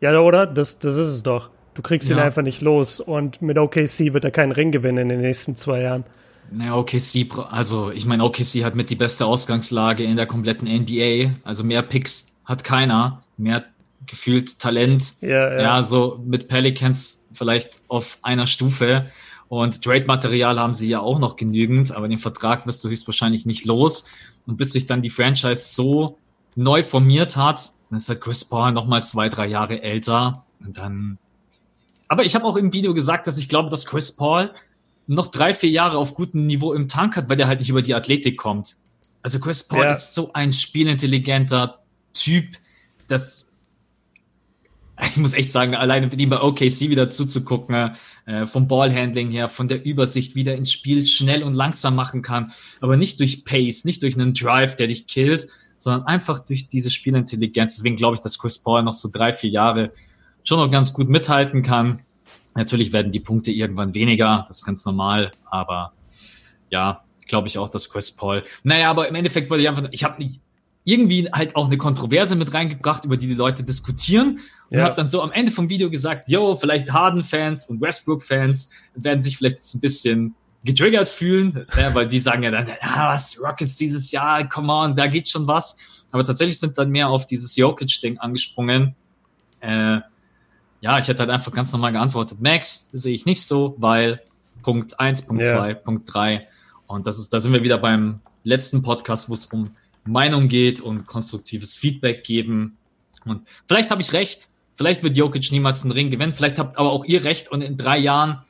ja, 0.00 0.18
oder? 0.18 0.46
Das, 0.46 0.78
das 0.78 0.96
ist 0.96 1.08
es 1.08 1.22
doch. 1.22 1.50
Du 1.74 1.82
kriegst 1.82 2.10
ja. 2.10 2.16
ihn 2.16 2.22
einfach 2.22 2.42
nicht 2.42 2.60
los. 2.60 3.00
Und 3.00 3.42
mit 3.42 3.58
OKC 3.58 4.12
wird 4.12 4.24
er 4.24 4.30
keinen 4.30 4.52
Ring 4.52 4.72
gewinnen 4.72 4.98
in 4.98 5.08
den 5.08 5.20
nächsten 5.20 5.56
zwei 5.56 5.80
Jahren. 5.82 6.04
Naja, 6.50 6.76
OKC, 6.76 7.26
also 7.50 7.90
ich 7.90 8.04
meine, 8.04 8.24
OKC 8.24 8.64
hat 8.64 8.74
mit 8.74 8.90
die 8.90 8.96
beste 8.96 9.24
Ausgangslage 9.24 10.04
in 10.04 10.16
der 10.16 10.26
kompletten 10.26 10.68
NBA. 10.68 11.34
Also 11.44 11.64
mehr 11.64 11.82
Picks 11.82 12.32
hat 12.44 12.62
keiner, 12.62 13.22
mehr 13.38 13.64
gefühlt 14.06 14.58
Talent. 14.58 15.20
Ja, 15.22 15.52
ja. 15.52 15.60
ja 15.60 15.82
so 15.82 16.20
mit 16.24 16.48
Pelicans 16.48 17.26
vielleicht 17.32 17.82
auf 17.88 18.18
einer 18.22 18.46
Stufe. 18.46 19.06
Und 19.48 19.82
Trade-Material 19.82 20.58
haben 20.58 20.74
sie 20.74 20.88
ja 20.88 21.00
auch 21.00 21.18
noch 21.18 21.36
genügend, 21.36 21.94
aber 21.94 22.08
den 22.08 22.18
Vertrag 22.18 22.66
wirst 22.66 22.82
du 22.84 22.88
höchstwahrscheinlich 22.88 23.46
nicht 23.46 23.64
los. 23.64 24.10
Und 24.46 24.56
bis 24.56 24.72
sich 24.72 24.86
dann 24.86 25.02
die 25.02 25.10
Franchise 25.10 25.72
so 25.74 26.18
neu 26.54 26.82
formiert 26.82 27.36
hat, 27.36 27.70
dann 27.88 27.98
ist 27.98 28.08
halt 28.08 28.20
Chris 28.20 28.44
Paul 28.44 28.72
nochmal 28.72 29.04
zwei, 29.04 29.28
drei 29.28 29.46
Jahre 29.46 29.82
älter. 29.82 30.44
Und 30.60 30.78
dann. 30.78 31.18
Aber 32.12 32.26
ich 32.26 32.34
habe 32.34 32.44
auch 32.44 32.56
im 32.56 32.74
Video 32.74 32.92
gesagt, 32.92 33.26
dass 33.26 33.38
ich 33.38 33.48
glaube, 33.48 33.70
dass 33.70 33.86
Chris 33.86 34.14
Paul 34.14 34.50
noch 35.06 35.28
drei, 35.28 35.54
vier 35.54 35.70
Jahre 35.70 35.96
auf 35.96 36.12
gutem 36.12 36.44
Niveau 36.44 36.74
im 36.74 36.86
Tank 36.86 37.16
hat, 37.16 37.30
weil 37.30 37.38
der 37.38 37.46
halt 37.46 37.60
nicht 37.60 37.70
über 37.70 37.80
die 37.80 37.94
Athletik 37.94 38.36
kommt. 38.36 38.74
Also 39.22 39.40
Chris 39.40 39.66
Paul 39.66 39.84
ja. 39.84 39.92
ist 39.92 40.12
so 40.12 40.30
ein 40.34 40.52
spielintelligenter 40.52 41.78
Typ, 42.12 42.44
dass 43.08 43.50
ich 45.08 45.16
muss 45.16 45.32
echt 45.32 45.50
sagen, 45.52 45.74
alleine 45.74 46.06
mit 46.08 46.20
ihm 46.20 46.28
bei 46.28 46.42
OKC 46.42 46.90
wieder 46.90 47.08
zuzugucken, 47.08 47.92
äh, 48.26 48.44
vom 48.44 48.68
Ballhandling 48.68 49.30
her, 49.30 49.48
von 49.48 49.66
der 49.66 49.82
Übersicht, 49.82 50.34
wie 50.34 50.44
der 50.44 50.56
ins 50.56 50.70
Spiel 50.70 51.06
schnell 51.06 51.42
und 51.42 51.54
langsam 51.54 51.94
machen 51.94 52.20
kann, 52.20 52.52
aber 52.82 52.98
nicht 52.98 53.20
durch 53.20 53.46
Pace, 53.46 53.86
nicht 53.86 54.02
durch 54.02 54.16
einen 54.16 54.34
Drive, 54.34 54.76
der 54.76 54.88
dich 54.88 55.06
killt, 55.06 55.48
sondern 55.78 56.06
einfach 56.06 56.40
durch 56.40 56.68
diese 56.68 56.90
Spielintelligenz. 56.90 57.76
Deswegen 57.76 57.96
glaube 57.96 58.16
ich, 58.16 58.20
dass 58.20 58.38
Chris 58.38 58.58
Paul 58.58 58.82
noch 58.82 58.92
so 58.92 59.08
drei, 59.10 59.32
vier 59.32 59.50
Jahre 59.50 59.92
schon 60.44 60.58
noch 60.58 60.70
ganz 60.70 60.92
gut 60.92 61.08
mithalten 61.08 61.62
kann. 61.62 62.00
Natürlich 62.54 62.92
werden 62.92 63.12
die 63.12 63.20
Punkte 63.20 63.50
irgendwann 63.50 63.94
weniger, 63.94 64.44
das 64.46 64.58
ist 64.58 64.64
ganz 64.64 64.84
normal, 64.84 65.30
aber 65.50 65.92
ja, 66.70 67.02
glaube 67.26 67.48
ich 67.48 67.58
auch, 67.58 67.68
dass 67.68 67.88
Chris 67.88 68.12
Paul. 68.12 68.42
Naja, 68.62 68.90
aber 68.90 69.08
im 69.08 69.14
Endeffekt 69.14 69.50
wollte 69.50 69.62
ich 69.62 69.68
einfach, 69.68 69.88
ich 69.90 70.04
habe 70.04 70.26
irgendwie 70.84 71.28
halt 71.32 71.54
auch 71.56 71.66
eine 71.66 71.76
Kontroverse 71.76 72.34
mit 72.34 72.52
reingebracht, 72.52 73.04
über 73.04 73.16
die 73.16 73.28
die 73.28 73.34
Leute 73.34 73.62
diskutieren 73.62 74.40
und 74.70 74.78
ja. 74.78 74.84
habe 74.84 74.94
dann 74.94 75.08
so 75.08 75.22
am 75.22 75.32
Ende 75.32 75.52
vom 75.52 75.68
Video 75.68 75.88
gesagt, 75.90 76.28
yo, 76.28 76.56
vielleicht 76.56 76.92
Harden-Fans 76.92 77.68
und 77.68 77.80
Westbrook-Fans 77.80 78.70
werden 78.94 79.22
sich 79.22 79.36
vielleicht 79.36 79.56
jetzt 79.56 79.74
ein 79.74 79.80
bisschen 79.80 80.34
getriggert 80.64 81.08
fühlen, 81.08 81.66
ja, 81.76 81.94
weil 81.94 82.06
die 82.06 82.20
sagen 82.20 82.42
ja 82.42 82.50
dann, 82.50 82.68
ah, 82.80 83.12
was, 83.12 83.40
Rockets 83.42 83.76
dieses 83.76 84.10
Jahr, 84.12 84.48
come 84.48 84.72
on, 84.72 84.94
da 84.94 85.06
geht 85.06 85.28
schon 85.28 85.46
was. 85.48 86.04
Aber 86.10 86.24
tatsächlich 86.24 86.58
sind 86.58 86.76
dann 86.78 86.90
mehr 86.90 87.08
auf 87.08 87.26
dieses 87.26 87.56
Jokic-Ding 87.56 88.18
angesprungen. 88.18 88.94
Äh, 89.60 90.00
ja, 90.82 90.98
ich 90.98 91.08
hätte 91.08 91.20
halt 91.20 91.30
einfach 91.30 91.52
ganz 91.52 91.72
normal 91.72 91.92
geantwortet, 91.92 92.40
Max 92.40 92.90
sehe 92.92 93.14
ich 93.14 93.24
nicht 93.24 93.46
so, 93.46 93.76
weil 93.78 94.20
Punkt 94.62 94.98
eins, 95.00 95.22
Punkt 95.22 95.44
zwei, 95.44 95.68
yeah. 95.68 95.74
Punkt 95.74 96.12
drei 96.12 96.48
Und 96.86 97.06
das 97.06 97.18
ist, 97.18 97.32
da 97.32 97.40
sind 97.40 97.52
wir 97.52 97.62
wieder 97.62 97.78
beim 97.78 98.20
letzten 98.42 98.82
Podcast, 98.82 99.30
wo 99.30 99.34
es 99.34 99.46
um 99.46 99.70
Meinung 100.04 100.48
geht 100.48 100.80
und 100.80 101.06
konstruktives 101.06 101.76
Feedback 101.76 102.24
geben. 102.24 102.76
Und 103.24 103.46
vielleicht 103.66 103.92
habe 103.92 104.02
ich 104.02 104.12
recht, 104.12 104.48
vielleicht 104.74 105.04
wird 105.04 105.16
Jokic 105.16 105.52
niemals 105.52 105.84
einen 105.84 105.92
Ring 105.92 106.10
gewinnen, 106.10 106.32
vielleicht 106.34 106.58
habt 106.58 106.76
aber 106.76 106.90
auch 106.90 107.04
ihr 107.04 107.22
recht 107.22 107.50
und 107.52 107.62
in 107.62 107.76
drei 107.76 107.98
Jahren 107.98 108.42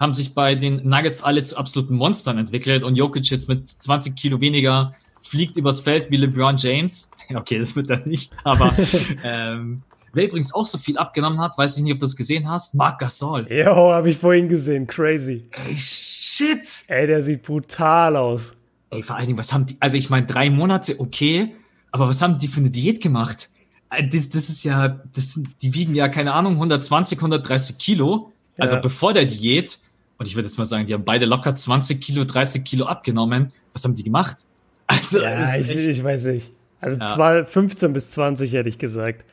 haben 0.00 0.14
sich 0.14 0.34
bei 0.34 0.54
den 0.54 0.88
Nuggets 0.88 1.22
alle 1.22 1.42
zu 1.42 1.58
absoluten 1.58 1.96
Monstern 1.96 2.38
entwickelt 2.38 2.82
und 2.82 2.96
Jokic 2.96 3.30
jetzt 3.30 3.48
mit 3.48 3.68
20 3.68 4.16
Kilo 4.16 4.40
weniger 4.40 4.92
fliegt 5.20 5.58
übers 5.58 5.80
Feld 5.80 6.10
wie 6.10 6.16
LeBron 6.16 6.56
James. 6.56 7.10
Okay, 7.34 7.58
das 7.58 7.74
wird 7.74 7.88
er 7.88 8.06
nicht, 8.06 8.32
aber 8.44 8.76
ähm, 9.24 9.82
Wer 10.14 10.26
übrigens 10.26 10.54
auch 10.54 10.64
so 10.64 10.78
viel 10.78 10.96
abgenommen 10.98 11.40
hat, 11.40 11.58
weiß 11.58 11.76
ich 11.76 11.82
nicht, 11.82 11.92
ob 11.92 11.98
du 11.98 12.06
das 12.06 12.16
gesehen 12.16 12.48
hast, 12.48 12.74
Marc 12.74 12.98
Gasol. 12.98 13.46
Jo, 13.50 13.92
habe 13.92 14.10
ich 14.10 14.18
vorhin 14.18 14.48
gesehen, 14.48 14.86
crazy. 14.86 15.48
Ey, 15.50 15.76
shit. 15.76 16.84
Ey, 16.88 17.06
der 17.06 17.22
sieht 17.22 17.42
brutal 17.42 18.16
aus. 18.16 18.54
Ey, 18.90 19.02
vor 19.02 19.16
allen 19.16 19.26
Dingen, 19.26 19.38
was 19.38 19.52
haben 19.52 19.66
die, 19.66 19.76
also 19.80 19.96
ich 19.96 20.10
meine, 20.10 20.26
drei 20.26 20.50
Monate, 20.50 21.00
okay, 21.00 21.54
aber 21.90 22.08
was 22.08 22.22
haben 22.22 22.38
die 22.38 22.48
für 22.48 22.60
eine 22.60 22.70
Diät 22.70 23.00
gemacht? 23.00 23.48
Äh, 23.90 24.08
das, 24.08 24.28
das 24.28 24.48
ist 24.48 24.64
ja, 24.64 25.00
das 25.14 25.40
die 25.62 25.74
wiegen 25.74 25.94
ja, 25.94 26.08
keine 26.08 26.32
Ahnung, 26.32 26.54
120, 26.54 27.18
130 27.18 27.78
Kilo. 27.78 28.32
Also 28.58 28.76
ja. 28.76 28.80
bevor 28.80 29.12
der 29.12 29.24
Diät, 29.24 29.78
und 30.18 30.26
ich 30.26 30.36
würde 30.36 30.46
jetzt 30.46 30.58
mal 30.58 30.66
sagen, 30.66 30.86
die 30.86 30.94
haben 30.94 31.04
beide 31.04 31.26
locker 31.26 31.54
20 31.54 32.00
Kilo, 32.00 32.24
30 32.24 32.64
Kilo 32.64 32.86
abgenommen. 32.86 33.52
Was 33.72 33.84
haben 33.84 33.94
die 33.94 34.04
gemacht? 34.04 34.44
Also, 34.86 35.20
ja, 35.20 35.56
ich, 35.56 35.70
ich, 35.70 36.04
weiß 36.04 36.24
nicht. 36.24 36.52
Also 36.80 37.00
ja. 37.00 37.44
15 37.44 37.92
bis 37.92 38.10
20 38.12 38.52
hätte 38.52 38.68
ich 38.68 38.78
gesagt. 38.78 39.24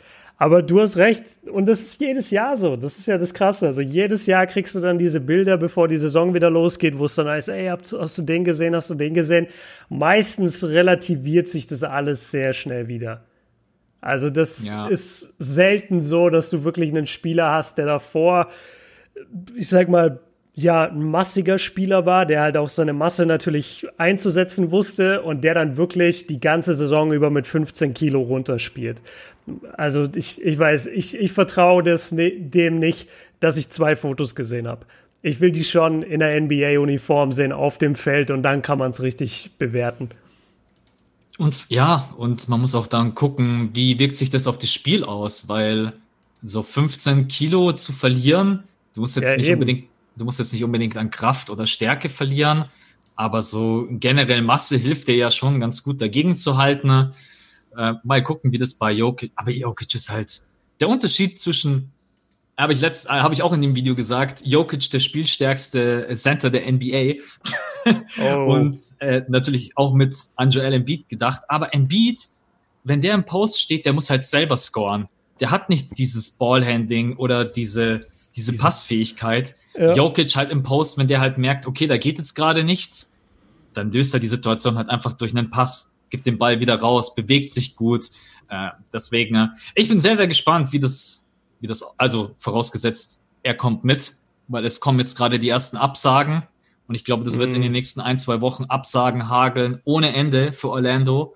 Aber 0.41 0.63
du 0.63 0.81
hast 0.81 0.97
recht. 0.97 1.23
Und 1.51 1.67
das 1.67 1.81
ist 1.81 2.01
jedes 2.01 2.31
Jahr 2.31 2.57
so. 2.57 2.75
Das 2.75 2.97
ist 2.97 3.05
ja 3.05 3.19
das 3.19 3.35
Krasse. 3.35 3.67
Also 3.67 3.81
jedes 3.81 4.25
Jahr 4.25 4.47
kriegst 4.47 4.73
du 4.73 4.79
dann 4.79 4.97
diese 4.97 5.19
Bilder, 5.19 5.55
bevor 5.55 5.87
die 5.87 5.99
Saison 5.99 6.33
wieder 6.33 6.49
losgeht, 6.49 6.97
wo 6.97 7.05
es 7.05 7.13
dann 7.13 7.27
heißt, 7.27 7.49
ey, 7.49 7.67
hast 7.67 8.17
du 8.17 8.21
den 8.23 8.43
gesehen, 8.43 8.73
hast 8.75 8.89
du 8.89 8.95
den 8.95 9.13
gesehen? 9.13 9.45
Meistens 9.89 10.63
relativiert 10.63 11.47
sich 11.47 11.67
das 11.67 11.83
alles 11.83 12.31
sehr 12.31 12.53
schnell 12.53 12.87
wieder. 12.87 13.23
Also 14.01 14.31
das 14.31 14.65
ja. 14.65 14.87
ist 14.87 15.31
selten 15.37 16.01
so, 16.01 16.31
dass 16.31 16.49
du 16.49 16.63
wirklich 16.63 16.89
einen 16.89 17.05
Spieler 17.05 17.51
hast, 17.51 17.77
der 17.77 17.85
davor, 17.85 18.47
ich 19.55 19.69
sag 19.69 19.89
mal, 19.89 20.21
ja 20.53 20.85
ein 20.85 21.03
massiger 21.03 21.57
Spieler 21.57 22.05
war, 22.05 22.25
der 22.25 22.41
halt 22.41 22.57
auch 22.57 22.69
seine 22.69 22.93
Masse 22.93 23.25
natürlich 23.25 23.87
einzusetzen 23.97 24.71
wusste 24.71 25.21
und 25.21 25.43
der 25.43 25.53
dann 25.53 25.77
wirklich 25.77 26.27
die 26.27 26.39
ganze 26.39 26.75
Saison 26.75 27.13
über 27.13 27.29
mit 27.29 27.47
15 27.47 27.93
Kilo 27.93 28.21
runterspielt. 28.21 29.01
Also 29.73 30.07
ich, 30.15 30.41
ich 30.41 30.59
weiß, 30.59 30.87
ich, 30.87 31.17
ich 31.17 31.31
vertraue 31.31 31.83
das 31.83 32.11
ne, 32.11 32.31
dem 32.31 32.79
nicht, 32.79 33.09
dass 33.39 33.57
ich 33.57 33.69
zwei 33.69 33.95
Fotos 33.95 34.35
gesehen 34.35 34.67
habe. 34.67 34.85
Ich 35.21 35.39
will 35.39 35.51
die 35.51 35.63
schon 35.63 36.01
in 36.03 36.19
der 36.19 36.39
NBA-Uniform 36.39 37.31
sehen 37.31 37.53
auf 37.53 37.77
dem 37.77 37.95
Feld 37.95 38.31
und 38.31 38.43
dann 38.43 38.61
kann 38.61 38.79
man 38.79 38.91
es 38.91 39.01
richtig 39.01 39.51
bewerten. 39.57 40.09
Und 41.37 41.65
ja, 41.69 42.09
und 42.17 42.49
man 42.49 42.61
muss 42.61 42.75
auch 42.75 42.87
dann 42.87 43.15
gucken, 43.15 43.69
wie 43.73 43.97
wirkt 43.99 44.15
sich 44.15 44.29
das 44.29 44.47
auf 44.47 44.57
das 44.57 44.73
Spiel 44.73 45.03
aus, 45.03 45.47
weil 45.47 45.93
so 46.43 46.61
15 46.61 47.27
Kilo 47.27 47.71
zu 47.71 47.93
verlieren, 47.93 48.63
du 48.93 49.01
musst 49.01 49.15
jetzt 49.15 49.29
ja, 49.29 49.37
nicht 49.37 49.47
eben. 49.47 49.53
unbedingt 49.61 49.90
Du 50.17 50.25
musst 50.25 50.39
jetzt 50.39 50.53
nicht 50.53 50.63
unbedingt 50.63 50.97
an 50.97 51.09
Kraft 51.09 51.49
oder 51.49 51.65
Stärke 51.67 52.09
verlieren, 52.09 52.65
aber 53.15 53.41
so 53.41 53.87
generell 53.89 54.41
Masse 54.41 54.77
hilft 54.77 55.07
dir 55.07 55.15
ja 55.15 55.31
schon 55.31 55.59
ganz 55.59 55.83
gut 55.83 56.01
dagegen 56.01 56.35
zu 56.35 56.57
halten. 56.57 57.13
Äh, 57.75 57.93
mal 58.03 58.23
gucken, 58.23 58.51
wie 58.51 58.57
das 58.57 58.73
bei 58.73 58.91
Jokic, 58.91 59.31
aber 59.35 59.51
Jokic 59.51 59.93
ist 59.95 60.09
halt 60.09 60.41
der 60.79 60.89
Unterschied 60.89 61.39
zwischen 61.39 61.91
habe 62.57 62.73
ich 62.73 62.81
letzt, 62.81 63.07
äh, 63.07 63.09
habe 63.09 63.33
ich 63.33 63.41
auch 63.41 63.53
in 63.53 63.61
dem 63.61 63.75
Video 63.75 63.95
gesagt, 63.95 64.45
Jokic 64.45 64.89
der 64.91 64.99
spielstärkste 64.99 66.09
Center 66.13 66.49
der 66.49 66.71
NBA 66.71 67.13
oh. 68.19 68.53
und 68.55 68.75
äh, 68.99 69.23
natürlich 69.29 69.77
auch 69.77 69.93
mit 69.93 70.15
Angel 70.35 70.73
Embiid 70.73 71.07
gedacht, 71.07 71.43
aber 71.47 71.73
Embiid, 71.73 72.27
wenn 72.83 73.01
der 73.01 73.15
im 73.15 73.25
Post 73.25 73.61
steht, 73.61 73.85
der 73.85 73.93
muss 73.93 74.09
halt 74.09 74.23
selber 74.23 74.57
scoren. 74.57 75.07
Der 75.39 75.49
hat 75.49 75.69
nicht 75.69 75.97
dieses 75.97 76.31
Ballhandling 76.31 77.15
oder 77.15 77.45
diese 77.45 78.05
diese 78.35 78.53
Passfähigkeit. 78.53 79.55
Ja. 79.73 79.93
Jokic 79.93 80.35
halt 80.35 80.51
im 80.51 80.63
Post, 80.63 80.97
wenn 80.97 81.07
der 81.07 81.21
halt 81.21 81.37
merkt, 81.37 81.65
okay, 81.65 81.87
da 81.87 81.97
geht 81.97 82.17
jetzt 82.17 82.35
gerade 82.35 82.63
nichts, 82.63 83.19
dann 83.73 83.91
löst 83.91 84.13
er 84.13 84.19
die 84.19 84.27
Situation 84.27 84.77
halt 84.77 84.89
einfach 84.89 85.13
durch 85.13 85.35
einen 85.35 85.49
Pass, 85.49 85.99
gibt 86.09 86.25
den 86.25 86.37
Ball 86.37 86.59
wieder 86.59 86.79
raus, 86.79 87.15
bewegt 87.15 87.49
sich 87.49 87.75
gut. 87.75 88.03
Äh, 88.49 88.69
deswegen, 88.93 89.35
äh, 89.35 89.47
ich 89.75 89.87
bin 89.87 89.99
sehr, 89.99 90.15
sehr 90.15 90.27
gespannt, 90.27 90.73
wie 90.73 90.79
das, 90.79 91.29
wie 91.59 91.67
das, 91.67 91.83
also 91.97 92.35
vorausgesetzt, 92.37 93.25
er 93.43 93.55
kommt 93.55 93.83
mit, 93.83 94.13
weil 94.47 94.65
es 94.65 94.79
kommen 94.81 94.99
jetzt 94.99 95.17
gerade 95.17 95.39
die 95.39 95.49
ersten 95.49 95.77
Absagen. 95.77 96.43
Und 96.87 96.95
ich 96.95 97.05
glaube, 97.05 97.23
das 97.23 97.39
wird 97.39 97.53
in 97.53 97.61
den 97.61 97.71
mhm. 97.71 97.77
nächsten 97.77 98.01
ein, 98.01 98.17
zwei 98.17 98.41
Wochen 98.41 98.65
Absagen 98.65 99.29
hageln 99.29 99.79
ohne 99.85 100.13
Ende 100.13 100.51
für 100.51 100.69
Orlando. 100.69 101.35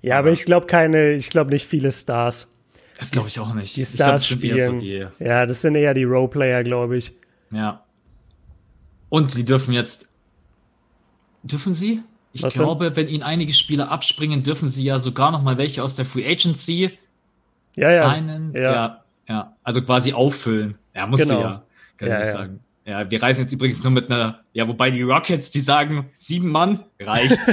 Ja, 0.00 0.18
aber 0.18 0.30
ich 0.30 0.44
glaube 0.44 0.66
keine, 0.66 1.12
ich 1.12 1.28
glaube 1.28 1.50
nicht 1.50 1.66
viele 1.66 1.92
Stars. 1.92 2.50
Das 2.98 3.12
glaube 3.12 3.28
ich 3.28 3.38
auch 3.38 3.54
nicht. 3.54 3.76
Die 3.76 3.84
Stars 3.84 4.26
glaub, 4.26 4.38
spielen. 4.38 4.58
So 4.58 4.78
die, 4.80 5.06
ja, 5.20 5.46
das 5.46 5.62
sind 5.62 5.76
eher 5.76 5.94
die 5.94 6.04
Roleplayer, 6.04 6.64
glaube 6.64 6.96
ich. 6.96 7.12
Ja. 7.50 7.84
Und 9.08 9.34
die 9.36 9.44
dürfen 9.44 9.72
jetzt. 9.72 10.14
Dürfen 11.44 11.72
sie? 11.72 12.02
Ich 12.32 12.42
Was 12.42 12.54
glaube, 12.54 12.86
denn? 12.86 12.96
wenn 12.96 13.08
ihnen 13.08 13.22
einige 13.22 13.54
Spieler 13.54 13.90
abspringen, 13.90 14.42
dürfen 14.42 14.68
sie 14.68 14.84
ja 14.84 14.98
sogar 14.98 15.30
noch 15.30 15.42
mal 15.42 15.56
welche 15.58 15.82
aus 15.82 15.94
der 15.94 16.04
Free 16.04 16.28
Agency 16.28 16.98
ja, 17.76 17.90
ja. 17.90 18.14
signen. 18.14 18.52
Ja. 18.54 18.60
ja, 18.60 19.04
ja. 19.28 19.56
Also 19.62 19.80
quasi 19.82 20.12
auffüllen. 20.12 20.76
Ja, 20.94 21.06
musst 21.06 21.22
genau. 21.22 21.36
du 21.36 21.40
ja, 21.40 21.62
kann 21.96 22.08
ja, 22.08 22.20
ich 22.20 22.26
ja. 22.26 22.32
sagen. 22.32 22.60
Ja, 22.88 23.10
wir 23.10 23.22
reisen 23.22 23.42
jetzt 23.42 23.52
übrigens 23.52 23.84
nur 23.84 23.92
mit 23.92 24.10
einer, 24.10 24.40
ja, 24.54 24.66
wobei 24.66 24.90
die 24.90 25.02
Rockets, 25.02 25.50
die 25.50 25.60
sagen, 25.60 26.08
sieben 26.16 26.48
Mann 26.48 26.80
reicht. 26.98 27.36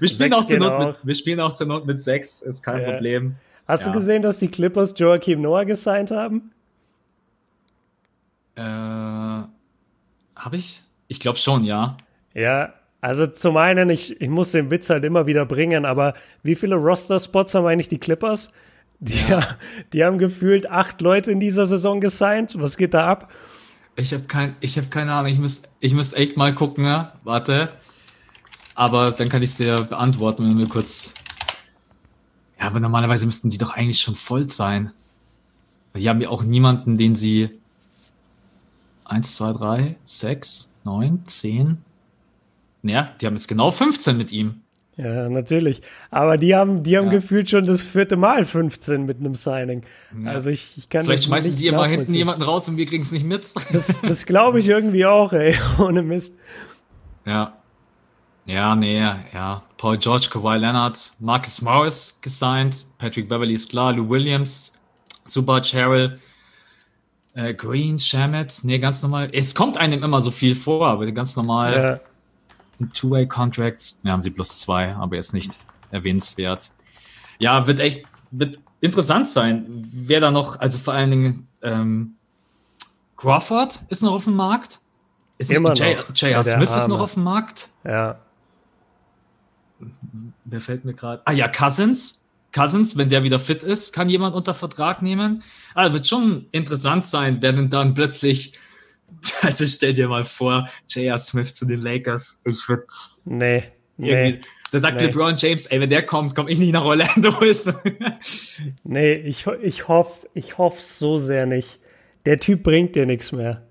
wir, 0.00 0.08
spielen 0.08 0.32
auch 0.32 0.46
zur 0.46 0.58
Not 0.58 0.78
mit, 0.78 0.96
wir 1.04 1.14
spielen 1.14 1.40
auch 1.40 1.52
zur 1.52 1.66
Not 1.66 1.84
mit 1.84 2.00
sechs, 2.00 2.40
ist 2.40 2.62
kein 2.62 2.80
ja. 2.80 2.90
Problem. 2.90 3.34
Hast 3.68 3.84
ja. 3.84 3.92
du 3.92 3.98
gesehen, 3.98 4.22
dass 4.22 4.38
die 4.38 4.48
Clippers 4.48 4.94
Joachim 4.96 5.42
Noah 5.42 5.66
gesigned 5.66 6.10
haben? 6.10 6.52
Äh, 8.54 8.62
habe 8.62 9.50
ich? 10.52 10.80
Ich 11.06 11.20
glaube 11.20 11.36
schon, 11.36 11.64
ja. 11.64 11.98
Ja, 12.32 12.72
also 13.02 13.26
zum 13.26 13.58
einen, 13.58 13.90
ich, 13.90 14.22
ich 14.22 14.30
muss 14.30 14.52
den 14.52 14.70
Witz 14.70 14.88
halt 14.88 15.04
immer 15.04 15.26
wieder 15.26 15.44
bringen, 15.44 15.84
aber 15.84 16.14
wie 16.42 16.54
viele 16.54 16.76
Roster-Spots 16.76 17.56
haben 17.56 17.66
eigentlich 17.66 17.88
die 17.88 18.00
Clippers? 18.00 18.52
Die, 19.02 19.18
ja. 19.28 19.58
die 19.92 20.04
haben 20.04 20.18
gefühlt 20.18 20.70
acht 20.70 21.00
Leute 21.00 21.32
in 21.32 21.40
dieser 21.40 21.66
Saison 21.66 22.00
gesigned. 22.00 22.54
Was 22.60 22.76
geht 22.76 22.94
da 22.94 23.08
ab? 23.08 23.32
Ich 23.96 24.14
habe 24.14 24.22
kein, 24.24 24.54
ich 24.60 24.78
hab 24.78 24.92
keine 24.92 25.12
Ahnung. 25.12 25.32
Ich 25.32 25.40
müsste 25.40 25.68
ich 25.80 25.92
müsst 25.92 26.16
echt 26.16 26.36
mal 26.36 26.54
gucken. 26.54 26.84
Ja? 26.84 27.14
Warte. 27.24 27.68
Aber 28.76 29.10
dann 29.10 29.28
kann 29.28 29.42
ich 29.42 29.50
es 29.50 29.56
dir 29.56 29.82
beantworten, 29.82 30.48
wenn 30.48 30.56
wir 30.56 30.68
kurz. 30.68 31.14
Ja, 32.60 32.68
aber 32.68 32.78
normalerweise 32.78 33.26
müssten 33.26 33.50
die 33.50 33.58
doch 33.58 33.74
eigentlich 33.74 34.00
schon 34.00 34.14
voll 34.14 34.48
sein. 34.48 34.92
Die 35.96 36.08
haben 36.08 36.20
ja 36.20 36.28
auch 36.28 36.44
niemanden, 36.44 36.96
den 36.96 37.16
sie. 37.16 37.50
Eins, 39.04 39.34
zwei, 39.34 39.52
drei, 39.52 39.96
sechs, 40.04 40.74
neun, 40.84 41.24
zehn. 41.24 41.78
Ja, 42.84 43.10
die 43.20 43.26
haben 43.26 43.34
jetzt 43.34 43.48
genau 43.48 43.72
15 43.72 44.16
mit 44.16 44.30
ihm. 44.30 44.61
Ja, 44.96 45.28
natürlich. 45.30 45.80
Aber 46.10 46.36
die 46.36 46.54
haben, 46.54 46.82
die 46.82 46.98
haben 46.98 47.06
ja. 47.06 47.12
gefühlt 47.12 47.48
schon 47.48 47.64
das 47.64 47.82
vierte 47.82 48.16
Mal 48.16 48.44
15 48.44 49.06
mit 49.06 49.20
einem 49.20 49.34
Signing. 49.34 49.82
Ja. 50.22 50.32
Also 50.32 50.50
ich, 50.50 50.76
ich 50.76 50.90
kann 50.90 51.04
Vielleicht 51.04 51.24
schmeißen 51.24 51.56
die 51.56 51.66
immer 51.66 51.86
hinten 51.86 52.12
jemanden 52.12 52.42
raus 52.42 52.68
und 52.68 52.76
wir 52.76 52.84
kriegen 52.84 53.02
es 53.02 53.10
nicht 53.10 53.24
mit. 53.24 53.54
Das, 53.72 54.00
das 54.02 54.26
glaube 54.26 54.58
ich 54.58 54.68
irgendwie 54.68 55.06
auch, 55.06 55.32
ey, 55.32 55.54
ohne 55.78 56.02
Mist. 56.02 56.34
Ja. 57.24 57.56
Ja, 58.44 58.74
nee, 58.74 58.98
ja. 58.98 59.62
Paul 59.78 59.96
George, 59.98 60.28
Kawhi 60.30 60.58
Leonard, 60.58 61.12
Marcus 61.20 61.62
Morris 61.62 62.18
gesigned, 62.20 62.84
Patrick 62.98 63.28
Beverly 63.28 63.54
ist 63.54 63.70
klar, 63.70 63.92
Lou 63.92 64.08
Williams, 64.08 64.80
Subach 65.24 65.72
Harrell, 65.72 66.18
äh, 67.34 67.54
Green, 67.54 68.00
Shamet, 68.00 68.52
nee, 68.64 68.78
ganz 68.78 69.00
normal. 69.02 69.30
Es 69.32 69.54
kommt 69.54 69.76
einem 69.76 70.02
immer 70.02 70.20
so 70.20 70.32
viel 70.32 70.56
vor, 70.56 70.88
aber 70.88 71.10
ganz 71.12 71.36
normal. 71.36 71.72
Ja 71.72 72.11
Two-Way-Contracts. 72.92 74.00
Wir 74.02 74.12
haben 74.12 74.22
sie 74.22 74.30
plus 74.30 74.60
zwei, 74.60 74.94
aber 74.94 75.16
jetzt 75.16 75.34
nicht 75.34 75.52
erwähnenswert. 75.90 76.70
Ja, 77.38 77.66
wird 77.66 77.80
echt, 77.80 78.04
wird 78.30 78.58
interessant 78.80 79.28
sein, 79.28 79.66
wer 79.92 80.20
da 80.20 80.30
noch, 80.30 80.60
also 80.60 80.78
vor 80.78 80.94
allen 80.94 81.10
Dingen 81.10 81.48
ähm, 81.62 82.14
Crawford 83.16 83.80
ist 83.88 84.02
noch 84.02 84.12
auf 84.12 84.24
dem 84.24 84.34
Markt. 84.34 84.80
Ist 85.38 85.50
Immer 85.50 85.72
J.R. 85.74 86.02
Smith 86.44 86.68
Arme. 86.68 86.76
ist 86.76 86.88
noch 86.88 87.00
auf 87.00 87.14
dem 87.14 87.24
Markt. 87.24 87.68
Ja. 87.84 88.20
Wer 90.44 90.60
fällt 90.60 90.84
mir 90.84 90.94
gerade? 90.94 91.22
Ah 91.24 91.32
ja, 91.32 91.48
Cousins. 91.48 92.28
Cousins, 92.52 92.96
wenn 92.96 93.08
der 93.08 93.22
wieder 93.22 93.38
fit 93.38 93.62
ist, 93.62 93.92
kann 93.92 94.08
jemand 94.08 94.34
unter 94.34 94.54
Vertrag 94.54 95.02
nehmen. 95.02 95.42
Also 95.74 95.94
wird 95.94 96.06
schon 96.06 96.46
interessant 96.52 97.06
sein, 97.06 97.38
wer 97.40 97.52
denn 97.52 97.70
dann 97.70 97.94
plötzlich 97.94 98.58
Also 99.42 99.66
stell 99.66 99.92
dir 99.94 100.08
mal 100.08 100.24
vor, 100.24 100.68
J.R. 100.88 101.18
Smith 101.18 101.52
zu 101.52 101.66
den 101.66 101.80
Lakers. 101.80 102.42
Ich 102.44 102.68
würde. 102.68 102.86
Nee. 103.24 103.64
Nee. 103.96 104.40
Da 104.70 104.78
sagt 104.78 105.00
nee. 105.00 105.06
LeBron 105.06 105.36
James, 105.36 105.66
ey, 105.66 105.80
wenn 105.80 105.90
der 105.90 106.06
kommt, 106.06 106.34
komme 106.34 106.50
ich 106.50 106.58
nicht 106.58 106.72
nach 106.72 106.84
Orlando. 106.84 107.34
nee, 108.84 109.12
ich, 109.14 109.46
ich 109.62 109.88
hoffe 109.88 110.28
ich 110.32 110.58
hoff 110.58 110.80
so 110.80 111.18
sehr 111.18 111.44
nicht. 111.44 111.78
Der 112.24 112.38
Typ 112.38 112.62
bringt 112.62 112.94
dir 112.94 113.04
nichts 113.04 113.32
mehr. 113.32 113.66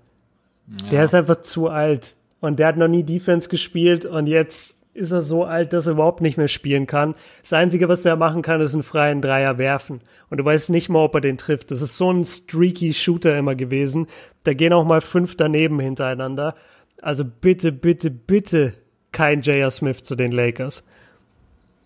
Ja. 0.82 0.88
Der 0.90 1.04
ist 1.04 1.14
einfach 1.14 1.40
zu 1.40 1.68
alt. 1.68 2.14
Und 2.40 2.58
der 2.58 2.68
hat 2.68 2.76
noch 2.76 2.88
nie 2.88 3.02
Defense 3.02 3.48
gespielt 3.48 4.04
und 4.04 4.26
jetzt 4.26 4.81
ist 4.94 5.10
er 5.10 5.22
so 5.22 5.44
alt, 5.44 5.72
dass 5.72 5.86
er 5.86 5.92
überhaupt 5.92 6.20
nicht 6.20 6.36
mehr 6.36 6.48
spielen 6.48 6.86
kann. 6.86 7.14
Das 7.40 7.52
Einzige, 7.52 7.88
was 7.88 8.04
er 8.04 8.16
machen 8.16 8.42
kann, 8.42 8.60
ist 8.60 8.74
einen 8.74 8.82
freien 8.82 9.22
Dreier 9.22 9.58
werfen. 9.58 10.00
Und 10.28 10.38
du 10.38 10.44
weißt 10.44 10.70
nicht 10.70 10.88
mal, 10.88 11.00
ob 11.00 11.14
er 11.14 11.20
den 11.20 11.38
trifft. 11.38 11.70
Das 11.70 11.80
ist 11.80 11.96
so 11.96 12.12
ein 12.12 12.24
streaky 12.24 12.92
Shooter 12.92 13.36
immer 13.38 13.54
gewesen. 13.54 14.06
Da 14.44 14.52
gehen 14.52 14.72
auch 14.72 14.84
mal 14.84 15.00
fünf 15.00 15.36
daneben 15.36 15.80
hintereinander. 15.80 16.54
Also 17.00 17.24
bitte, 17.24 17.72
bitte, 17.72 18.10
bitte 18.10 18.74
kein 19.12 19.40
J.R. 19.40 19.70
Smith 19.70 20.02
zu 20.02 20.14
den 20.14 20.32
Lakers. 20.32 20.84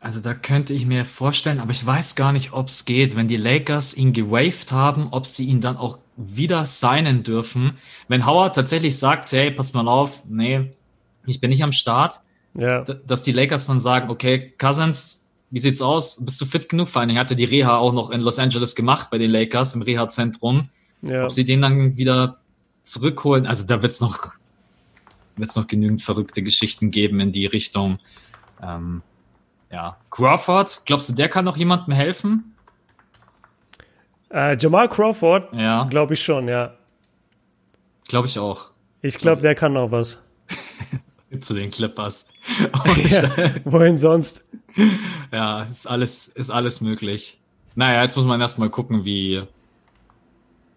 Also 0.00 0.20
da 0.20 0.34
könnte 0.34 0.72
ich 0.72 0.86
mir 0.86 1.04
vorstellen, 1.04 1.58
aber 1.58 1.70
ich 1.70 1.84
weiß 1.84 2.16
gar 2.16 2.32
nicht, 2.32 2.52
ob 2.52 2.68
es 2.68 2.84
geht, 2.84 3.16
wenn 3.16 3.28
die 3.28 3.36
Lakers 3.36 3.96
ihn 3.96 4.12
gewaved 4.12 4.72
haben, 4.72 5.08
ob 5.10 5.26
sie 5.26 5.46
ihn 5.46 5.60
dann 5.60 5.76
auch 5.76 5.98
wieder 6.16 6.64
signen 6.66 7.22
dürfen. 7.22 7.78
Wenn 8.08 8.26
Howard 8.26 8.54
tatsächlich 8.54 8.98
sagt, 8.98 9.32
hey, 9.32 9.50
pass 9.50 9.72
mal 9.72 9.88
auf, 9.88 10.22
nee, 10.28 10.70
ich 11.24 11.40
bin 11.40 11.50
nicht 11.50 11.64
am 11.64 11.72
Start, 11.72 12.20
ja. 12.56 12.82
Dass 12.82 13.22
die 13.22 13.32
Lakers 13.32 13.66
dann 13.66 13.80
sagen, 13.80 14.10
okay, 14.10 14.54
Cousins, 14.58 15.28
wie 15.50 15.58
sieht's 15.58 15.82
aus? 15.82 16.24
Bist 16.24 16.40
du 16.40 16.46
fit 16.46 16.68
genug? 16.68 16.88
Vor 16.88 17.02
allem 17.02 17.16
hatte 17.18 17.36
die 17.36 17.44
Reha 17.44 17.76
auch 17.76 17.92
noch 17.92 18.10
in 18.10 18.20
Los 18.20 18.38
Angeles 18.38 18.74
gemacht 18.74 19.08
bei 19.10 19.18
den 19.18 19.30
Lakers 19.30 19.74
im 19.74 19.82
Reha-Zentrum. 19.82 20.68
Ja. 21.02 21.24
Ob 21.24 21.32
sie 21.32 21.44
den 21.44 21.62
dann 21.62 21.96
wieder 21.96 22.38
zurückholen, 22.82 23.46
also 23.46 23.66
da 23.66 23.82
wird's 23.82 24.00
noch, 24.00 24.34
wird's 25.36 25.56
noch 25.56 25.66
genügend 25.66 26.02
verrückte 26.02 26.42
Geschichten 26.42 26.90
geben 26.90 27.20
in 27.20 27.32
die 27.32 27.46
Richtung. 27.46 27.98
Ähm, 28.62 29.02
ja. 29.70 29.96
Crawford, 30.10 30.82
glaubst 30.86 31.08
du, 31.10 31.14
der 31.14 31.28
kann 31.28 31.44
noch 31.44 31.56
jemandem 31.56 31.94
helfen? 31.94 32.54
Äh, 34.32 34.56
Jamal 34.56 34.88
Crawford, 34.88 35.54
ja. 35.54 35.84
glaube 35.84 36.14
ich 36.14 36.22
schon, 36.22 36.48
ja. 36.48 36.74
Glaube 38.08 38.26
ich 38.26 38.38
auch. 38.38 38.70
Ich 39.02 39.18
glaube, 39.18 39.42
der 39.42 39.54
kann 39.54 39.72
noch 39.72 39.90
was. 39.90 40.18
Zu 41.40 41.54
den 41.54 41.70
Clippers. 41.70 42.28
ja, 43.08 43.30
wohin 43.64 43.98
sonst? 43.98 44.44
Ja, 45.32 45.64
ist 45.64 45.86
alles, 45.86 46.28
ist 46.28 46.50
alles 46.50 46.80
möglich. 46.80 47.40
Naja, 47.74 48.02
jetzt 48.02 48.16
muss 48.16 48.26
man 48.26 48.40
erstmal 48.40 48.70
gucken, 48.70 49.04
wie, 49.04 49.42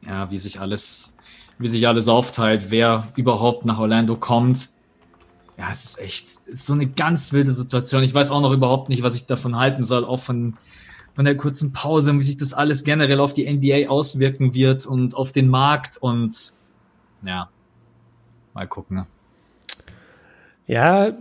ja, 0.06 0.32
wie 0.32 0.38
sich 0.38 0.60
alles, 0.60 1.18
wie 1.58 1.68
sich 1.68 1.88
alles 1.88 2.08
aufteilt, 2.08 2.72
wer 2.72 3.08
überhaupt 3.16 3.66
nach 3.66 3.80
Orlando 3.80 4.16
kommt. 4.16 4.70
Ja, 5.58 5.70
es 5.72 5.86
ist 5.86 6.00
echt 6.00 6.26
ist 6.48 6.66
so 6.66 6.74
eine 6.74 6.88
ganz 6.88 7.34
wilde 7.34 7.54
Situation. 7.54 8.04
Ich 8.04 8.14
weiß 8.14 8.32
auch 8.32 8.42
noch 8.42 8.52
überhaupt 8.52 8.90
nicht, 8.90 9.04
was 9.04 9.16
ich 9.16 9.26
davon 9.26 9.58
halten 9.58 9.84
soll, 9.84 10.06
auch 10.06 10.20
von, 10.20 10.58
von 11.16 11.26
der 11.26 11.38
kurzen 11.38 11.74
Pause 11.74 12.12
und 12.12 12.20
wie 12.20 12.24
sich 12.24 12.38
das 12.38 12.54
alles 12.54 12.84
generell 12.84 13.20
auf 13.20 13.34
die 13.34 13.52
NBA 13.52 13.90
auswirken 13.90 14.54
wird 14.54 14.86
und 14.86 15.16
auf 15.16 15.32
den 15.32 15.50
Markt 15.50 15.98
und 15.98 16.54
ja, 17.24 17.50
mal 18.54 18.68
gucken. 18.68 19.06
Ja, 20.70 21.14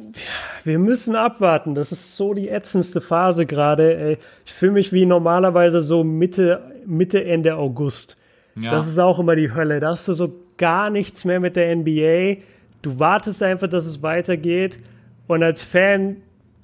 wir 0.62 0.78
müssen 0.78 1.16
abwarten. 1.16 1.74
Das 1.74 1.90
ist 1.90 2.16
so 2.16 2.34
die 2.34 2.50
ätzendste 2.50 3.00
Phase 3.00 3.46
gerade. 3.46 4.18
Ich 4.44 4.52
fühle 4.52 4.72
mich 4.72 4.92
wie 4.92 5.06
normalerweise 5.06 5.80
so 5.80 6.04
Mitte, 6.04 6.60
Mitte, 6.84 7.24
Ende 7.24 7.56
August. 7.56 8.18
Ja. 8.60 8.72
Das 8.72 8.86
ist 8.86 8.98
auch 8.98 9.18
immer 9.18 9.36
die 9.36 9.54
Hölle. 9.54 9.80
Da 9.80 9.92
hast 9.92 10.06
du 10.06 10.12
so 10.12 10.34
gar 10.58 10.90
nichts 10.90 11.24
mehr 11.24 11.40
mit 11.40 11.56
der 11.56 11.74
NBA. 11.74 12.42
Du 12.82 12.98
wartest 12.98 13.42
einfach, 13.42 13.68
dass 13.68 13.86
es 13.86 14.02
weitergeht. 14.02 14.80
Und 15.28 15.42
als 15.42 15.62
Fan, 15.62 16.18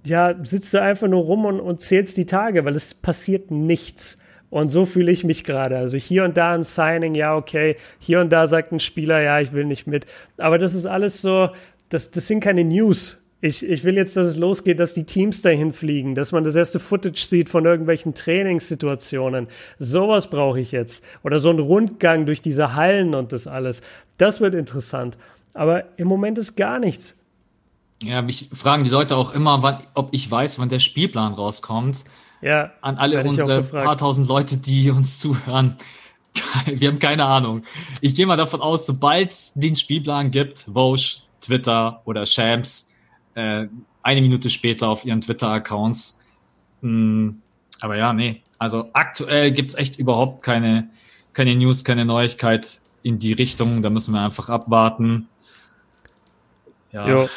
ja, 0.05 0.35
sitzt 0.43 0.75
du 0.75 0.83
einfach 0.83 1.09
nur 1.09 1.23
rum 1.23 1.47
und, 1.47 1.61
und 1.61 1.81
zählst 1.81 2.19
die 2.19 2.27
Tage, 2.27 2.67
weil 2.67 2.77
es 2.77 2.93
passiert 2.93 3.51
nichts. 3.51 4.19
Und 4.51 4.71
so 4.71 4.85
fühle 4.85 5.11
ich 5.11 5.25
mich 5.25 5.43
gerade. 5.43 5.79
Also 5.79 5.97
hier 5.97 6.23
und 6.25 6.37
da 6.37 6.53
ein 6.53 6.63
Signing, 6.63 7.15
ja, 7.15 7.35
okay. 7.35 7.77
Hier 7.99 8.21
und 8.21 8.31
da 8.31 8.47
sagt 8.47 8.73
ein 8.73 8.79
Spieler, 8.79 9.21
ja, 9.23 9.41
ich 9.41 9.53
will 9.53 9.65
nicht 9.65 9.87
mit. 9.87 10.07
Aber 10.39 10.59
das 10.59 10.75
ist 10.75 10.87
alles 10.87 11.23
so, 11.23 11.49
das, 11.89 12.11
das 12.11 12.29
sind 12.29 12.41
keine 12.41 12.65
News. 12.65 13.21
Ich, 13.41 13.63
ich 13.63 13.85
will 13.85 13.97
jetzt, 13.97 14.17
dass 14.17 14.27
es 14.27 14.37
losgeht, 14.39 14.81
dass 14.81 14.95
die 14.95 15.05
Teams 15.05 15.43
dahin 15.43 15.73
fliegen, 15.73 16.15
dass 16.15 16.33
man 16.33 16.45
das 16.45 16.55
erste 16.55 16.81
Footage 16.81 17.23
sieht 17.23 17.51
von 17.51 17.67
irgendwelchen 17.67 18.15
Trainingssituationen. 18.15 19.49
Sowas 19.79 20.31
brauche 20.31 20.61
ich 20.61 20.73
jetzt. 20.73 21.05
Oder 21.23 21.39
so 21.39 21.51
ein 21.51 21.59
Rundgang 21.59 22.25
durch 22.25 22.41
diese 22.41 22.75
Hallen 22.75 23.15
und 23.15 23.33
das 23.33 23.47
alles. 23.47 23.83
Das 24.17 24.41
wird 24.41 24.55
interessant. 24.55 25.19
Aber 25.53 25.85
im 25.99 26.09
Moment 26.09 26.39
ist 26.39 26.57
gar 26.57 26.79
nichts. 26.79 27.19
Ja, 28.03 28.23
mich 28.23 28.49
fragen 28.53 28.85
die 28.85 28.91
Leute 28.91 29.17
auch 29.17 29.35
immer, 29.35 29.63
wann, 29.63 29.83
ob 29.95 30.09
ich 30.13 30.31
weiß, 30.31 30.59
wann 30.59 30.71
der 30.71 30.81
Spielplan 30.81 31.35
rauskommt. 31.35 32.05
Ja. 32.41 32.73
An 32.81 32.97
alle 32.97 33.23
unsere 33.25 33.63
paar 33.63 33.97
tausend 33.97 34.29
Leute, 34.29 34.57
die 34.57 34.91
uns 34.91 35.19
zuhören. 35.19 35.77
Wir 36.67 36.89
haben 36.89 36.99
keine 36.99 37.25
Ahnung. 37.25 37.63
Ich 38.01 38.15
gehe 38.15 38.27
mal 38.27 38.37
davon 38.37 38.61
aus, 38.61 38.87
sobald 38.87 39.31
es 39.31 39.53
den 39.55 39.77
Spielplan 39.77 40.31
gibt, 40.31 40.67
Vosch, 40.73 41.24
Twitter 41.45 42.03
oder 42.05 42.27
Shams, 42.27 42.95
äh, 43.35 43.67
eine 44.03 44.21
Minute 44.21 44.51
später 44.51 44.89
auf 44.89 45.05
ihren 45.05 45.21
Twitter-Accounts. 45.21 46.27
Hm, 46.83 47.41
aber 47.81 47.97
ja, 47.97 48.13
nee. 48.13 48.43
Also 48.59 48.91
aktuell 48.93 49.51
gibt's 49.53 49.75
echt 49.75 49.99
überhaupt 49.99 50.43
keine, 50.43 50.89
keine 51.33 51.55
News, 51.57 51.85
keine 51.85 52.05
Neuigkeit 52.05 52.81
in 53.03 53.19
die 53.19 53.33
Richtung. 53.33 53.83
Da 53.83 53.91
müssen 53.91 54.15
wir 54.15 54.21
einfach 54.21 54.49
abwarten. 54.49 55.29
Ja. 56.93 57.09
Jo, 57.09 57.29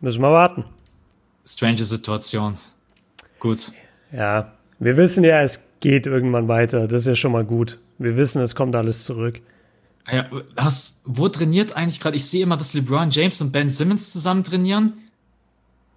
müssen 0.00 0.22
wir 0.22 0.32
warten. 0.32 0.64
Strange 1.44 1.84
Situation. 1.84 2.56
Gut. 3.38 3.72
Ja, 4.12 4.52
wir 4.78 4.96
wissen 4.96 5.24
ja, 5.24 5.42
es 5.42 5.60
geht 5.80 6.06
irgendwann 6.06 6.48
weiter. 6.48 6.88
Das 6.88 7.02
ist 7.02 7.08
ja 7.08 7.14
schon 7.14 7.32
mal 7.32 7.44
gut. 7.44 7.78
Wir 7.98 8.16
wissen, 8.16 8.40
es 8.42 8.54
kommt 8.54 8.74
alles 8.74 9.04
zurück. 9.04 9.40
Ja, 10.10 10.26
hast, 10.56 11.02
wo 11.06 11.28
trainiert 11.28 11.76
eigentlich 11.76 12.00
gerade? 12.00 12.16
Ich 12.16 12.26
sehe 12.26 12.42
immer, 12.42 12.56
dass 12.56 12.74
LeBron 12.74 13.10
James 13.10 13.40
und 13.40 13.52
Ben 13.52 13.70
Simmons 13.70 14.12
zusammen 14.12 14.44
trainieren. 14.44 14.94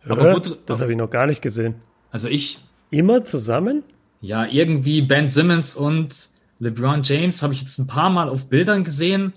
Aber 0.07 0.33
wo, 0.33 0.39
das 0.39 0.81
habe 0.81 0.91
ich 0.91 0.97
noch 0.97 1.09
gar 1.09 1.27
nicht 1.27 1.41
gesehen. 1.41 1.75
Also 2.11 2.29
ich. 2.29 2.59
Immer 2.89 3.25
zusammen? 3.25 3.83
Ja, 4.21 4.45
irgendwie 4.45 5.01
Ben 5.01 5.27
Simmons 5.27 5.75
und 5.75 6.29
LeBron 6.59 7.03
James 7.03 7.43
habe 7.43 7.53
ich 7.53 7.61
jetzt 7.61 7.77
ein 7.79 7.87
paar 7.87 8.09
Mal 8.09 8.29
auf 8.29 8.49
Bildern 8.49 8.83
gesehen. 8.83 9.33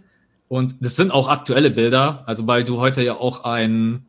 Und 0.49 0.77
das 0.81 0.97
sind 0.97 1.11
auch 1.11 1.29
aktuelle 1.29 1.71
Bilder. 1.71 2.23
Also 2.27 2.47
weil 2.47 2.65
du 2.65 2.79
heute 2.79 3.03
ja 3.03 3.15
auch 3.15 3.45
ein 3.45 4.07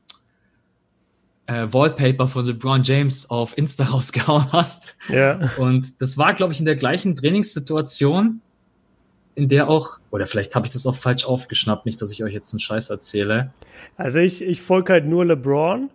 äh, 1.48 1.68
Wallpaper 1.72 2.28
von 2.28 2.46
LeBron 2.46 2.84
James 2.84 3.30
auf 3.30 3.58
Insta 3.58 3.84
rausgehauen 3.92 4.52
hast. 4.52 4.96
Ja. 5.10 5.40
Und 5.58 6.02
das 6.02 6.18
war, 6.18 6.34
glaube 6.34 6.54
ich, 6.54 6.60
in 6.60 6.66
der 6.66 6.76
gleichen 6.76 7.16
Trainingssituation, 7.16 8.42
in 9.36 9.48
der 9.48 9.70
auch, 9.70 10.00
oder 10.12 10.28
vielleicht 10.28 10.56
habe 10.56 10.66
ich 10.66 10.74
das 10.74 10.86
auch 10.86 10.96
falsch 10.96 11.26
aufgeschnappt, 11.26 11.86
nicht, 11.86 12.02
dass 12.02 12.12
ich 12.12 12.24
euch 12.24 12.34
jetzt 12.34 12.54
einen 12.54 12.60
Scheiß 12.60 12.90
erzähle. 12.90 13.54
Also 13.98 14.20
ich, 14.20 14.42
ich 14.42 14.62
folge 14.62 14.94
halt 14.94 15.06
nur 15.06 15.26
LeBron 15.26 15.90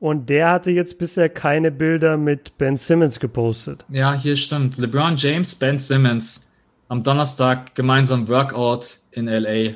und 0.00 0.28
der 0.28 0.50
hatte 0.50 0.70
jetzt 0.70 0.98
bisher 0.98 1.28
keine 1.28 1.70
Bilder 1.70 2.16
mit 2.16 2.58
Ben 2.58 2.76
Simmons 2.76 3.20
gepostet. 3.20 3.84
Ja, 3.88 4.14
hier 4.14 4.36
stimmt. 4.36 4.78
LeBron 4.78 5.16
James, 5.16 5.54
Ben 5.54 5.78
Simmons 5.78 6.54
am 6.88 7.02
Donnerstag 7.02 7.74
gemeinsam 7.74 8.28
Workout 8.28 8.98
in 9.12 9.26
LA. 9.26 9.74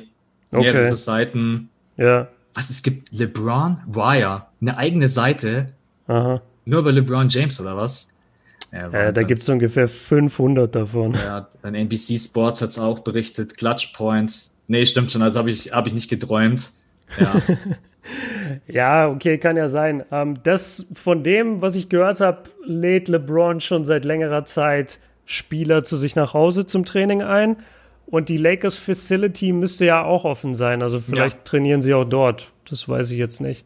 Mehrere 0.51 0.87
okay. 0.87 0.95
Seiten. 0.95 1.69
Ja 1.97 2.27
was 2.57 2.71
es 2.71 2.81
gibt, 2.81 3.11
LeBron 3.11 3.77
Wire, 3.85 4.47
eine 4.59 4.77
eigene 4.77 5.07
Seite. 5.07 5.73
Aha. 6.07 6.41
Nur 6.65 6.83
bei 6.83 6.89
LeBron 6.89 7.29
James 7.29 7.61
oder 7.61 7.77
was? 7.77 8.16
Ja, 8.71 8.89
ja 8.89 9.11
da 9.11 9.23
gibt 9.23 9.41
es 9.41 9.49
ungefähr 9.49 9.87
500 9.87 10.73
davon. 10.73 11.13
Ja, 11.13 11.47
NBC 11.63 12.19
Sports 12.19 12.61
hat 12.61 12.69
es 12.69 12.79
auch 12.79 12.99
berichtet, 12.99 13.57
Clutch 13.57 13.93
Points. 13.93 14.61
Nee, 14.67 14.85
stimmt 14.85 15.11
schon, 15.11 15.21
also 15.21 15.39
habe 15.39 15.51
ich, 15.51 15.71
hab 15.73 15.87
ich 15.87 15.93
nicht 15.93 16.09
geträumt. 16.09 16.71
Ja. 17.19 17.41
ja, 18.67 19.07
okay, 19.09 19.37
kann 19.37 19.55
ja 19.55 19.69
sein. 19.69 20.03
Ähm, 20.11 20.35
das 20.43 20.85
von 20.91 21.23
dem, 21.23 21.61
was 21.61 21.75
ich 21.75 21.89
gehört 21.89 22.19
habe, 22.19 22.43
lädt 22.65 23.07
LeBron 23.07 23.61
schon 23.61 23.85
seit 23.85 24.05
längerer 24.05 24.45
Zeit 24.45 24.99
Spieler 25.25 25.83
zu 25.83 25.97
sich 25.97 26.15
nach 26.15 26.33
Hause 26.33 26.65
zum 26.65 26.85
Training 26.85 27.21
ein. 27.21 27.57
Und 28.05 28.29
die 28.29 28.37
Lakers 28.37 28.79
Facility 28.79 29.51
müsste 29.51 29.85
ja 29.85 30.03
auch 30.03 30.23
offen 30.23 30.55
sein. 30.55 30.81
Also 30.81 30.99
vielleicht 30.99 31.37
ja. 31.37 31.43
trainieren 31.43 31.81
sie 31.81 31.93
auch 31.93 32.05
dort. 32.05 32.51
Das 32.69 32.87
weiß 32.87 33.11
ich 33.11 33.17
jetzt 33.17 33.41
nicht. 33.41 33.65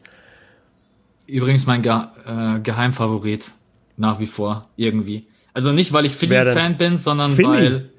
Übrigens 1.28 1.66
mein 1.66 1.82
Ge 1.82 1.92
äh, 1.92 2.58
Geheimfavorit 2.60 3.52
nach 3.96 4.20
wie 4.20 4.26
vor 4.26 4.68
irgendwie. 4.76 5.26
Also 5.54 5.72
nicht, 5.72 5.92
weil 5.92 6.06
ich 6.06 6.14
Philly-Fan 6.14 6.78
bin, 6.78 6.98
sondern 6.98 7.34
Philly? 7.34 7.48
weil 7.48 7.90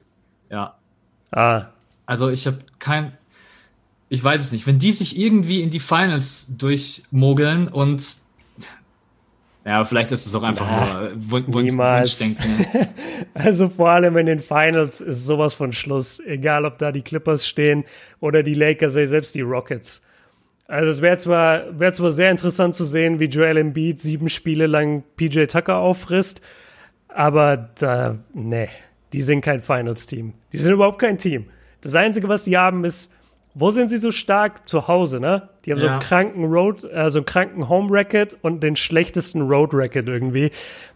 ja. 0.49 0.75
Ah. 1.31 1.67
Also 2.05 2.29
ich 2.29 2.45
habe 2.47 2.59
kein, 2.79 3.13
ich 4.09 4.23
weiß 4.23 4.41
es 4.41 4.51
nicht. 4.51 4.67
Wenn 4.67 4.79
die 4.79 4.91
sich 4.91 5.17
irgendwie 5.17 5.61
in 5.61 5.69
die 5.69 5.79
Finals 5.79 6.57
durchmogeln 6.57 7.67
und 7.67 8.03
ja, 9.65 9.85
vielleicht 9.85 10.11
ist 10.11 10.25
es 10.25 10.35
auch 10.35 10.43
einfach 10.43 10.67
Na, 10.69 11.09
nur 11.15 11.47
Wunschdenken. 11.47 12.57
Ne? 12.57 12.89
also 13.33 13.69
vor 13.69 13.91
allem 13.91 14.17
in 14.17 14.25
den 14.25 14.39
Finals 14.39 14.99
ist 14.99 15.25
sowas 15.25 15.53
von 15.53 15.71
Schluss. 15.71 16.19
Egal, 16.19 16.65
ob 16.65 16.77
da 16.79 16.91
die 16.91 17.01
Clippers 17.01 17.47
stehen 17.47 17.85
oder 18.19 18.43
die 18.43 18.55
Lakers, 18.55 18.93
selbst 18.93 19.35
die 19.35 19.41
Rockets. 19.41 20.01
Also 20.67 20.91
es 20.91 21.01
wäre 21.01 21.17
zwar, 21.17 21.79
wäre 21.79 21.91
zwar 21.91 22.11
sehr 22.11 22.31
interessant 22.31 22.75
zu 22.75 22.85
sehen, 22.85 23.19
wie 23.19 23.25
Joel 23.25 23.57
Embiid 23.57 23.99
sieben 23.99 24.29
Spiele 24.29 24.67
lang 24.67 25.03
PJ 25.17 25.45
Tucker 25.45 25.77
auffrisst, 25.77 26.41
aber 27.09 27.69
da, 27.79 28.17
ne, 28.33 28.69
die 29.11 29.21
sind 29.21 29.41
kein 29.41 29.59
Finals-Team. 29.59 30.33
Die 30.51 30.57
sind 30.57 30.71
überhaupt 30.71 30.99
kein 30.99 31.17
Team. 31.17 31.45
Das 31.81 31.95
Einzige, 31.95 32.29
was 32.29 32.43
die 32.43 32.57
haben, 32.57 32.85
ist 32.85 33.11
wo 33.55 33.69
sind 33.69 33.89
sie 33.89 33.97
so 33.97 34.11
stark? 34.11 34.67
Zu 34.67 34.87
Hause, 34.87 35.19
ne? 35.19 35.49
Die 35.65 35.71
haben 35.71 35.79
ja. 35.79 35.85
so 35.85 35.89
einen 35.91 35.99
kranken 35.99 36.45
Road, 36.45 36.83
äh, 36.83 37.09
so 37.09 37.19
einen 37.19 37.25
kranken 37.25 37.69
Home-Racket 37.69 38.37
und 38.41 38.63
den 38.63 38.75
schlechtesten 38.75 39.41
Road-Racket 39.41 40.07
irgendwie. 40.07 40.51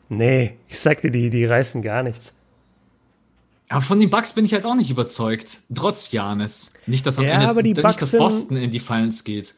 Nee, 0.10 0.58
ich 0.68 0.80
sag 0.80 1.02
dir, 1.02 1.12
die, 1.12 1.30
die 1.30 1.46
reißen 1.46 1.82
gar 1.82 2.02
nichts. 2.04 2.34
Aber 3.70 3.82
von 3.82 4.00
den 4.00 4.10
Bucks 4.10 4.34
bin 4.34 4.46
ich 4.46 4.54
halt 4.54 4.66
auch 4.66 4.76
nicht 4.76 4.90
überzeugt. 4.90 5.60
Trotz 5.74 6.12
Janis. 6.12 6.74
Nicht, 6.86 7.06
dass 7.06 7.20
am 7.20 7.26
ja, 7.26 7.32
Ende 7.32 7.50
aber 7.50 7.64
die 7.64 7.74
nicht, 7.74 7.84
dass 7.84 8.12
Boston 8.12 8.58
in 8.58 8.72
die 8.72 8.80
Finals 8.80 9.24
geht. 9.24 9.56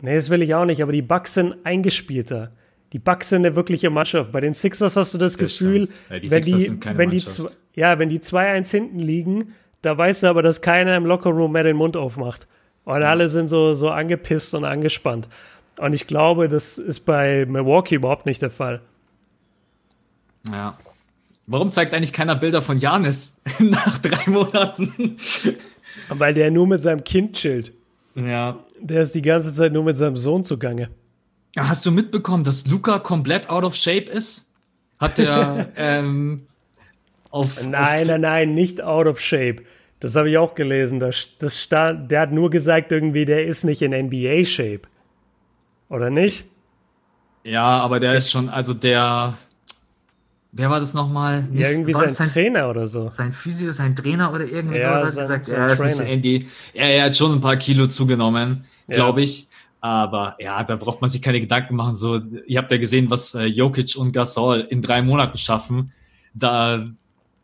Nee, 0.00 0.14
das 0.14 0.30
will 0.30 0.42
ich 0.42 0.54
auch 0.54 0.64
nicht, 0.64 0.82
aber 0.82 0.92
die 0.92 1.02
Bucks 1.02 1.34
sind 1.34 1.56
eingespielter. 1.64 2.52
Die 2.92 2.98
Bucks 2.98 3.30
sind 3.30 3.44
eine 3.44 3.56
wirkliche 3.56 3.90
Mannschaft. 3.90 4.30
Bei 4.30 4.40
den 4.40 4.54
Sixers 4.54 4.96
hast 4.96 5.14
du 5.14 5.18
das, 5.18 5.32
das 5.32 5.38
Gefühl, 5.38 5.88
ja, 6.10 6.20
die 6.20 6.30
wenn, 6.30 6.42
die, 6.44 6.80
wenn, 6.84 7.10
die, 7.10 7.24
ja, 7.74 7.98
wenn 7.98 8.08
die 8.08 8.20
2-1 8.20 8.70
hinten 8.70 8.98
liegen, 9.00 9.54
da 9.82 9.98
weißt 9.98 10.22
du 10.22 10.28
aber, 10.28 10.42
dass 10.42 10.60
keiner 10.60 10.96
im 10.96 11.04
Lockerroom 11.04 11.52
mehr 11.52 11.64
den 11.64 11.76
Mund 11.76 11.96
aufmacht. 11.96 12.46
Und 12.84 13.00
ja. 13.00 13.10
alle 13.10 13.28
sind 13.28 13.48
so, 13.48 13.74
so 13.74 13.90
angepisst 13.90 14.54
und 14.54 14.64
angespannt. 14.64 15.28
Und 15.78 15.92
ich 15.92 16.06
glaube, 16.06 16.48
das 16.48 16.78
ist 16.78 17.00
bei 17.00 17.46
Milwaukee 17.46 17.96
überhaupt 17.96 18.26
nicht 18.26 18.42
der 18.42 18.50
Fall. 18.50 18.80
Ja. 20.52 20.78
Warum 21.46 21.70
zeigt 21.70 21.92
eigentlich 21.92 22.12
keiner 22.12 22.36
Bilder 22.36 22.62
von 22.62 22.78
Janis 22.78 23.42
nach 23.58 23.98
drei 23.98 24.30
Monaten? 24.30 25.16
Weil 26.08 26.34
der 26.34 26.50
nur 26.50 26.66
mit 26.66 26.82
seinem 26.82 27.04
Kind 27.04 27.36
chillt. 27.36 27.72
Ja. 28.14 28.58
Der 28.80 29.02
ist 29.02 29.14
die 29.14 29.22
ganze 29.22 29.52
Zeit 29.52 29.72
nur 29.72 29.84
mit 29.84 29.96
seinem 29.96 30.16
Sohn 30.16 30.44
zugange. 30.44 30.90
Hast 31.56 31.86
du 31.86 31.90
mitbekommen, 31.90 32.44
dass 32.44 32.66
Luca 32.66 32.98
komplett 32.98 33.48
out 33.48 33.64
of 33.64 33.76
shape 33.76 34.10
ist? 34.10 34.54
Hat 34.98 35.18
der 35.18 35.68
ähm, 35.76 36.46
auf. 37.30 37.62
Nein, 37.62 37.74
auf 37.74 38.06
nein, 38.06 38.20
nein, 38.20 38.54
nicht 38.54 38.82
out 38.82 39.06
of 39.06 39.20
shape. 39.20 39.62
Das 40.00 40.16
habe 40.16 40.30
ich 40.30 40.38
auch 40.38 40.54
gelesen. 40.54 41.00
Das, 41.00 41.28
das 41.38 41.62
stand, 41.62 42.10
der 42.10 42.20
hat 42.20 42.32
nur 42.32 42.50
gesagt, 42.50 42.92
irgendwie, 42.92 43.24
der 43.24 43.44
ist 43.44 43.64
nicht 43.64 43.82
in 43.82 43.92
NBA-Shape. 43.92 44.82
Oder 45.88 46.10
nicht? 46.10 46.46
Ja, 47.44 47.78
aber 47.78 48.00
der 48.00 48.14
ist 48.14 48.30
schon, 48.30 48.48
also 48.48 48.74
der. 48.74 49.34
Wer 50.56 50.70
war 50.70 50.78
das 50.78 50.94
nochmal? 50.94 51.48
Ja, 51.52 51.68
irgendwie 51.68 51.92
sein, 51.92 52.08
sein, 52.08 52.28
Trainer 52.28 52.70
oder 52.70 52.86
so. 52.86 53.08
Sein 53.08 53.32
Physio, 53.32 53.72
sein 53.72 53.96
Trainer 53.96 54.32
oder 54.32 54.44
irgendwie 54.44 54.78
ja, 54.78 54.96
sowas 54.96 55.16
hat 55.16 55.40
gesagt, 55.40 55.48
er 55.48 55.72
ist 55.72 55.82
nicht 55.82 55.98
NBA. 55.98 56.48
Er, 56.72 56.94
er 56.94 57.04
hat 57.06 57.16
schon 57.16 57.32
ein 57.32 57.40
paar 57.40 57.56
Kilo 57.56 57.88
zugenommen, 57.88 58.64
ja. 58.86 58.94
glaube 58.94 59.22
ich. 59.22 59.48
Aber 59.80 60.36
ja, 60.38 60.62
da 60.62 60.76
braucht 60.76 61.00
man 61.00 61.10
sich 61.10 61.20
keine 61.20 61.40
Gedanken 61.40 61.74
machen. 61.74 61.92
So, 61.92 62.20
ihr 62.46 62.58
habt 62.58 62.70
ja 62.70 62.78
gesehen, 62.78 63.10
was 63.10 63.34
äh, 63.34 63.46
Jokic 63.46 63.96
und 63.96 64.12
Gasol 64.12 64.60
in 64.70 64.80
drei 64.80 65.02
Monaten 65.02 65.36
schaffen. 65.38 65.92
Da 66.34 66.86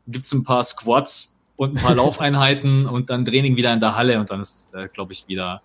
gibt's 0.06 0.32
ein 0.32 0.44
paar 0.44 0.62
Squats 0.62 1.42
und 1.56 1.76
ein 1.76 1.82
paar 1.82 1.94
Laufeinheiten 1.96 2.86
und 2.86 3.10
dann 3.10 3.24
Training 3.24 3.56
wieder 3.56 3.74
in 3.74 3.80
der 3.80 3.96
Halle 3.96 4.20
und 4.20 4.30
dann 4.30 4.40
ist, 4.40 4.72
äh, 4.72 4.86
glaube 4.86 5.12
ich, 5.12 5.26
wieder, 5.26 5.62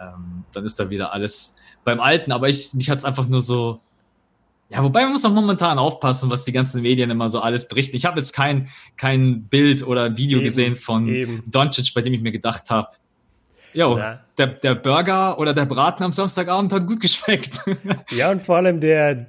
ähm, 0.00 0.44
dann 0.52 0.64
ist 0.64 0.78
da 0.78 0.88
wieder 0.88 1.12
alles 1.12 1.56
beim 1.82 1.98
Alten. 1.98 2.30
Aber 2.30 2.48
ich, 2.48 2.72
mich 2.74 2.88
hat's 2.90 3.04
einfach 3.04 3.26
nur 3.26 3.42
so, 3.42 3.80
ja, 4.68 4.82
wobei 4.82 5.02
man 5.02 5.12
muss 5.12 5.24
auch 5.24 5.32
momentan 5.32 5.78
aufpassen, 5.78 6.30
was 6.30 6.44
die 6.44 6.52
ganzen 6.52 6.82
Medien 6.82 7.08
immer 7.10 7.30
so 7.30 7.40
alles 7.40 7.68
berichten. 7.68 7.96
Ich 7.96 8.04
habe 8.04 8.18
jetzt 8.18 8.32
kein, 8.32 8.68
kein 8.96 9.44
Bild 9.44 9.86
oder 9.86 10.16
Video 10.16 10.38
eben, 10.38 10.44
gesehen 10.44 10.76
von 10.76 11.08
eben. 11.08 11.42
Doncic, 11.46 11.94
bei 11.94 12.02
dem 12.02 12.14
ich 12.14 12.20
mir 12.20 12.32
gedacht 12.32 12.70
habe, 12.70 12.88
Jo, 13.76 13.98
ja. 13.98 14.20
der, 14.38 14.46
der 14.46 14.74
Burger 14.74 15.38
oder 15.38 15.52
der 15.52 15.66
Braten 15.66 16.02
am 16.02 16.10
Samstagabend 16.10 16.72
hat 16.72 16.86
gut 16.86 16.98
geschmeckt. 16.98 17.60
Ja, 18.10 18.30
und 18.30 18.40
vor 18.40 18.56
allem 18.56 18.80
der, 18.80 19.26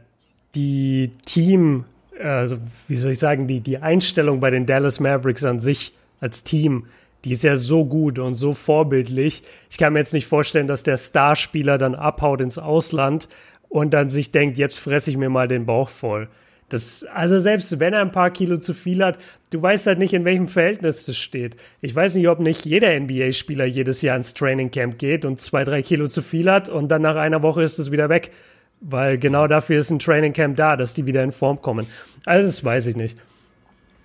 die 0.56 1.12
Team, 1.26 1.84
also 2.24 2.58
wie 2.88 2.96
soll 2.96 3.12
ich 3.12 3.20
sagen, 3.20 3.48
die, 3.48 3.60
die 3.60 3.80
Einstellung 3.80 4.40
bei 4.40 4.50
den 4.50 4.66
Dallas 4.66 5.02
Mavericks 5.02 5.44
an 5.44 5.60
sich 5.60 5.92
als 6.22 6.46
Team, 6.46 6.86
die 7.26 7.34
ist 7.34 7.44
ja 7.44 7.58
so 7.58 7.84
gut 7.84 8.20
und 8.20 8.36
so 8.36 8.54
vorbildlich. 8.54 9.44
Ich 9.70 9.78
kann 9.78 9.92
mir 9.92 10.00
jetzt 10.00 10.14
nicht 10.14 10.28
vorstellen, 10.28 10.68
dass 10.68 10.84
der 10.84 10.96
Starspieler 10.96 11.78
dann 11.78 11.94
abhaut 11.94 12.40
ins 12.40 12.58
Ausland 12.58 13.28
und 13.70 13.94
dann 13.94 14.10
sich 14.10 14.32
denkt, 14.32 14.58
jetzt 14.58 14.80
fresse 14.80 15.12
ich 15.12 15.18
mir 15.18 15.30
mal 15.30 15.48
den 15.48 15.66
Bauch 15.66 15.90
voll. 15.90 16.30
Das, 16.70 17.06
also 17.14 17.40
selbst 17.40 17.80
wenn 17.80 17.94
er 17.94 18.02
ein 18.02 18.12
paar 18.12 18.30
Kilo 18.30 18.58
zu 18.58 18.74
viel 18.74 19.04
hat, 19.04 19.18
du 19.52 19.62
weißt 19.62 19.88
halt 19.88 20.00
nicht, 20.00 20.14
in 20.14 20.26
welchem 20.26 20.50
Verhältnis 20.50 21.06
das 21.06 21.16
steht. 21.18 21.56
Ich 21.80 21.96
weiß 21.96 22.16
nicht, 22.16 22.28
ob 22.28 22.40
nicht 22.40 22.66
jeder 22.66 23.00
NBA-Spieler 23.00 23.66
jedes 23.66 24.02
Jahr 24.02 24.18
ins 24.18 24.34
Training 24.34 24.70
Camp 24.70 24.98
geht 24.98 25.24
und 25.24 25.40
zwei, 25.40 25.64
drei 25.64 25.82
Kilo 25.82 26.10
zu 26.10 26.22
viel 26.22 26.52
hat 26.52 26.68
und 26.68 26.90
dann 26.90 27.02
nach 27.02 27.16
einer 27.16 27.42
Woche 27.42 27.64
ist 27.64 27.80
es 27.80 27.92
wieder 27.92 28.10
weg. 28.10 28.32
Weil 28.82 29.18
genau 29.18 29.48
dafür 29.48 29.80
ist 29.80 29.92
ein 29.92 30.00
Training 30.00 30.34
Camp 30.34 30.58
da, 30.58 30.76
dass 30.76 30.94
die 30.94 31.06
wieder 31.06 31.24
in 31.24 31.32
Form 31.32 31.62
kommen. 31.62 31.88
Also 32.26 32.48
das 32.48 32.64
weiß 32.64 32.88
ich 32.88 32.96
nicht. 32.96 33.18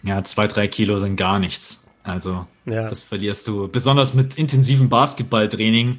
Ja, 0.05 0.23
zwei, 0.25 0.47
drei 0.47 0.69
Kilo 0.69 0.99
sind 0.99 1.17
gar 1.17 1.39
nichts. 1.39 1.91
Also 2.05 2.47
ja. 2.65 2.89
das 2.89 3.03
verlierst 3.03 3.47
du. 3.49 3.69
Besonders 3.69 4.15
mit 4.15 4.39
intensivem 4.39 4.89
Basketballtraining 4.89 5.99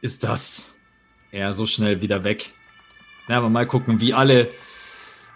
ist 0.00 0.24
das 0.24 0.76
eher 1.32 1.52
so 1.52 1.66
schnell 1.66 2.02
wieder 2.02 2.24
weg. 2.24 2.52
Ja, 3.32 3.38
aber 3.38 3.48
mal 3.48 3.66
gucken, 3.66 3.98
wie 3.98 4.12
alle, 4.12 4.50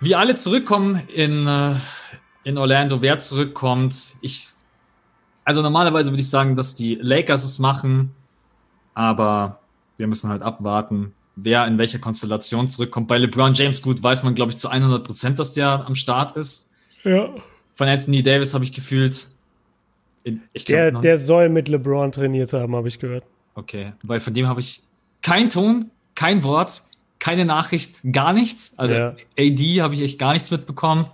wie 0.01 0.15
alle 0.15 0.35
zurückkommen 0.35 1.01
in, 1.15 1.47
äh, 1.47 1.75
in 2.45 2.59
Orlando, 2.59 3.01
wer 3.01 3.19
zurückkommt. 3.19 4.17
Ich, 4.21 4.51
also 5.45 5.63
normalerweise 5.63 6.11
würde 6.11 6.21
ich 6.21 6.29
sagen, 6.29 6.57
dass 6.57 6.75
die 6.75 6.97
Lakers 6.97 7.43
es 7.45 7.59
machen, 7.59 8.15
aber 8.93 9.61
wir 9.97 10.07
müssen 10.09 10.29
halt 10.29 10.43
abwarten, 10.43 11.15
wer 11.37 11.67
in 11.67 11.79
welcher 11.79 11.99
Konstellation 11.99 12.69
zurückkommt. 12.69 13.09
Bei 13.09 13.17
LeBron 13.17 13.55
James, 13.55 13.81
gut, 13.81 14.03
weiß 14.03 14.25
man, 14.25 14.35
glaube 14.35 14.53
ich, 14.53 14.59
zu 14.59 14.69
100 14.69 15.03
Prozent, 15.03 15.39
dass 15.39 15.55
der 15.55 15.87
am 15.87 15.95
Start 15.95 16.37
ist. 16.37 16.75
Ja. 17.03 17.31
Von 17.73 17.89
Anthony 17.89 18.23
Davis 18.23 18.53
habe 18.53 18.65
ich 18.65 18.75
gefühlt. 18.75 19.29
Ich 20.53 20.67
der, 20.67 20.93
der 20.93 21.19
soll 21.19 21.49
mit 21.49 21.69
LeBron 21.69 22.13
trainiert 22.13 22.53
haben, 22.53 22.77
habe 22.77 22.89
ich 22.89 22.99
gehört. 22.99 23.25
Okay, 23.55 23.95
weil 24.03 24.21
von 24.21 24.35
dem 24.35 24.49
habe 24.49 24.61
ich 24.61 24.83
kein 25.23 25.49
Ton, 25.49 25.91
kein 26.15 26.43
Wort, 26.43 26.83
keine 27.19 27.45
Nachricht, 27.45 28.01
gar 28.13 28.33
nichts. 28.33 28.79
Also 28.79 28.95
ja. 28.95 29.17
AD 29.39 29.83
habe 29.83 29.95
ich 29.95 30.03
echt 30.03 30.19
gar 30.19 30.33
nichts 30.33 30.51
mitbekommen. 30.51 31.07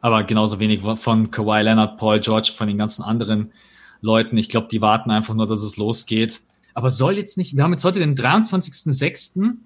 Aber 0.00 0.24
genauso 0.24 0.58
wenig 0.58 0.82
von 0.82 1.30
Kawhi 1.30 1.62
Leonard, 1.62 1.98
Paul 1.98 2.20
George, 2.20 2.52
von 2.54 2.68
den 2.68 2.78
ganzen 2.78 3.02
anderen 3.02 3.52
Leuten. 4.00 4.36
Ich 4.38 4.48
glaube, 4.48 4.68
die 4.70 4.80
warten 4.80 5.10
einfach 5.10 5.34
nur, 5.34 5.46
dass 5.46 5.60
es 5.60 5.76
losgeht. 5.76 6.40
Aber 6.72 6.90
soll 6.90 7.16
jetzt 7.16 7.36
nicht, 7.36 7.56
wir 7.56 7.64
haben 7.64 7.72
jetzt 7.72 7.84
heute 7.84 7.98
den 7.98 8.14
23.06. 8.14 9.56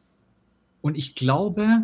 und 0.81 0.99
ich 0.99 1.15
glaube, 1.15 1.83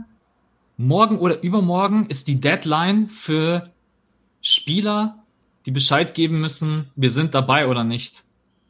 morgen 0.76 1.18
oder 1.18 1.42
übermorgen 1.42 2.06
ist 2.08 2.26
die 2.26 2.40
Deadline 2.40 3.06
für 3.06 3.70
Spieler, 4.40 5.18
die 5.66 5.70
Bescheid 5.70 6.14
geben 6.14 6.40
müssen, 6.40 6.90
wir 6.96 7.10
sind 7.10 7.34
dabei 7.34 7.68
oder 7.68 7.84
nicht. 7.84 8.24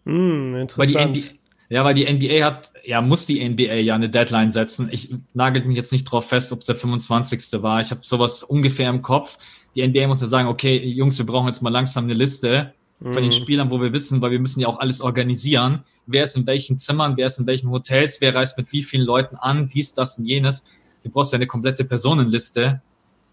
Hm, 0.04 0.56
interessant. 0.56 0.94
Weil 0.94 1.12
die 1.12 1.20
NBA, 1.20 1.34
ja, 1.70 1.84
weil 1.84 1.94
die 1.94 2.12
NBA 2.12 2.44
hat, 2.44 2.72
ja, 2.84 3.00
muss 3.00 3.26
die 3.26 3.48
NBA 3.48 3.74
ja 3.76 3.94
eine 3.94 4.10
Deadline 4.10 4.50
setzen. 4.50 4.88
Ich 4.90 5.14
nagel 5.34 5.64
mich 5.64 5.76
jetzt 5.76 5.92
nicht 5.92 6.04
drauf 6.04 6.28
fest, 6.28 6.52
ob 6.52 6.58
es 6.58 6.66
der 6.66 6.74
25. 6.74 7.62
war. 7.62 7.80
Ich 7.80 7.92
habe 7.92 8.00
sowas 8.02 8.42
ungefähr 8.42 8.90
im 8.90 9.02
Kopf. 9.02 9.38
Die 9.76 9.86
NBA 9.86 10.08
muss 10.08 10.20
ja 10.20 10.26
sagen, 10.26 10.48
okay, 10.48 10.76
Jungs, 10.76 11.16
wir 11.18 11.26
brauchen 11.26 11.46
jetzt 11.46 11.62
mal 11.62 11.70
langsam 11.70 12.04
eine 12.04 12.14
Liste 12.14 12.74
von 13.00 13.14
den 13.14 13.26
mhm. 13.26 13.32
Spielern, 13.32 13.70
wo 13.70 13.80
wir 13.80 13.92
wissen, 13.92 14.20
weil 14.20 14.32
wir 14.32 14.40
müssen 14.40 14.60
ja 14.60 14.66
auch 14.66 14.80
alles 14.80 15.00
organisieren. 15.00 15.84
Wer 16.06 16.24
ist 16.24 16.36
in 16.36 16.46
welchen 16.46 16.76
Zimmern, 16.76 17.16
wer 17.16 17.26
ist 17.26 17.38
in 17.38 17.46
welchen 17.46 17.70
Hotels, 17.70 18.20
wer 18.20 18.34
reist 18.34 18.58
mit 18.58 18.70
wie 18.72 18.82
vielen 18.82 19.06
Leuten 19.06 19.36
an, 19.36 19.68
dies, 19.68 19.94
das 19.94 20.18
und 20.18 20.26
jenes. 20.26 20.64
Du 21.04 21.10
brauchst 21.10 21.32
ja 21.32 21.36
eine 21.36 21.46
komplette 21.46 21.84
Personenliste. 21.84 22.82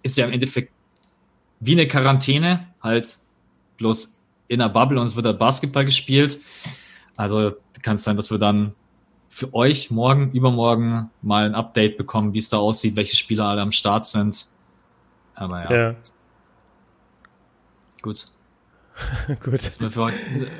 Ist 0.03 0.15
ja 0.15 0.25
im 0.25 0.31
Endeffekt 0.31 0.71
wie 1.59 1.71
eine 1.71 1.87
Quarantäne, 1.87 2.67
halt 2.81 3.17
bloß 3.77 4.21
in 4.47 4.59
der 4.59 4.69
Bubble 4.69 5.01
und 5.01 5.07
es 5.07 5.15
wird 5.15 5.25
da 5.25 5.33
Basketball 5.33 5.85
gespielt. 5.85 6.39
Also 7.17 7.53
kann 7.87 7.95
es 7.95 8.03
sein, 8.03 8.17
dass 8.17 8.29
wir 8.29 8.37
dann 8.37 8.75
für 9.29 9.53
euch 9.53 9.91
morgen, 9.91 10.31
übermorgen 10.31 11.09
mal 11.21 11.45
ein 11.45 11.55
Update 11.55 11.97
bekommen, 11.97 12.33
wie 12.33 12.39
es 12.39 12.49
da 12.49 12.57
aussieht, 12.57 12.97
welche 12.97 13.15
Spieler 13.15 13.45
alle 13.45 13.61
am 13.61 13.71
Start 13.71 14.05
sind. 14.05 14.47
Aber 15.35 15.63
ja. 15.63 15.89
ja. 15.89 15.95
Gut. 18.01 18.27
Gut. 19.41 19.61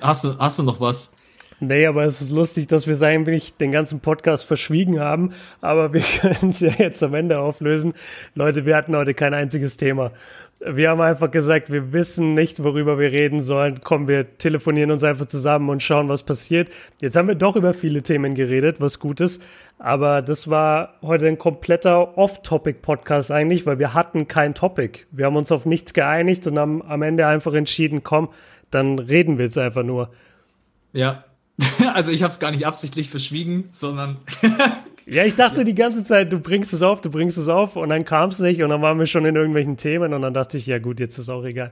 Hast 0.02 0.24
du, 0.24 0.38
hast 0.40 0.60
du 0.60 0.64
noch 0.64 0.80
was? 0.80 1.17
Nee, 1.60 1.88
aber 1.88 2.04
es 2.04 2.22
ist 2.22 2.30
lustig, 2.30 2.68
dass 2.68 2.86
wir 2.86 2.94
es 2.94 3.02
eigentlich 3.02 3.56
den 3.56 3.72
ganzen 3.72 4.00
Podcast 4.00 4.46
verschwiegen 4.46 5.00
haben, 5.00 5.34
aber 5.60 5.92
wir 5.92 6.02
können 6.22 6.52
es 6.52 6.60
ja 6.60 6.72
jetzt 6.78 7.02
am 7.02 7.16
Ende 7.16 7.40
auflösen. 7.40 7.94
Leute, 8.36 8.66
wir 8.66 8.76
hatten 8.76 8.96
heute 8.96 9.16
kein 9.16 9.34
einziges 9.34 9.76
Thema. 9.76 10.12
Wir 10.60 10.92
haben 10.92 11.02
einfach 11.02 11.32
gesagt, 11.32 11.72
wir 11.72 11.94
wissen 11.94 12.36
nicht, 12.36 12.64
worüber 12.64 13.00
wir 13.00 13.12
reden 13.12 13.42
sollen. 13.42 13.80
Komm, 13.84 14.08
wir 14.08 14.38
telefonieren 14.38 14.92
uns 14.92 15.04
einfach 15.04 15.26
zusammen 15.26 15.70
und 15.70 15.82
schauen, 15.82 16.10
was 16.10 16.24
passiert. 16.24 16.70
Jetzt 17.00 17.16
haben 17.16 17.28
wir 17.28 17.36
doch 17.36 17.56
über 17.56 17.74
viele 17.74 18.04
Themen 18.04 18.36
geredet, 18.36 18.80
was 18.80 19.00
gut 19.00 19.20
ist. 19.20 19.42
Aber 19.80 20.22
das 20.22 20.50
war 20.50 20.96
heute 21.02 21.28
ein 21.28 21.38
kompletter 21.40 22.18
Off-Topic-Podcast 22.18 23.32
eigentlich, 23.32 23.66
weil 23.66 23.80
wir 23.80 23.96
hatten 23.96 24.28
kein 24.28 24.54
Topic. 24.54 25.00
Wir 25.12 25.26
haben 25.26 25.36
uns 25.36 25.52
auf 25.52 25.66
nichts 25.66 25.94
geeinigt 25.94 26.46
und 26.46 26.58
haben 26.60 26.84
am 26.84 27.02
Ende 27.02 27.26
einfach 27.26 27.54
entschieden, 27.54 28.04
komm, 28.04 28.30
dann 28.70 29.00
reden 29.00 29.38
wir 29.38 29.46
jetzt 29.46 29.58
einfach 29.60 29.84
nur. 29.84 30.12
Ja, 30.92 31.24
also 31.94 32.12
ich 32.12 32.24
habe 32.24 32.32
es 32.32 32.40
gar 32.40 32.52
nicht 32.52 32.66
absichtlich 32.66 33.10
verschwiegen, 33.10 33.66
sondern 33.70 34.18
Ja, 35.10 35.24
ich 35.24 35.36
dachte 35.36 35.64
die 35.64 35.74
ganze 35.74 36.04
Zeit, 36.04 36.34
du 36.34 36.40
bringst 36.40 36.74
es 36.74 36.82
auf, 36.82 37.00
du 37.00 37.10
bringst 37.10 37.38
es 37.38 37.48
auf 37.48 37.78
und 37.78 37.88
dann 37.88 38.04
kam 38.04 38.30
es 38.30 38.40
nicht 38.40 38.62
und 38.62 38.70
dann 38.70 38.82
waren 38.82 39.00
wir 39.00 39.06
schon 39.06 39.24
in 39.24 39.38
irgendwelchen 39.38 39.78
Themen 39.78 40.14
und 40.14 40.22
dann 40.22 40.34
dachte 40.34 40.58
ich, 40.58 40.68
ja 40.68 40.80
gut, 40.80 41.00
jetzt 41.00 41.18
ist 41.18 41.30
auch 41.30 41.46
egal. 41.46 41.72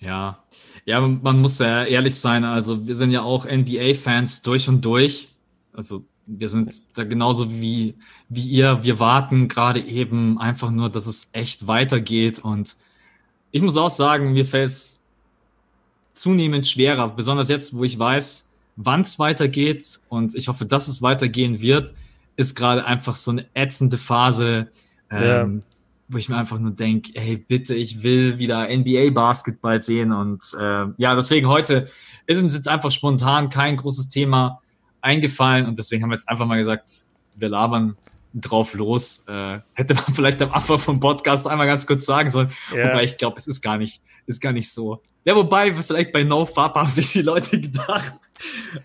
Ja, 0.00 0.38
ja, 0.84 1.00
man 1.00 1.40
muss 1.40 1.58
ja 1.58 1.82
ehrlich 1.82 2.14
sein, 2.14 2.44
also 2.44 2.86
wir 2.86 2.94
sind 2.94 3.10
ja 3.10 3.22
auch 3.22 3.46
NBA-Fans 3.46 4.42
durch 4.42 4.68
und 4.68 4.84
durch. 4.84 5.30
Also 5.72 6.04
wir 6.26 6.48
sind 6.48 6.72
da 6.96 7.02
genauso 7.02 7.50
wie, 7.50 7.96
wie 8.28 8.46
ihr. 8.46 8.84
Wir 8.84 9.00
warten 9.00 9.48
gerade 9.48 9.80
eben 9.80 10.38
einfach 10.38 10.70
nur, 10.70 10.88
dass 10.88 11.06
es 11.06 11.30
echt 11.32 11.66
weitergeht 11.66 12.38
und 12.38 12.76
ich 13.50 13.60
muss 13.60 13.76
auch 13.76 13.90
sagen, 13.90 14.32
mir 14.32 14.46
fällt 14.46 14.68
es 14.68 15.02
zunehmend 16.12 16.66
schwerer, 16.66 17.08
besonders 17.08 17.48
jetzt, 17.48 17.76
wo 17.76 17.82
ich 17.82 17.98
weiß, 17.98 18.51
wann 18.76 19.02
es 19.02 19.18
weitergeht 19.18 20.00
und 20.08 20.34
ich 20.34 20.48
hoffe, 20.48 20.64
dass 20.64 20.88
es 20.88 21.02
weitergehen 21.02 21.60
wird 21.60 21.92
ist 22.36 22.54
gerade 22.54 22.84
einfach 22.84 23.16
so 23.16 23.30
eine 23.30 23.46
ätzende 23.54 23.98
Phase, 23.98 24.68
ähm, 25.10 25.22
ja. 25.22 25.62
wo 26.08 26.18
ich 26.18 26.28
mir 26.28 26.36
einfach 26.36 26.58
nur 26.58 26.72
denke, 26.72 27.12
hey, 27.14 27.36
bitte, 27.36 27.74
ich 27.74 28.02
will 28.02 28.38
wieder 28.38 28.68
NBA-Basketball 28.68 29.82
sehen. 29.82 30.12
Und 30.12 30.42
äh, 30.58 30.86
ja, 30.96 31.14
deswegen 31.14 31.48
heute 31.48 31.88
ist 32.26 32.42
uns 32.42 32.54
jetzt 32.54 32.68
einfach 32.68 32.90
spontan 32.90 33.48
kein 33.48 33.76
großes 33.76 34.08
Thema 34.08 34.60
eingefallen 35.00 35.66
und 35.66 35.78
deswegen 35.78 36.02
haben 36.02 36.10
wir 36.10 36.16
jetzt 36.16 36.28
einfach 36.28 36.46
mal 36.46 36.58
gesagt, 36.58 36.90
wir 37.34 37.48
labern 37.48 37.96
drauf 38.34 38.74
los. 38.74 39.26
Äh, 39.28 39.60
hätte 39.74 39.94
man 39.94 40.04
vielleicht 40.14 40.40
am 40.40 40.52
Anfang 40.52 40.78
vom 40.78 41.00
Podcast 41.00 41.46
einmal 41.46 41.66
ganz 41.66 41.86
kurz 41.86 42.06
sagen 42.06 42.30
sollen. 42.30 42.50
Ja. 42.74 42.88
Wobei 42.88 43.04
ich 43.04 43.18
glaube, 43.18 43.36
es 43.36 43.46
ist 43.46 43.60
gar 43.60 43.76
nicht, 43.76 44.02
ist 44.26 44.40
gar 44.40 44.52
nicht 44.52 44.70
so. 44.70 45.00
Ja, 45.24 45.36
wobei, 45.36 45.72
vielleicht 45.72 46.12
bei 46.12 46.24
No 46.24 46.44
Fab 46.44 46.74
haben 46.74 46.88
sich 46.88 47.12
die 47.12 47.22
Leute 47.22 47.60
gedacht. 47.60 48.14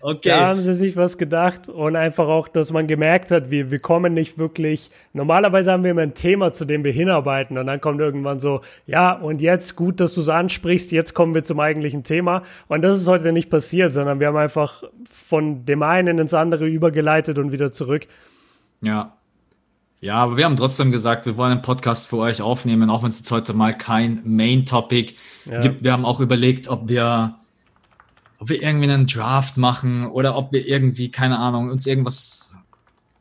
Okay. 0.00 0.28
Da 0.28 0.46
haben 0.46 0.60
sie 0.60 0.74
sich 0.74 0.96
was 0.96 1.18
gedacht 1.18 1.68
und 1.68 1.96
einfach 1.96 2.28
auch, 2.28 2.46
dass 2.46 2.70
man 2.70 2.86
gemerkt 2.86 3.32
hat, 3.32 3.50
wir, 3.50 3.72
wir 3.72 3.80
kommen 3.80 4.14
nicht 4.14 4.38
wirklich. 4.38 4.88
Normalerweise 5.12 5.72
haben 5.72 5.82
wir 5.82 5.90
immer 5.90 6.02
ein 6.02 6.14
Thema, 6.14 6.52
zu 6.52 6.64
dem 6.64 6.84
wir 6.84 6.92
hinarbeiten 6.92 7.58
und 7.58 7.66
dann 7.66 7.80
kommt 7.80 8.00
irgendwann 8.00 8.38
so, 8.38 8.60
ja, 8.86 9.12
und 9.12 9.40
jetzt 9.40 9.74
gut, 9.74 9.98
dass 9.98 10.14
du 10.14 10.20
es 10.20 10.28
ansprichst, 10.28 10.92
jetzt 10.92 11.14
kommen 11.14 11.34
wir 11.34 11.42
zum 11.42 11.58
eigentlichen 11.58 12.04
Thema. 12.04 12.44
Und 12.68 12.82
das 12.82 13.00
ist 13.00 13.08
heute 13.08 13.32
nicht 13.32 13.50
passiert, 13.50 13.92
sondern 13.92 14.20
wir 14.20 14.28
haben 14.28 14.36
einfach 14.36 14.84
von 15.10 15.64
dem 15.64 15.82
einen 15.82 16.18
ins 16.18 16.34
andere 16.34 16.66
übergeleitet 16.68 17.38
und 17.38 17.50
wieder 17.50 17.72
zurück. 17.72 18.06
Ja, 18.80 19.18
ja, 20.00 20.14
aber 20.16 20.36
wir 20.36 20.44
haben 20.44 20.56
trotzdem 20.56 20.92
gesagt, 20.92 21.26
wir 21.26 21.36
wollen 21.36 21.52
einen 21.52 21.62
Podcast 21.62 22.08
für 22.08 22.18
euch 22.18 22.40
aufnehmen, 22.40 22.88
auch 22.88 23.02
wenn 23.02 23.10
es 23.10 23.18
jetzt 23.18 23.32
heute 23.32 23.52
mal 23.52 23.74
kein 23.74 24.20
Main-Topic 24.24 25.14
ja. 25.44 25.60
gibt. 25.60 25.82
Wir 25.82 25.92
haben 25.92 26.04
auch 26.04 26.20
überlegt, 26.20 26.68
ob 26.68 26.88
wir, 26.88 27.34
ob 28.38 28.48
wir 28.48 28.62
irgendwie 28.62 28.88
einen 28.88 29.06
Draft 29.06 29.56
machen 29.56 30.06
oder 30.06 30.36
ob 30.36 30.52
wir 30.52 30.66
irgendwie, 30.66 31.10
keine 31.10 31.40
Ahnung, 31.40 31.70
uns 31.70 31.86
irgendwas. 31.86 32.56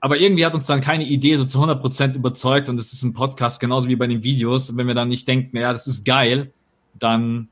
Aber 0.01 0.19
irgendwie 0.19 0.45
hat 0.45 0.53
uns 0.53 0.67
dann 0.67 0.80
keine 0.80 1.03
Idee 1.05 1.36
so 1.36 1.45
zu 1.45 1.57
100 1.57 1.82
Prozent 1.82 2.15
überzeugt 2.15 2.69
und 2.69 2.80
es 2.80 2.93
ist 2.93 3.01
ein 3.01 3.15
Podcast 3.15 3.59
genauso 3.59 3.88
wie 3.88 3.95
bei 3.95 4.05
den 4.05 4.21
Videos. 4.21 4.69
Und 4.69 4.78
wenn 4.78 4.86
wir 4.86 4.93
dann 4.93 5.09
nicht 5.09 5.28
denken, 5.28 5.57
ja, 5.57 5.71
das 5.71 5.88
ist 5.88 6.05
geil, 6.05 6.51
dann, 6.93 7.47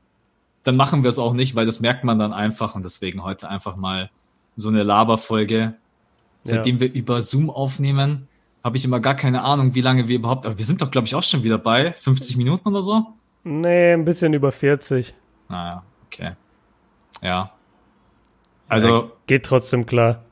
dann 0.62 0.76
machen 0.76 1.02
wir 1.02 1.08
es 1.08 1.18
auch 1.18 1.32
nicht, 1.32 1.56
weil 1.56 1.66
das 1.66 1.80
merkt 1.80 2.04
man 2.04 2.20
dann 2.20 2.32
einfach 2.32 2.76
und 2.76 2.84
deswegen 2.84 3.24
heute 3.24 3.48
einfach 3.48 3.74
mal 3.74 4.08
so 4.54 4.68
eine 4.68 4.84
Laberfolge, 4.84 5.74
seitdem 6.44 6.76
ja. 6.76 6.82
wir 6.82 6.92
über 6.94 7.22
Zoom 7.22 7.50
aufnehmen 7.50 8.28
habe 8.66 8.76
ich 8.76 8.84
immer 8.84 8.98
gar 8.98 9.14
keine 9.14 9.44
Ahnung, 9.44 9.76
wie 9.76 9.80
lange 9.80 10.08
wir 10.08 10.16
überhaupt. 10.16 10.44
Aber 10.44 10.58
wir 10.58 10.64
sind 10.64 10.82
doch, 10.82 10.90
glaube 10.90 11.06
ich, 11.06 11.14
auch 11.14 11.22
schon 11.22 11.44
wieder 11.44 11.56
bei 11.56 11.92
50 11.92 12.36
Minuten 12.36 12.68
oder 12.68 12.82
so. 12.82 13.06
Nee, 13.44 13.92
ein 13.92 14.04
bisschen 14.04 14.32
über 14.34 14.50
40. 14.50 15.14
Naja, 15.48 15.84
okay. 16.06 16.32
Ja. 17.22 17.52
Also. 18.66 18.88
Ja, 18.88 19.12
geht 19.28 19.46
trotzdem 19.46 19.86
klar. 19.86 20.24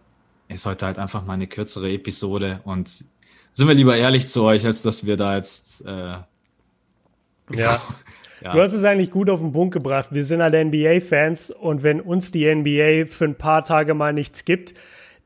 Ist 0.48 0.66
heute 0.66 0.86
halt 0.86 0.98
einfach 0.98 1.24
mal 1.24 1.34
eine 1.34 1.46
kürzere 1.46 1.92
Episode 1.92 2.60
und 2.64 2.88
sind 3.52 3.68
wir 3.68 3.74
lieber 3.74 3.96
ehrlich 3.96 4.26
zu 4.26 4.42
euch, 4.42 4.66
als 4.66 4.82
dass 4.82 5.06
wir 5.06 5.16
da 5.16 5.36
jetzt. 5.36 5.86
Äh, 5.86 5.92
ja. 5.92 6.26
ja. 8.40 8.52
Du 8.52 8.60
hast 8.60 8.72
es 8.72 8.84
eigentlich 8.84 9.12
gut 9.12 9.30
auf 9.30 9.38
den 9.38 9.52
Punkt 9.52 9.74
gebracht. 9.74 10.08
Wir 10.10 10.24
sind 10.24 10.40
alle 10.40 10.64
NBA-Fans 10.64 11.52
und 11.52 11.84
wenn 11.84 12.00
uns 12.00 12.32
die 12.32 12.52
NBA 12.52 13.06
für 13.06 13.26
ein 13.26 13.36
paar 13.36 13.64
Tage 13.64 13.94
mal 13.94 14.12
nichts 14.12 14.44
gibt, 14.44 14.74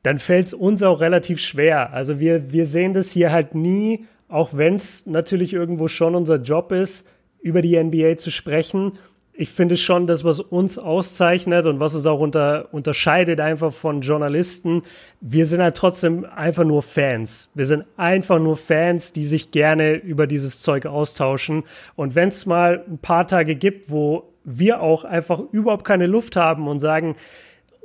dann 0.02 0.18
fällt 0.18 0.46
es 0.46 0.54
uns 0.54 0.82
auch 0.82 1.00
relativ 1.00 1.40
schwer. 1.40 1.92
Also 1.92 2.20
wir, 2.20 2.52
wir 2.52 2.66
sehen 2.66 2.94
das 2.94 3.10
hier 3.10 3.32
halt 3.32 3.54
nie, 3.54 4.06
auch 4.28 4.50
wenn 4.52 4.76
es 4.76 5.06
natürlich 5.06 5.52
irgendwo 5.52 5.88
schon 5.88 6.14
unser 6.14 6.36
Job 6.36 6.72
ist, 6.72 7.08
über 7.40 7.62
die 7.62 7.82
NBA 7.82 8.16
zu 8.16 8.30
sprechen. 8.30 8.92
Ich 9.32 9.50
finde 9.50 9.76
schon, 9.76 10.08
das, 10.08 10.24
was 10.24 10.40
uns 10.40 10.78
auszeichnet 10.78 11.66
und 11.66 11.78
was 11.78 11.94
uns 11.94 12.06
auch 12.06 12.18
unter, 12.18 12.68
unterscheidet 12.72 13.40
einfach 13.40 13.72
von 13.72 14.00
Journalisten, 14.00 14.82
wir 15.20 15.46
sind 15.46 15.62
halt 15.62 15.76
trotzdem 15.76 16.24
einfach 16.24 16.64
nur 16.64 16.82
Fans. 16.82 17.50
Wir 17.54 17.64
sind 17.64 17.84
einfach 17.96 18.40
nur 18.40 18.56
Fans, 18.56 19.12
die 19.12 19.24
sich 19.24 19.52
gerne 19.52 19.94
über 19.94 20.26
dieses 20.26 20.60
Zeug 20.60 20.86
austauschen. 20.86 21.62
Und 21.94 22.16
wenn 22.16 22.30
es 22.30 22.46
mal 22.46 22.84
ein 22.88 22.98
paar 22.98 23.28
Tage 23.28 23.54
gibt, 23.54 23.90
wo 23.90 24.24
wir 24.42 24.80
auch 24.80 25.04
einfach 25.04 25.40
überhaupt 25.52 25.84
keine 25.84 26.06
Luft 26.06 26.34
haben 26.34 26.66
und 26.66 26.80
sagen, 26.80 27.14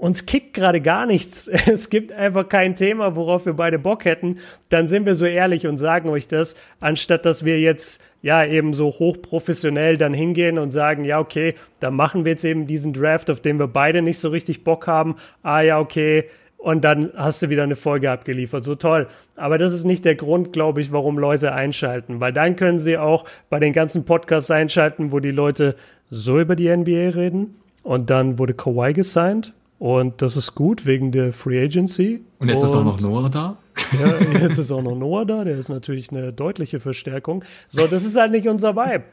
uns 0.04 0.26
kickt 0.26 0.54
gerade 0.54 0.82
gar 0.82 1.06
nichts. 1.06 1.50
Es 1.66 1.90
gibt 1.90 2.12
einfach 2.12 2.50
kein 2.50 2.76
Thema, 2.76 3.16
worauf 3.16 3.46
wir 3.46 3.54
beide 3.54 3.80
Bock 3.80 4.04
hätten. 4.04 4.40
Dann 4.68 4.88
sind 4.88 5.06
wir 5.06 5.16
so 5.16 5.26
ehrlich 5.26 5.66
und 5.66 5.78
sagen 5.78 6.10
euch 6.10 6.28
das, 6.28 6.56
anstatt 6.82 7.26
dass 7.26 7.46
wir 7.46 7.62
jetzt 7.62 8.02
ja 8.22 8.44
eben 8.46 8.74
so 8.74 8.88
hochprofessionell 8.88 9.98
dann 9.98 10.14
hingehen 10.14 10.58
und 10.58 10.72
sagen, 10.72 11.06
ja, 11.06 11.20
okay, 11.20 11.56
dann 11.80 11.96
machen 11.96 12.26
wir 12.26 12.34
jetzt 12.34 12.44
eben 12.44 12.68
diesen 12.68 12.92
Draft, 12.92 13.30
auf 13.30 13.40
den 13.40 13.60
wir 13.60 13.68
beide 13.68 14.02
nicht 14.02 14.20
so 14.20 14.28
richtig 14.28 14.66
Bock 14.66 14.88
haben. 14.88 15.16
Ah 15.42 15.62
ja, 15.62 15.80
okay, 15.80 16.26
und 16.58 16.84
dann 16.84 17.12
hast 17.16 17.42
du 17.42 17.50
wieder 17.50 17.64
eine 17.64 17.78
Folge 17.78 18.12
abgeliefert. 18.12 18.66
So 18.66 18.76
toll. 18.76 19.08
Aber 19.38 19.58
das 19.58 19.72
ist 19.72 19.86
nicht 19.86 20.04
der 20.04 20.16
Grund, 20.16 20.52
glaube 20.52 20.82
ich, 20.82 20.92
warum 20.92 21.18
Leute 21.18 21.54
einschalten, 21.54 22.20
weil 22.20 22.34
dann 22.34 22.58
können 22.58 22.80
sie 22.80 22.98
auch 22.98 23.24
bei 23.50 23.60
den 23.60 23.72
ganzen 23.72 24.04
Podcasts 24.04 24.52
einschalten, 24.52 25.14
wo 25.14 25.22
die 25.22 25.32
Leute 25.32 25.76
so 26.10 26.42
über 26.42 26.58
die 26.58 26.76
NBA 26.76 27.12
reden. 27.16 27.56
Und 27.84 28.10
dann 28.10 28.38
wurde 28.38 28.54
Kawhi 28.54 28.92
gesigned 28.92 29.54
und 29.80 30.22
das 30.22 30.38
ist 30.38 30.56
gut 30.56 30.86
wegen 30.86 31.12
der 31.12 31.34
Free 31.34 31.64
Agency. 31.64 32.24
Und 32.40 32.50
jetzt 32.50 32.60
und, 32.60 32.66
ist 32.66 32.76
auch 32.76 32.84
noch 32.84 33.02
Noah 33.02 33.30
da? 33.30 33.58
Ja, 34.00 34.18
jetzt 34.40 34.58
ist 34.58 34.72
auch 34.72 34.82
noch 34.82 34.96
Noah 34.96 35.26
da. 35.26 35.44
Der 35.44 35.58
ist 35.58 35.70
natürlich 35.70 36.12
eine 36.12 36.32
deutliche 36.34 36.80
Verstärkung. 36.80 37.44
So, 37.68 37.86
das 37.86 38.04
ist 38.04 38.16
halt 38.16 38.32
nicht 38.32 38.48
unser 38.48 38.76
Vibe. 38.76 39.04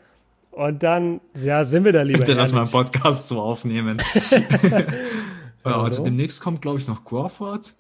Und 0.53 0.83
dann, 0.83 1.21
ja, 1.43 1.65
sind 1.65 1.85
wir 1.85 1.93
da 1.93 2.03
lieber. 2.03 2.19
Bitte 2.19 2.35
lass 2.35 2.53
mal 2.53 2.63
einen 2.63 2.71
Podcast 2.71 3.29
so 3.29 3.41
aufnehmen. 3.41 3.99
Ja, 5.65 5.83
also 5.83 6.03
demnächst 6.03 6.41
kommt, 6.41 6.63
glaube 6.63 6.79
ich, 6.79 6.89
noch 6.89 7.05
Crawford. 7.05 7.75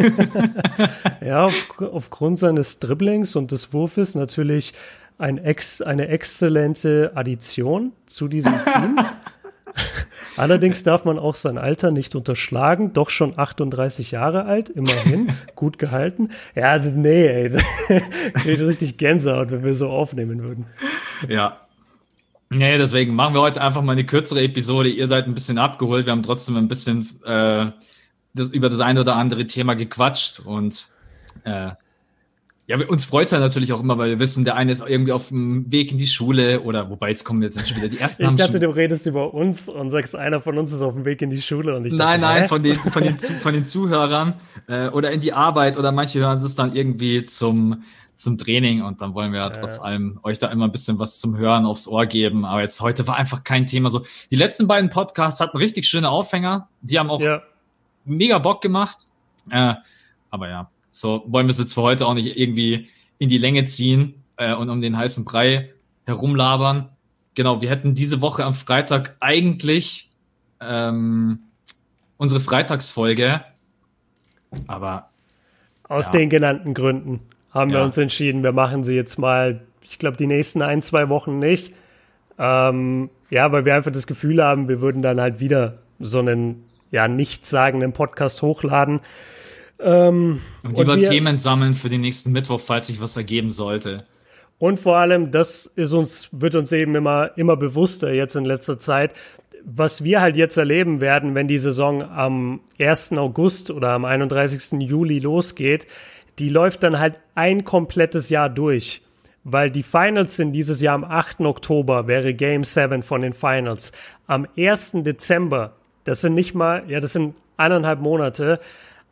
ja, 1.24 1.46
auf, 1.46 1.80
aufgrund 1.80 2.38
seines 2.38 2.78
Dribblings 2.78 3.36
und 3.36 3.52
des 3.52 3.72
Wurfes 3.72 4.14
natürlich 4.14 4.74
ein 5.16 5.38
ex, 5.38 5.80
eine 5.80 6.08
exzellente 6.08 7.12
Addition 7.14 7.92
zu 8.06 8.28
diesem 8.28 8.52
Team. 8.52 9.00
Allerdings 10.36 10.82
darf 10.82 11.04
man 11.04 11.18
auch 11.18 11.34
sein 11.34 11.58
Alter 11.58 11.90
nicht 11.90 12.14
unterschlagen. 12.14 12.92
Doch 12.92 13.10
schon 13.10 13.38
38 13.38 14.10
Jahre 14.10 14.44
alt, 14.44 14.68
immerhin. 14.68 15.32
gut 15.54 15.78
gehalten. 15.78 16.30
Ja, 16.54 16.78
nee, 16.78 17.26
ey. 17.26 17.50
Krieg 18.34 18.60
richtig 18.60 18.96
Gänsehaut, 18.96 19.50
wenn 19.50 19.64
wir 19.64 19.74
so 19.74 19.88
aufnehmen 19.88 20.42
würden. 20.42 20.66
Ja, 21.28 21.60
Nee, 22.52 22.78
deswegen 22.78 23.14
machen 23.14 23.34
wir 23.34 23.42
heute 23.42 23.62
einfach 23.62 23.80
mal 23.80 23.92
eine 23.92 24.04
kürzere 24.04 24.42
Episode. 24.42 24.88
Ihr 24.88 25.06
seid 25.06 25.26
ein 25.26 25.34
bisschen 25.34 25.56
abgeholt. 25.56 26.06
Wir 26.06 26.10
haben 26.10 26.24
trotzdem 26.24 26.56
ein 26.56 26.66
bisschen 26.66 27.08
äh, 27.24 27.70
das, 28.34 28.48
über 28.48 28.68
das 28.68 28.80
eine 28.80 29.02
oder 29.02 29.14
andere 29.14 29.46
Thema 29.46 29.74
gequatscht. 29.74 30.40
Und 30.40 30.88
äh, 31.44 31.70
ja, 32.70 32.78
uns 32.86 33.04
freut 33.04 33.26
es 33.26 33.32
halt 33.32 33.42
natürlich 33.42 33.72
auch 33.72 33.80
immer, 33.80 33.98
weil 33.98 34.10
wir 34.10 34.18
wissen, 34.20 34.44
der 34.44 34.54
eine 34.54 34.70
ist 34.70 34.86
irgendwie 34.86 35.10
auf 35.10 35.30
dem 35.30 35.68
Weg 35.72 35.90
in 35.90 35.98
die 35.98 36.06
Schule 36.06 36.60
oder 36.60 36.88
wobei 36.88 37.08
jetzt 37.08 37.24
kommen 37.24 37.42
jetzt 37.42 37.58
schon 37.66 37.78
wieder 37.78 37.88
die 37.88 37.98
ersten. 37.98 38.28
ich 38.28 38.34
dachte, 38.34 38.60
du 38.60 38.68
redest 38.68 39.06
über 39.06 39.34
uns 39.34 39.68
und 39.68 39.90
sagst, 39.90 40.14
einer 40.14 40.40
von 40.40 40.56
uns 40.56 40.72
ist 40.72 40.80
auf 40.80 40.94
dem 40.94 41.04
Weg 41.04 41.20
in 41.20 41.30
die 41.30 41.42
Schule 41.42 41.74
und 41.74 41.84
ich 41.84 41.96
dachte, 41.96 42.04
Nein, 42.04 42.20
nein, 42.20 42.48
von 42.48 42.62
den, 42.62 42.76
von 42.76 43.02
den, 43.02 43.18
von 43.42 43.52
den 43.52 43.64
Zuhörern 43.64 44.34
äh, 44.68 44.86
oder 44.86 45.10
in 45.10 45.18
die 45.18 45.32
Arbeit 45.32 45.78
oder 45.78 45.90
manche 45.90 46.20
hören 46.20 46.38
es 46.38 46.54
dann 46.54 46.72
irgendwie 46.72 47.26
zum 47.26 47.82
zum 48.14 48.36
Training 48.36 48.82
und 48.82 49.00
dann 49.00 49.14
wollen 49.14 49.32
wir 49.32 49.40
ja, 49.40 49.48
trotz 49.48 49.80
allem 49.80 50.20
euch 50.22 50.38
da 50.38 50.48
immer 50.48 50.66
ein 50.66 50.72
bisschen 50.72 50.98
was 50.98 51.20
zum 51.20 51.38
Hören 51.38 51.64
aufs 51.64 51.88
Ohr 51.88 52.04
geben. 52.04 52.44
Aber 52.44 52.60
jetzt 52.60 52.82
heute 52.82 53.06
war 53.06 53.16
einfach 53.16 53.44
kein 53.44 53.64
Thema 53.64 53.88
so. 53.88 54.04
Die 54.30 54.36
letzten 54.36 54.68
beiden 54.68 54.90
Podcasts 54.90 55.40
hatten 55.40 55.56
richtig 55.56 55.88
schöne 55.88 56.10
Aufhänger. 56.10 56.68
Die 56.82 56.98
haben 56.98 57.08
auch 57.08 57.20
ja. 57.20 57.40
mega 58.04 58.38
Bock 58.38 58.60
gemacht. 58.60 59.06
Äh, 59.50 59.74
aber 60.28 60.48
ja, 60.50 60.70
so 60.90 61.24
wollen 61.26 61.46
wir 61.46 61.52
es 61.52 61.58
jetzt 61.58 61.74
für 61.74 61.82
heute 61.82 62.06
auch 62.06 62.14
nicht 62.14 62.38
irgendwie 62.38 62.88
in 63.18 63.28
die 63.28 63.38
Länge 63.38 63.64
ziehen 63.64 64.22
äh, 64.36 64.54
und 64.54 64.70
um 64.70 64.80
den 64.80 64.96
heißen 64.96 65.24
Brei 65.24 65.70
herumlabern. 66.06 66.88
Genau, 67.34 67.60
wir 67.60 67.70
hätten 67.70 67.94
diese 67.94 68.20
Woche 68.20 68.44
am 68.44 68.54
Freitag 68.54 69.16
eigentlich 69.20 70.10
ähm, 70.60 71.40
unsere 72.16 72.40
Freitagsfolge, 72.40 73.42
aber 74.66 75.10
aus 75.88 76.06
ja. 76.06 76.12
den 76.12 76.28
genannten 76.30 76.74
Gründen 76.74 77.20
haben 77.52 77.70
ja. 77.70 77.78
wir 77.78 77.84
uns 77.84 77.98
entschieden, 77.98 78.42
wir 78.42 78.52
machen 78.52 78.84
sie 78.84 78.94
jetzt 78.94 79.18
mal, 79.18 79.60
ich 79.82 79.98
glaube, 79.98 80.16
die 80.16 80.26
nächsten 80.26 80.62
ein, 80.62 80.82
zwei 80.82 81.08
Wochen 81.08 81.38
nicht. 81.38 81.72
Ähm, 82.38 83.10
ja, 83.28 83.52
weil 83.52 83.64
wir 83.64 83.74
einfach 83.74 83.92
das 83.92 84.06
Gefühl 84.06 84.42
haben, 84.42 84.68
wir 84.68 84.80
würden 84.80 85.02
dann 85.02 85.20
halt 85.20 85.40
wieder 85.40 85.78
so 85.98 86.20
einen 86.20 86.64
ja 86.90 87.08
nichtssagenden 87.08 87.92
Podcast 87.92 88.42
hochladen. 88.42 89.00
Ähm, 89.82 90.40
und 90.62 90.78
lieber 90.78 90.92
und 90.94 91.00
wir, 91.00 91.08
Themen 91.08 91.36
sammeln 91.38 91.74
für 91.74 91.88
den 91.88 92.00
nächsten 92.00 92.32
Mittwoch, 92.32 92.60
falls 92.60 92.88
sich 92.88 93.00
was 93.00 93.16
ergeben 93.16 93.50
sollte. 93.50 94.04
Und 94.58 94.78
vor 94.78 94.96
allem, 94.96 95.30
das 95.30 95.66
ist 95.66 95.92
uns, 95.94 96.28
wird 96.32 96.54
uns 96.54 96.70
eben 96.72 96.94
immer, 96.94 97.30
immer 97.36 97.56
bewusster 97.56 98.12
jetzt 98.12 98.36
in 98.36 98.44
letzter 98.44 98.78
Zeit, 98.78 99.14
was 99.64 100.04
wir 100.04 100.20
halt 100.20 100.36
jetzt 100.36 100.56
erleben 100.56 101.00
werden, 101.00 101.34
wenn 101.34 101.48
die 101.48 101.58
Saison 101.58 102.02
am 102.02 102.60
1. 102.78 103.12
August 103.12 103.70
oder 103.70 103.90
am 103.90 104.04
31. 104.04 104.80
Juli 104.82 105.18
losgeht, 105.18 105.86
die 106.38 106.48
läuft 106.48 106.82
dann 106.82 106.98
halt 106.98 107.20
ein 107.34 107.64
komplettes 107.64 108.30
Jahr 108.30 108.48
durch. 108.48 109.02
Weil 109.44 109.70
die 109.70 109.82
Finals 109.82 110.36
sind 110.36 110.52
dieses 110.52 110.82
Jahr 110.82 110.94
am 110.94 111.04
8. 111.04 111.40
Oktober, 111.40 112.06
wäre 112.06 112.34
Game 112.34 112.62
7 112.64 113.02
von 113.02 113.22
den 113.22 113.32
Finals. 113.32 113.92
Am 114.26 114.46
1. 114.56 114.96
Dezember, 114.96 115.72
das 116.04 116.20
sind 116.20 116.34
nicht 116.34 116.54
mal, 116.54 116.84
ja, 116.88 117.00
das 117.00 117.14
sind 117.14 117.34
eineinhalb 117.56 118.00
Monate. 118.00 118.60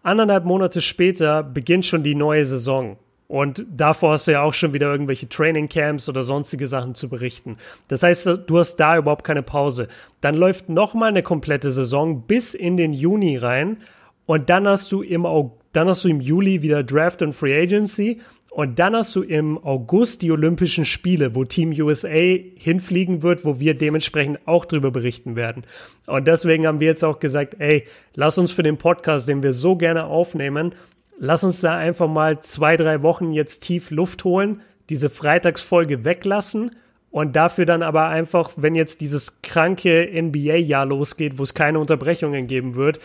Anderthalb 0.02 0.44
Monate 0.44 0.80
später 0.80 1.42
beginnt 1.42 1.86
schon 1.86 2.02
die 2.02 2.14
neue 2.14 2.44
Saison. 2.44 2.96
Und 3.28 3.66
davor 3.70 4.12
hast 4.12 4.26
du 4.26 4.32
ja 4.32 4.42
auch 4.42 4.54
schon 4.54 4.72
wieder 4.72 4.90
irgendwelche 4.90 5.28
Training 5.28 5.68
Camps 5.68 6.08
oder 6.08 6.22
sonstige 6.22 6.66
Sachen 6.66 6.94
zu 6.94 7.10
berichten. 7.10 7.58
Das 7.88 8.02
heißt, 8.02 8.26
du 8.46 8.58
hast 8.58 8.76
da 8.76 8.96
überhaupt 8.96 9.24
keine 9.24 9.42
Pause. 9.42 9.88
Dann 10.22 10.34
läuft 10.34 10.70
nochmal 10.70 11.10
eine 11.10 11.22
komplette 11.22 11.70
Saison 11.70 12.22
bis 12.22 12.54
in 12.54 12.78
den 12.78 12.94
Juni 12.94 13.36
rein. 13.36 13.78
Und 14.24 14.48
dann 14.48 14.66
hast 14.66 14.90
du 14.92 15.02
im 15.02 15.26
dann 15.72 15.88
hast 15.88 16.04
du 16.04 16.08
im 16.08 16.20
Juli 16.20 16.62
wieder 16.62 16.82
Draft 16.82 17.20
und 17.20 17.34
Free 17.34 17.54
Agency. 17.54 18.20
Und 18.50 18.78
dann 18.78 18.96
hast 18.96 19.14
du 19.14 19.22
im 19.22 19.58
August 19.58 20.22
die 20.22 20.32
Olympischen 20.32 20.84
Spiele, 20.84 21.34
wo 21.34 21.44
Team 21.44 21.70
USA 21.78 22.08
hinfliegen 22.56 23.22
wird, 23.22 23.44
wo 23.44 23.60
wir 23.60 23.74
dementsprechend 23.74 24.46
auch 24.46 24.64
drüber 24.64 24.90
berichten 24.90 25.36
werden. 25.36 25.64
Und 26.06 26.26
deswegen 26.26 26.66
haben 26.66 26.80
wir 26.80 26.88
jetzt 26.88 27.04
auch 27.04 27.20
gesagt, 27.20 27.56
ey, 27.58 27.84
lass 28.14 28.38
uns 28.38 28.50
für 28.50 28.62
den 28.62 28.78
Podcast, 28.78 29.28
den 29.28 29.42
wir 29.42 29.52
so 29.52 29.76
gerne 29.76 30.06
aufnehmen, 30.06 30.74
lass 31.18 31.44
uns 31.44 31.60
da 31.60 31.76
einfach 31.76 32.08
mal 32.08 32.40
zwei, 32.40 32.76
drei 32.76 33.02
Wochen 33.02 33.30
jetzt 33.30 33.60
tief 33.60 33.90
Luft 33.90 34.24
holen, 34.24 34.62
diese 34.88 35.10
Freitagsfolge 35.10 36.04
weglassen 36.04 36.70
und 37.10 37.36
dafür 37.36 37.66
dann 37.66 37.82
aber 37.82 38.08
einfach, 38.08 38.52
wenn 38.56 38.74
jetzt 38.74 39.00
dieses 39.00 39.42
kranke 39.42 40.08
NBA-Jahr 40.10 40.86
losgeht, 40.86 41.38
wo 41.38 41.42
es 41.42 41.54
keine 41.54 41.78
Unterbrechungen 41.78 42.46
geben 42.46 42.74
wird, 42.74 42.98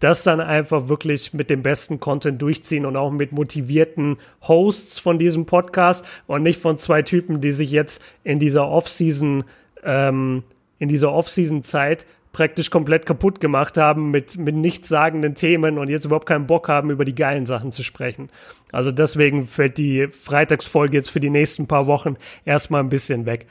das 0.00 0.22
dann 0.22 0.40
einfach 0.40 0.88
wirklich 0.88 1.34
mit 1.34 1.50
dem 1.50 1.62
besten 1.62 2.00
Content 2.00 2.40
durchziehen 2.40 2.86
und 2.86 2.96
auch 2.96 3.10
mit 3.10 3.32
motivierten 3.32 4.16
Hosts 4.46 4.98
von 4.98 5.18
diesem 5.18 5.46
Podcast 5.46 6.04
und 6.26 6.42
nicht 6.42 6.60
von 6.60 6.78
zwei 6.78 7.02
Typen, 7.02 7.40
die 7.40 7.52
sich 7.52 7.70
jetzt 7.70 8.02
in 8.24 8.38
dieser 8.38 8.68
Off-Season, 8.68 9.44
ähm, 9.82 10.44
in 10.78 10.88
dieser 10.88 11.12
Off-Season-Zeit 11.12 12.06
praktisch 12.32 12.70
komplett 12.70 13.06
kaputt 13.06 13.40
gemacht 13.40 13.76
haben 13.76 14.10
mit, 14.10 14.36
mit 14.36 14.54
nichtssagenden 14.54 15.34
Themen 15.34 15.78
und 15.78 15.88
jetzt 15.88 16.04
überhaupt 16.04 16.26
keinen 16.26 16.46
Bock 16.46 16.68
haben, 16.68 16.90
über 16.90 17.04
die 17.04 17.14
geilen 17.14 17.46
Sachen 17.46 17.72
zu 17.72 17.82
sprechen. 17.82 18.28
Also 18.70 18.92
deswegen 18.92 19.46
fällt 19.46 19.78
die 19.78 20.08
Freitagsfolge 20.08 20.96
jetzt 20.96 21.10
für 21.10 21.20
die 21.20 21.30
nächsten 21.30 21.66
paar 21.66 21.86
Wochen 21.86 22.16
erstmal 22.44 22.82
ein 22.82 22.90
bisschen 22.90 23.26
weg. 23.26 23.46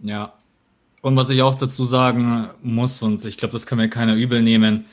Ja. 0.00 0.32
Und 1.02 1.16
was 1.16 1.30
ich 1.30 1.42
auch 1.42 1.56
dazu 1.56 1.84
sagen 1.84 2.48
muss, 2.62 3.02
und 3.02 3.24
ich 3.24 3.36
glaube, 3.36 3.52
das 3.52 3.66
kann 3.66 3.78
mir 3.78 3.88
keiner 3.88 4.14
übel 4.14 4.40
nehmen, 4.40 4.86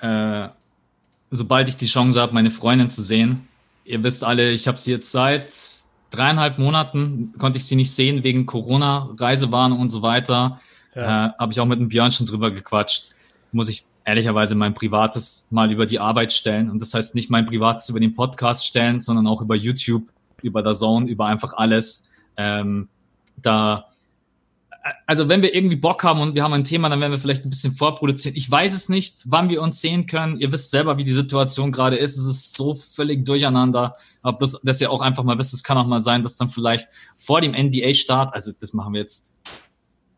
äh, 0.00 0.48
sobald 1.30 1.68
ich 1.68 1.76
die 1.76 1.86
Chance 1.86 2.20
habe, 2.20 2.34
meine 2.34 2.50
Freundin 2.50 2.88
zu 2.88 3.02
sehen. 3.02 3.48
Ihr 3.84 4.02
wisst 4.02 4.24
alle, 4.24 4.52
ich 4.52 4.68
habe 4.68 4.78
sie 4.78 4.92
jetzt 4.92 5.10
seit 5.10 5.54
dreieinhalb 6.10 6.58
Monaten, 6.58 7.32
konnte 7.38 7.58
ich 7.58 7.64
sie 7.64 7.76
nicht 7.76 7.92
sehen 7.92 8.22
wegen 8.22 8.46
Corona, 8.46 9.10
Reisewarnung 9.18 9.80
und 9.80 9.88
so 9.88 10.02
weiter. 10.02 10.60
Ja. 10.94 11.26
Äh, 11.26 11.30
habe 11.38 11.52
ich 11.52 11.60
auch 11.60 11.66
mit 11.66 11.80
dem 11.80 11.88
Björn 11.88 12.12
schon 12.12 12.26
drüber 12.26 12.50
gequatscht. 12.50 13.10
Muss 13.52 13.68
ich 13.68 13.84
ehrlicherweise 14.04 14.54
mein 14.54 14.74
Privates 14.74 15.48
mal 15.50 15.70
über 15.72 15.86
die 15.86 15.98
Arbeit 15.98 16.32
stellen. 16.32 16.70
Und 16.70 16.80
das 16.80 16.94
heißt 16.94 17.14
nicht 17.14 17.30
mein 17.30 17.46
Privates 17.46 17.88
über 17.88 18.00
den 18.00 18.14
Podcast 18.14 18.66
stellen, 18.66 19.00
sondern 19.00 19.26
auch 19.26 19.42
über 19.42 19.56
YouTube, 19.56 20.10
über 20.42 20.62
der 20.62 20.74
Zone, 20.74 21.08
über 21.08 21.26
einfach 21.26 21.54
alles. 21.54 22.10
Ähm, 22.36 22.88
da 23.36 23.86
also 25.06 25.28
wenn 25.28 25.40
wir 25.42 25.54
irgendwie 25.54 25.76
Bock 25.76 26.04
haben 26.04 26.20
und 26.20 26.34
wir 26.34 26.42
haben 26.42 26.52
ein 26.52 26.64
Thema, 26.64 26.88
dann 26.88 27.00
werden 27.00 27.12
wir 27.12 27.18
vielleicht 27.18 27.44
ein 27.44 27.50
bisschen 27.50 27.72
vorproduzieren. 27.72 28.36
Ich 28.36 28.50
weiß 28.50 28.74
es 28.74 28.88
nicht, 28.88 29.22
wann 29.26 29.48
wir 29.48 29.62
uns 29.62 29.80
sehen 29.80 30.06
können. 30.06 30.36
Ihr 30.36 30.52
wisst 30.52 30.70
selber, 30.70 30.98
wie 30.98 31.04
die 31.04 31.12
Situation 31.12 31.72
gerade 31.72 31.96
ist. 31.96 32.18
Es 32.18 32.26
ist 32.26 32.56
so 32.56 32.74
völlig 32.74 33.24
durcheinander. 33.24 33.94
Aber 34.22 34.38
bloß, 34.38 34.60
dass 34.62 34.80
ihr 34.80 34.90
auch 34.90 35.00
einfach 35.00 35.24
mal 35.24 35.38
wisst, 35.38 35.54
es 35.54 35.64
kann 35.64 35.78
auch 35.78 35.86
mal 35.86 36.02
sein, 36.02 36.22
dass 36.22 36.36
dann 36.36 36.50
vielleicht 36.50 36.88
vor 37.16 37.40
dem 37.40 37.52
NBA-Start, 37.52 38.34
also 38.34 38.52
das 38.58 38.74
machen 38.74 38.92
wir 38.92 39.00
jetzt 39.00 39.36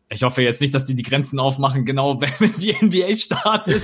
ich 0.09 0.23
hoffe 0.23 0.41
jetzt 0.41 0.61
nicht, 0.61 0.73
dass 0.73 0.85
die 0.85 0.95
die 0.95 1.03
Grenzen 1.03 1.37
aufmachen, 1.37 1.85
genau 1.85 2.21
wenn 2.39 2.53
die 2.57 2.73
NBA 2.81 3.15
startet. 3.17 3.83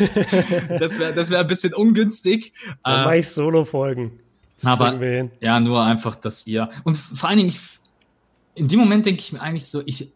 Das 0.70 0.98
wäre 0.98 1.14
das 1.14 1.30
wäre 1.30 1.42
ein 1.42 1.48
bisschen 1.48 1.74
ungünstig. 1.74 2.54
Dann 2.84 3.02
äh, 3.02 3.06
mache 3.06 3.18
ich 3.18 3.28
Solo-Folgen. 3.28 4.20
Aber 4.64 4.98
ja, 5.42 5.60
nur 5.60 5.84
einfach, 5.84 6.16
dass 6.16 6.48
ihr 6.48 6.70
und 6.86 6.96
vor 6.96 7.28
allen 7.28 7.40
Dingen, 7.40 7.50
ich, 7.50 7.60
in 8.56 8.70
dem 8.70 8.80
Moment 8.80 9.06
denke 9.06 9.20
ich 9.20 9.34
mir 9.34 9.42
eigentlich 9.42 9.66
so, 9.66 9.82
ich 9.86 10.14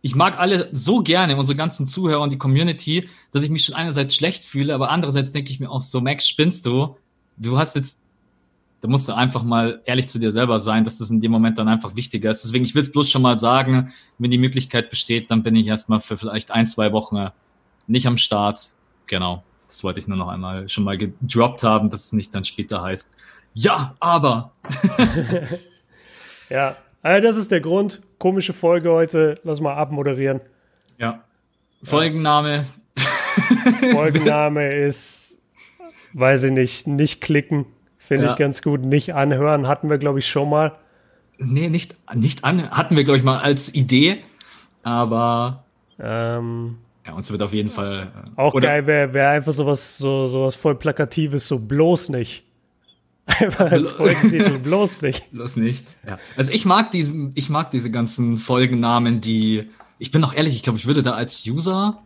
ich 0.00 0.14
mag 0.14 0.38
alle 0.38 0.68
so 0.72 1.02
gerne, 1.02 1.36
unsere 1.36 1.56
ganzen 1.56 1.86
Zuhörer 1.86 2.20
und 2.20 2.32
die 2.32 2.38
Community, 2.38 3.08
dass 3.32 3.42
ich 3.42 3.50
mich 3.50 3.64
schon 3.64 3.74
einerseits 3.74 4.14
schlecht 4.14 4.44
fühle, 4.44 4.74
aber 4.74 4.90
andererseits 4.90 5.32
denke 5.32 5.50
ich 5.50 5.60
mir 5.60 5.70
auch 5.70 5.80
so, 5.80 6.00
Max, 6.00 6.28
spinnst 6.28 6.66
du? 6.66 6.96
Du 7.36 7.58
hast 7.58 7.74
jetzt, 7.74 8.04
da 8.80 8.88
musst 8.88 9.08
du 9.08 9.14
einfach 9.14 9.42
mal 9.42 9.82
ehrlich 9.86 10.08
zu 10.08 10.18
dir 10.18 10.30
selber 10.30 10.60
sein, 10.60 10.84
dass 10.84 10.98
das 10.98 11.10
in 11.10 11.20
dem 11.20 11.32
Moment 11.32 11.58
dann 11.58 11.68
einfach 11.68 11.96
wichtiger 11.96 12.30
ist. 12.30 12.44
Deswegen, 12.44 12.64
ich 12.64 12.74
will 12.74 12.82
es 12.82 12.92
bloß 12.92 13.10
schon 13.10 13.22
mal 13.22 13.38
sagen, 13.38 13.92
wenn 14.18 14.30
die 14.30 14.38
Möglichkeit 14.38 14.90
besteht, 14.90 15.30
dann 15.30 15.42
bin 15.42 15.56
ich 15.56 15.66
erstmal 15.66 16.00
für 16.00 16.16
vielleicht 16.16 16.52
ein, 16.52 16.66
zwei 16.66 16.92
Wochen 16.92 17.28
nicht 17.88 18.06
am 18.06 18.18
Start. 18.18 18.60
Genau. 19.06 19.42
Das 19.66 19.84
wollte 19.84 20.00
ich 20.00 20.08
nur 20.08 20.16
noch 20.16 20.28
einmal 20.28 20.68
schon 20.68 20.84
mal 20.84 20.96
gedroppt 20.96 21.62
haben, 21.62 21.90
dass 21.90 22.04
es 22.04 22.12
nicht 22.12 22.34
dann 22.34 22.44
später 22.44 22.82
heißt, 22.82 23.18
ja, 23.54 23.96
aber. 23.98 24.52
ja, 26.48 26.76
also 27.02 27.26
das 27.26 27.36
ist 27.36 27.50
der 27.50 27.60
Grund. 27.60 28.02
Komische 28.18 28.52
Folge 28.52 28.90
heute. 28.90 29.40
Lass 29.44 29.60
mal 29.60 29.74
abmoderieren. 29.74 30.40
Ja. 30.98 31.24
Folgenname. 31.82 32.64
Folgenname 33.92 34.74
ist, 34.74 35.38
weiß 36.12 36.44
ich 36.44 36.52
nicht, 36.52 36.86
nicht 36.86 37.20
klicken. 37.20 37.66
Finde 37.96 38.26
ja. 38.26 38.32
ich 38.32 38.38
ganz 38.38 38.62
gut. 38.62 38.84
Nicht 38.84 39.14
anhören 39.14 39.68
hatten 39.68 39.90
wir, 39.90 39.98
glaube 39.98 40.18
ich, 40.18 40.28
schon 40.28 40.50
mal. 40.50 40.76
Nee, 41.38 41.68
nicht, 41.68 41.94
nicht 42.14 42.44
an. 42.44 42.70
Hatten 42.70 42.96
wir, 42.96 43.04
glaube 43.04 43.18
ich, 43.18 43.24
mal 43.24 43.38
als 43.38 43.74
Idee. 43.74 44.22
Aber. 44.82 45.64
Ähm, 46.00 46.78
ja, 47.06 47.14
uns 47.14 47.30
wird 47.30 47.42
auf 47.42 47.52
jeden 47.52 47.70
Fall. 47.70 48.12
Äh, 48.36 48.40
auch 48.40 48.54
geil 48.60 48.86
wäre 48.86 49.14
wär 49.14 49.30
einfach 49.30 49.52
sowas, 49.52 49.98
so, 49.98 50.26
sowas 50.26 50.56
voll 50.56 50.74
Plakatives, 50.74 51.48
so 51.48 51.58
bloß 51.58 52.10
nicht. 52.10 52.44
Einfach 53.28 53.70
als 53.70 53.92
Folgentitel, 53.92 54.58
bloß 54.58 55.02
nicht. 55.02 55.30
Bloß 55.32 55.56
nicht. 55.56 55.86
Ja. 56.06 56.18
Also 56.36 56.52
ich 56.52 56.64
mag 56.64 56.90
diesen, 56.90 57.32
ich 57.34 57.50
mag 57.50 57.70
diese 57.70 57.90
ganzen 57.90 58.38
Folgennamen, 58.38 59.20
die. 59.20 59.68
Ich 59.98 60.10
bin 60.10 60.24
auch 60.24 60.32
ehrlich, 60.32 60.54
ich 60.54 60.62
glaube, 60.62 60.78
ich 60.78 60.86
würde 60.86 61.02
da 61.02 61.12
als 61.12 61.44
User 61.46 62.00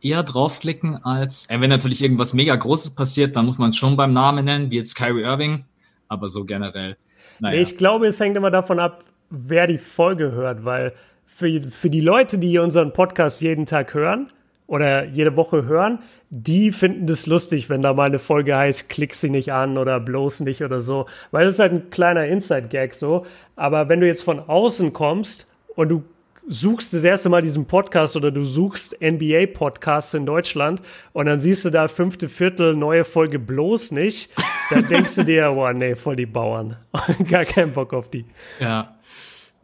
eher 0.00 0.22
draufklicken, 0.22 1.04
als 1.04 1.48
äh, 1.50 1.60
wenn 1.60 1.70
natürlich 1.70 2.02
irgendwas 2.02 2.32
mega 2.32 2.54
Großes 2.54 2.94
passiert, 2.94 3.36
dann 3.36 3.46
muss 3.46 3.58
man 3.58 3.72
schon 3.72 3.96
beim 3.96 4.12
Namen 4.12 4.44
nennen, 4.44 4.70
wie 4.70 4.76
jetzt 4.76 4.94
Kyrie 4.94 5.22
Irving, 5.22 5.64
aber 6.08 6.28
so 6.28 6.44
generell. 6.44 6.96
Naja. 7.40 7.60
Ich 7.60 7.76
glaube, 7.76 8.06
es 8.06 8.20
hängt 8.20 8.36
immer 8.36 8.50
davon 8.50 8.78
ab, 8.78 9.04
wer 9.30 9.66
die 9.66 9.78
Folge 9.78 10.32
hört, 10.32 10.64
weil 10.64 10.94
für, 11.26 11.62
für 11.70 11.90
die 11.90 12.00
Leute, 12.00 12.38
die 12.38 12.58
unseren 12.58 12.92
Podcast 12.92 13.42
jeden 13.42 13.66
Tag 13.66 13.94
hören, 13.94 14.30
oder 14.70 15.04
jede 15.04 15.36
Woche 15.36 15.64
hören, 15.64 15.98
die 16.30 16.70
finden 16.70 17.08
das 17.08 17.26
lustig, 17.26 17.68
wenn 17.68 17.82
da 17.82 17.92
mal 17.92 18.04
eine 18.04 18.20
Folge 18.20 18.56
heißt, 18.56 18.88
klick 18.88 19.16
sie 19.16 19.28
nicht 19.28 19.52
an 19.52 19.76
oder 19.76 19.98
bloß 19.98 20.40
nicht 20.40 20.62
oder 20.62 20.80
so. 20.80 21.06
Weil 21.32 21.44
das 21.44 21.54
ist 21.54 21.60
halt 21.60 21.72
ein 21.72 21.90
kleiner 21.90 22.26
Inside-Gag 22.26 22.94
so. 22.94 23.26
Aber 23.56 23.88
wenn 23.88 24.00
du 24.00 24.06
jetzt 24.06 24.22
von 24.22 24.38
außen 24.38 24.92
kommst 24.92 25.48
und 25.74 25.88
du 25.88 26.04
suchst 26.46 26.94
das 26.94 27.02
erste 27.02 27.28
Mal 27.28 27.42
diesen 27.42 27.66
Podcast 27.66 28.16
oder 28.16 28.30
du 28.30 28.44
suchst 28.44 28.96
NBA-Podcasts 29.00 30.14
in 30.14 30.24
Deutschland 30.24 30.80
und 31.12 31.26
dann 31.26 31.40
siehst 31.40 31.64
du 31.64 31.70
da 31.70 31.88
fünfte 31.88 32.28
Viertel 32.28 32.76
neue 32.76 33.02
Folge 33.02 33.40
bloß 33.40 33.90
nicht, 33.90 34.30
dann 34.70 34.88
denkst 34.88 35.16
du 35.16 35.24
dir, 35.24 35.50
boah, 35.54 35.72
nee, 35.72 35.96
voll 35.96 36.14
die 36.14 36.26
Bauern. 36.26 36.76
Gar 37.28 37.44
keinen 37.44 37.72
Bock 37.72 37.92
auf 37.92 38.08
die. 38.08 38.24
Ja, 38.60 38.96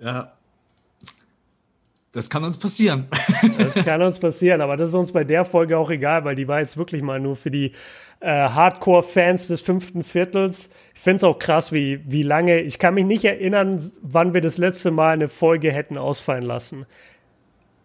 ja. 0.00 0.35
Das 2.16 2.30
kann 2.30 2.44
uns 2.44 2.56
passieren. 2.56 3.08
Das 3.58 3.74
kann 3.74 4.00
uns 4.00 4.18
passieren, 4.18 4.62
aber 4.62 4.78
das 4.78 4.88
ist 4.88 4.94
uns 4.94 5.12
bei 5.12 5.22
der 5.22 5.44
Folge 5.44 5.76
auch 5.76 5.90
egal, 5.90 6.24
weil 6.24 6.34
die 6.34 6.48
war 6.48 6.60
jetzt 6.60 6.78
wirklich 6.78 7.02
mal 7.02 7.20
nur 7.20 7.36
für 7.36 7.50
die 7.50 7.72
äh, 8.20 8.48
Hardcore-Fans 8.48 9.48
des 9.48 9.60
fünften 9.60 10.02
Viertels. 10.02 10.70
Ich 10.94 11.02
finde 11.02 11.16
es 11.16 11.24
auch 11.24 11.38
krass, 11.38 11.72
wie, 11.72 12.00
wie 12.06 12.22
lange. 12.22 12.60
Ich 12.60 12.78
kann 12.78 12.94
mich 12.94 13.04
nicht 13.04 13.26
erinnern, 13.26 13.82
wann 14.00 14.32
wir 14.32 14.40
das 14.40 14.56
letzte 14.56 14.90
Mal 14.90 15.12
eine 15.12 15.28
Folge 15.28 15.70
hätten 15.70 15.98
ausfallen 15.98 16.44
lassen. 16.44 16.86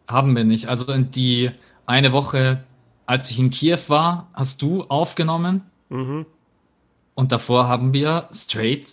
Haben 0.07 0.33
wir 0.33 0.45
nicht. 0.45 0.69
Also 0.69 0.85
die 0.97 1.51
eine 1.85 2.13
Woche, 2.13 2.63
als 3.05 3.29
ich 3.31 3.39
in 3.39 3.49
Kiew 3.49 3.79
war, 3.89 4.29
hast 4.33 4.61
du 4.61 4.83
aufgenommen. 4.83 5.63
Mhm. 5.89 6.25
Und 7.15 7.33
davor 7.33 7.67
haben 7.67 7.91
wir 7.91 8.29
straight 8.31 8.87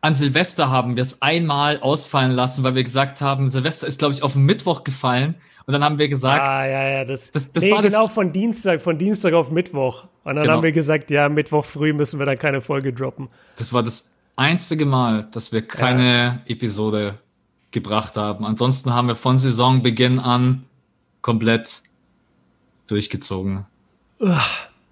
an 0.00 0.14
Silvester 0.14 0.70
haben 0.70 0.96
wir 0.96 1.02
es 1.02 1.22
einmal 1.22 1.80
ausfallen 1.80 2.32
lassen, 2.32 2.64
weil 2.64 2.74
wir 2.74 2.84
gesagt 2.84 3.20
haben, 3.22 3.50
Silvester 3.50 3.86
ist, 3.86 3.98
glaube 3.98 4.14
ich, 4.14 4.22
auf 4.22 4.34
den 4.34 4.44
Mittwoch 4.44 4.84
gefallen. 4.84 5.34
Und 5.66 5.72
dann 5.72 5.82
haben 5.82 5.98
wir 5.98 6.08
gesagt. 6.08 6.48
Ah, 6.48 6.66
ja, 6.66 6.88
ja, 6.88 7.04
das, 7.04 7.32
das, 7.32 7.52
das 7.52 7.64
nee, 7.64 7.72
war 7.72 7.82
genau 7.82 8.04
das, 8.04 8.12
von 8.12 8.32
Dienstag, 8.32 8.80
von 8.80 8.98
Dienstag 8.98 9.34
auf 9.34 9.50
Mittwoch. 9.50 10.04
Und 10.22 10.36
dann 10.36 10.42
genau. 10.42 10.54
haben 10.54 10.62
wir 10.62 10.72
gesagt, 10.72 11.10
ja, 11.10 11.28
Mittwoch 11.28 11.64
früh 11.64 11.92
müssen 11.92 12.18
wir 12.18 12.26
dann 12.26 12.38
keine 12.38 12.60
Folge 12.60 12.92
droppen. 12.92 13.28
Das 13.56 13.72
war 13.72 13.82
das 13.82 14.12
einzige 14.36 14.86
Mal, 14.86 15.26
dass 15.32 15.52
wir 15.52 15.62
keine 15.62 16.12
ja. 16.12 16.38
Episode 16.46 17.18
gebracht 17.72 18.16
haben. 18.16 18.44
Ansonsten 18.44 18.94
haben 18.94 19.08
wir 19.08 19.16
von 19.16 19.38
Saisonbeginn 19.38 20.20
an 20.20 20.64
komplett 21.20 21.82
durchgezogen. 22.86 23.66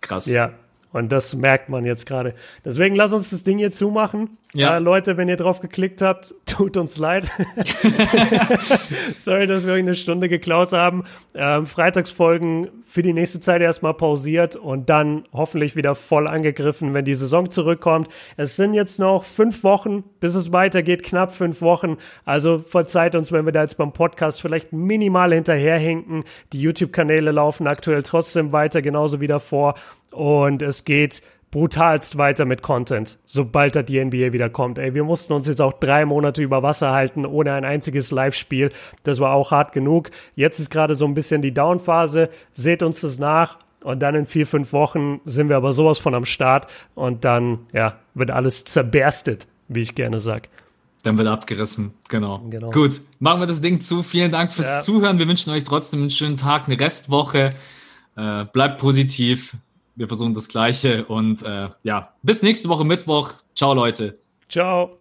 Krass. 0.00 0.26
Ja, 0.26 0.52
und 0.94 1.10
das 1.10 1.34
merkt 1.34 1.68
man 1.68 1.84
jetzt 1.84 2.06
gerade. 2.06 2.34
Deswegen 2.64 2.94
lass 2.94 3.12
uns 3.12 3.30
das 3.30 3.42
Ding 3.42 3.58
hier 3.58 3.72
zumachen. 3.72 4.38
Ja. 4.54 4.76
Äh, 4.76 4.78
Leute, 4.78 5.16
wenn 5.16 5.28
ihr 5.28 5.34
drauf 5.34 5.60
geklickt 5.60 6.00
habt, 6.02 6.36
tut 6.46 6.76
uns 6.76 6.98
leid. 6.98 7.28
Sorry, 9.16 9.48
dass 9.48 9.66
wir 9.66 9.72
euch 9.72 9.80
eine 9.80 9.96
Stunde 9.96 10.28
geklaut 10.28 10.72
haben. 10.72 11.02
Ähm, 11.34 11.66
Freitagsfolgen 11.66 12.68
für 12.84 13.02
die 13.02 13.12
nächste 13.12 13.40
Zeit 13.40 13.60
erstmal 13.60 13.94
pausiert 13.94 14.54
und 14.54 14.88
dann 14.88 15.24
hoffentlich 15.32 15.74
wieder 15.74 15.96
voll 15.96 16.28
angegriffen, 16.28 16.94
wenn 16.94 17.04
die 17.04 17.16
Saison 17.16 17.50
zurückkommt. 17.50 18.08
Es 18.36 18.54
sind 18.54 18.72
jetzt 18.72 19.00
noch 19.00 19.24
fünf 19.24 19.64
Wochen, 19.64 20.04
bis 20.20 20.36
es 20.36 20.52
weitergeht, 20.52 21.02
knapp 21.02 21.32
fünf 21.32 21.60
Wochen. 21.60 21.96
Also 22.24 22.60
verzeiht 22.60 23.16
uns, 23.16 23.32
wenn 23.32 23.46
wir 23.46 23.52
da 23.52 23.62
jetzt 23.62 23.78
beim 23.78 23.92
Podcast 23.92 24.40
vielleicht 24.40 24.72
minimal 24.72 25.34
hinterherhinken. 25.34 26.22
Die 26.52 26.60
YouTube-Kanäle 26.60 27.32
laufen 27.32 27.66
aktuell 27.66 28.04
trotzdem 28.04 28.52
weiter, 28.52 28.80
genauso 28.80 29.20
wie 29.20 29.26
davor. 29.26 29.74
Und 30.14 30.62
es 30.62 30.84
geht 30.84 31.22
brutalst 31.50 32.18
weiter 32.18 32.46
mit 32.46 32.62
Content, 32.62 33.16
sobald 33.26 33.76
da 33.76 33.82
die 33.84 34.04
NBA 34.04 34.32
wieder 34.32 34.50
kommt. 34.50 34.76
Ey, 34.76 34.92
wir 34.94 35.04
mussten 35.04 35.32
uns 35.32 35.46
jetzt 35.46 35.60
auch 35.60 35.72
drei 35.74 36.04
Monate 36.04 36.42
über 36.42 36.64
Wasser 36.64 36.90
halten, 36.90 37.24
ohne 37.24 37.52
ein 37.52 37.64
einziges 37.64 38.10
Live-Spiel. 38.10 38.72
Das 39.04 39.20
war 39.20 39.34
auch 39.34 39.52
hart 39.52 39.72
genug. 39.72 40.10
Jetzt 40.34 40.58
ist 40.58 40.70
gerade 40.70 40.96
so 40.96 41.04
ein 41.04 41.14
bisschen 41.14 41.42
die 41.42 41.54
Down-Phase. 41.54 42.28
Seht 42.54 42.82
uns 42.82 43.02
das 43.02 43.20
nach. 43.20 43.58
Und 43.84 44.00
dann 44.00 44.16
in 44.16 44.26
vier, 44.26 44.48
fünf 44.48 44.72
Wochen 44.72 45.20
sind 45.26 45.48
wir 45.48 45.56
aber 45.56 45.72
sowas 45.72 46.00
von 46.00 46.14
am 46.14 46.24
Start. 46.24 46.66
Und 46.96 47.24
dann, 47.24 47.60
ja, 47.72 47.98
wird 48.14 48.32
alles 48.32 48.64
zerberstet, 48.64 49.46
wie 49.68 49.82
ich 49.82 49.94
gerne 49.94 50.18
sag. 50.18 50.48
Dann 51.04 51.16
wird 51.18 51.28
abgerissen, 51.28 51.94
genau. 52.08 52.40
genau. 52.50 52.70
Gut, 52.72 53.00
machen 53.20 53.38
wir 53.38 53.46
das 53.46 53.60
Ding 53.60 53.80
zu. 53.80 54.02
Vielen 54.02 54.32
Dank 54.32 54.50
fürs 54.50 54.66
ja. 54.66 54.80
Zuhören. 54.80 55.20
Wir 55.20 55.28
wünschen 55.28 55.52
euch 55.52 55.62
trotzdem 55.62 56.00
einen 56.00 56.10
schönen 56.10 56.36
Tag, 56.36 56.66
eine 56.66 56.80
Restwoche. 56.80 57.50
Äh, 58.16 58.44
bleibt 58.46 58.80
positiv 58.80 59.56
wir 59.96 60.08
versuchen 60.08 60.34
das 60.34 60.48
Gleiche 60.48 61.04
und 61.06 61.42
äh, 61.42 61.68
ja, 61.82 62.12
bis 62.22 62.42
nächste 62.42 62.68
Woche 62.68 62.84
Mittwoch. 62.84 63.32
Ciao, 63.54 63.74
Leute. 63.74 64.18
Ciao. 64.48 64.92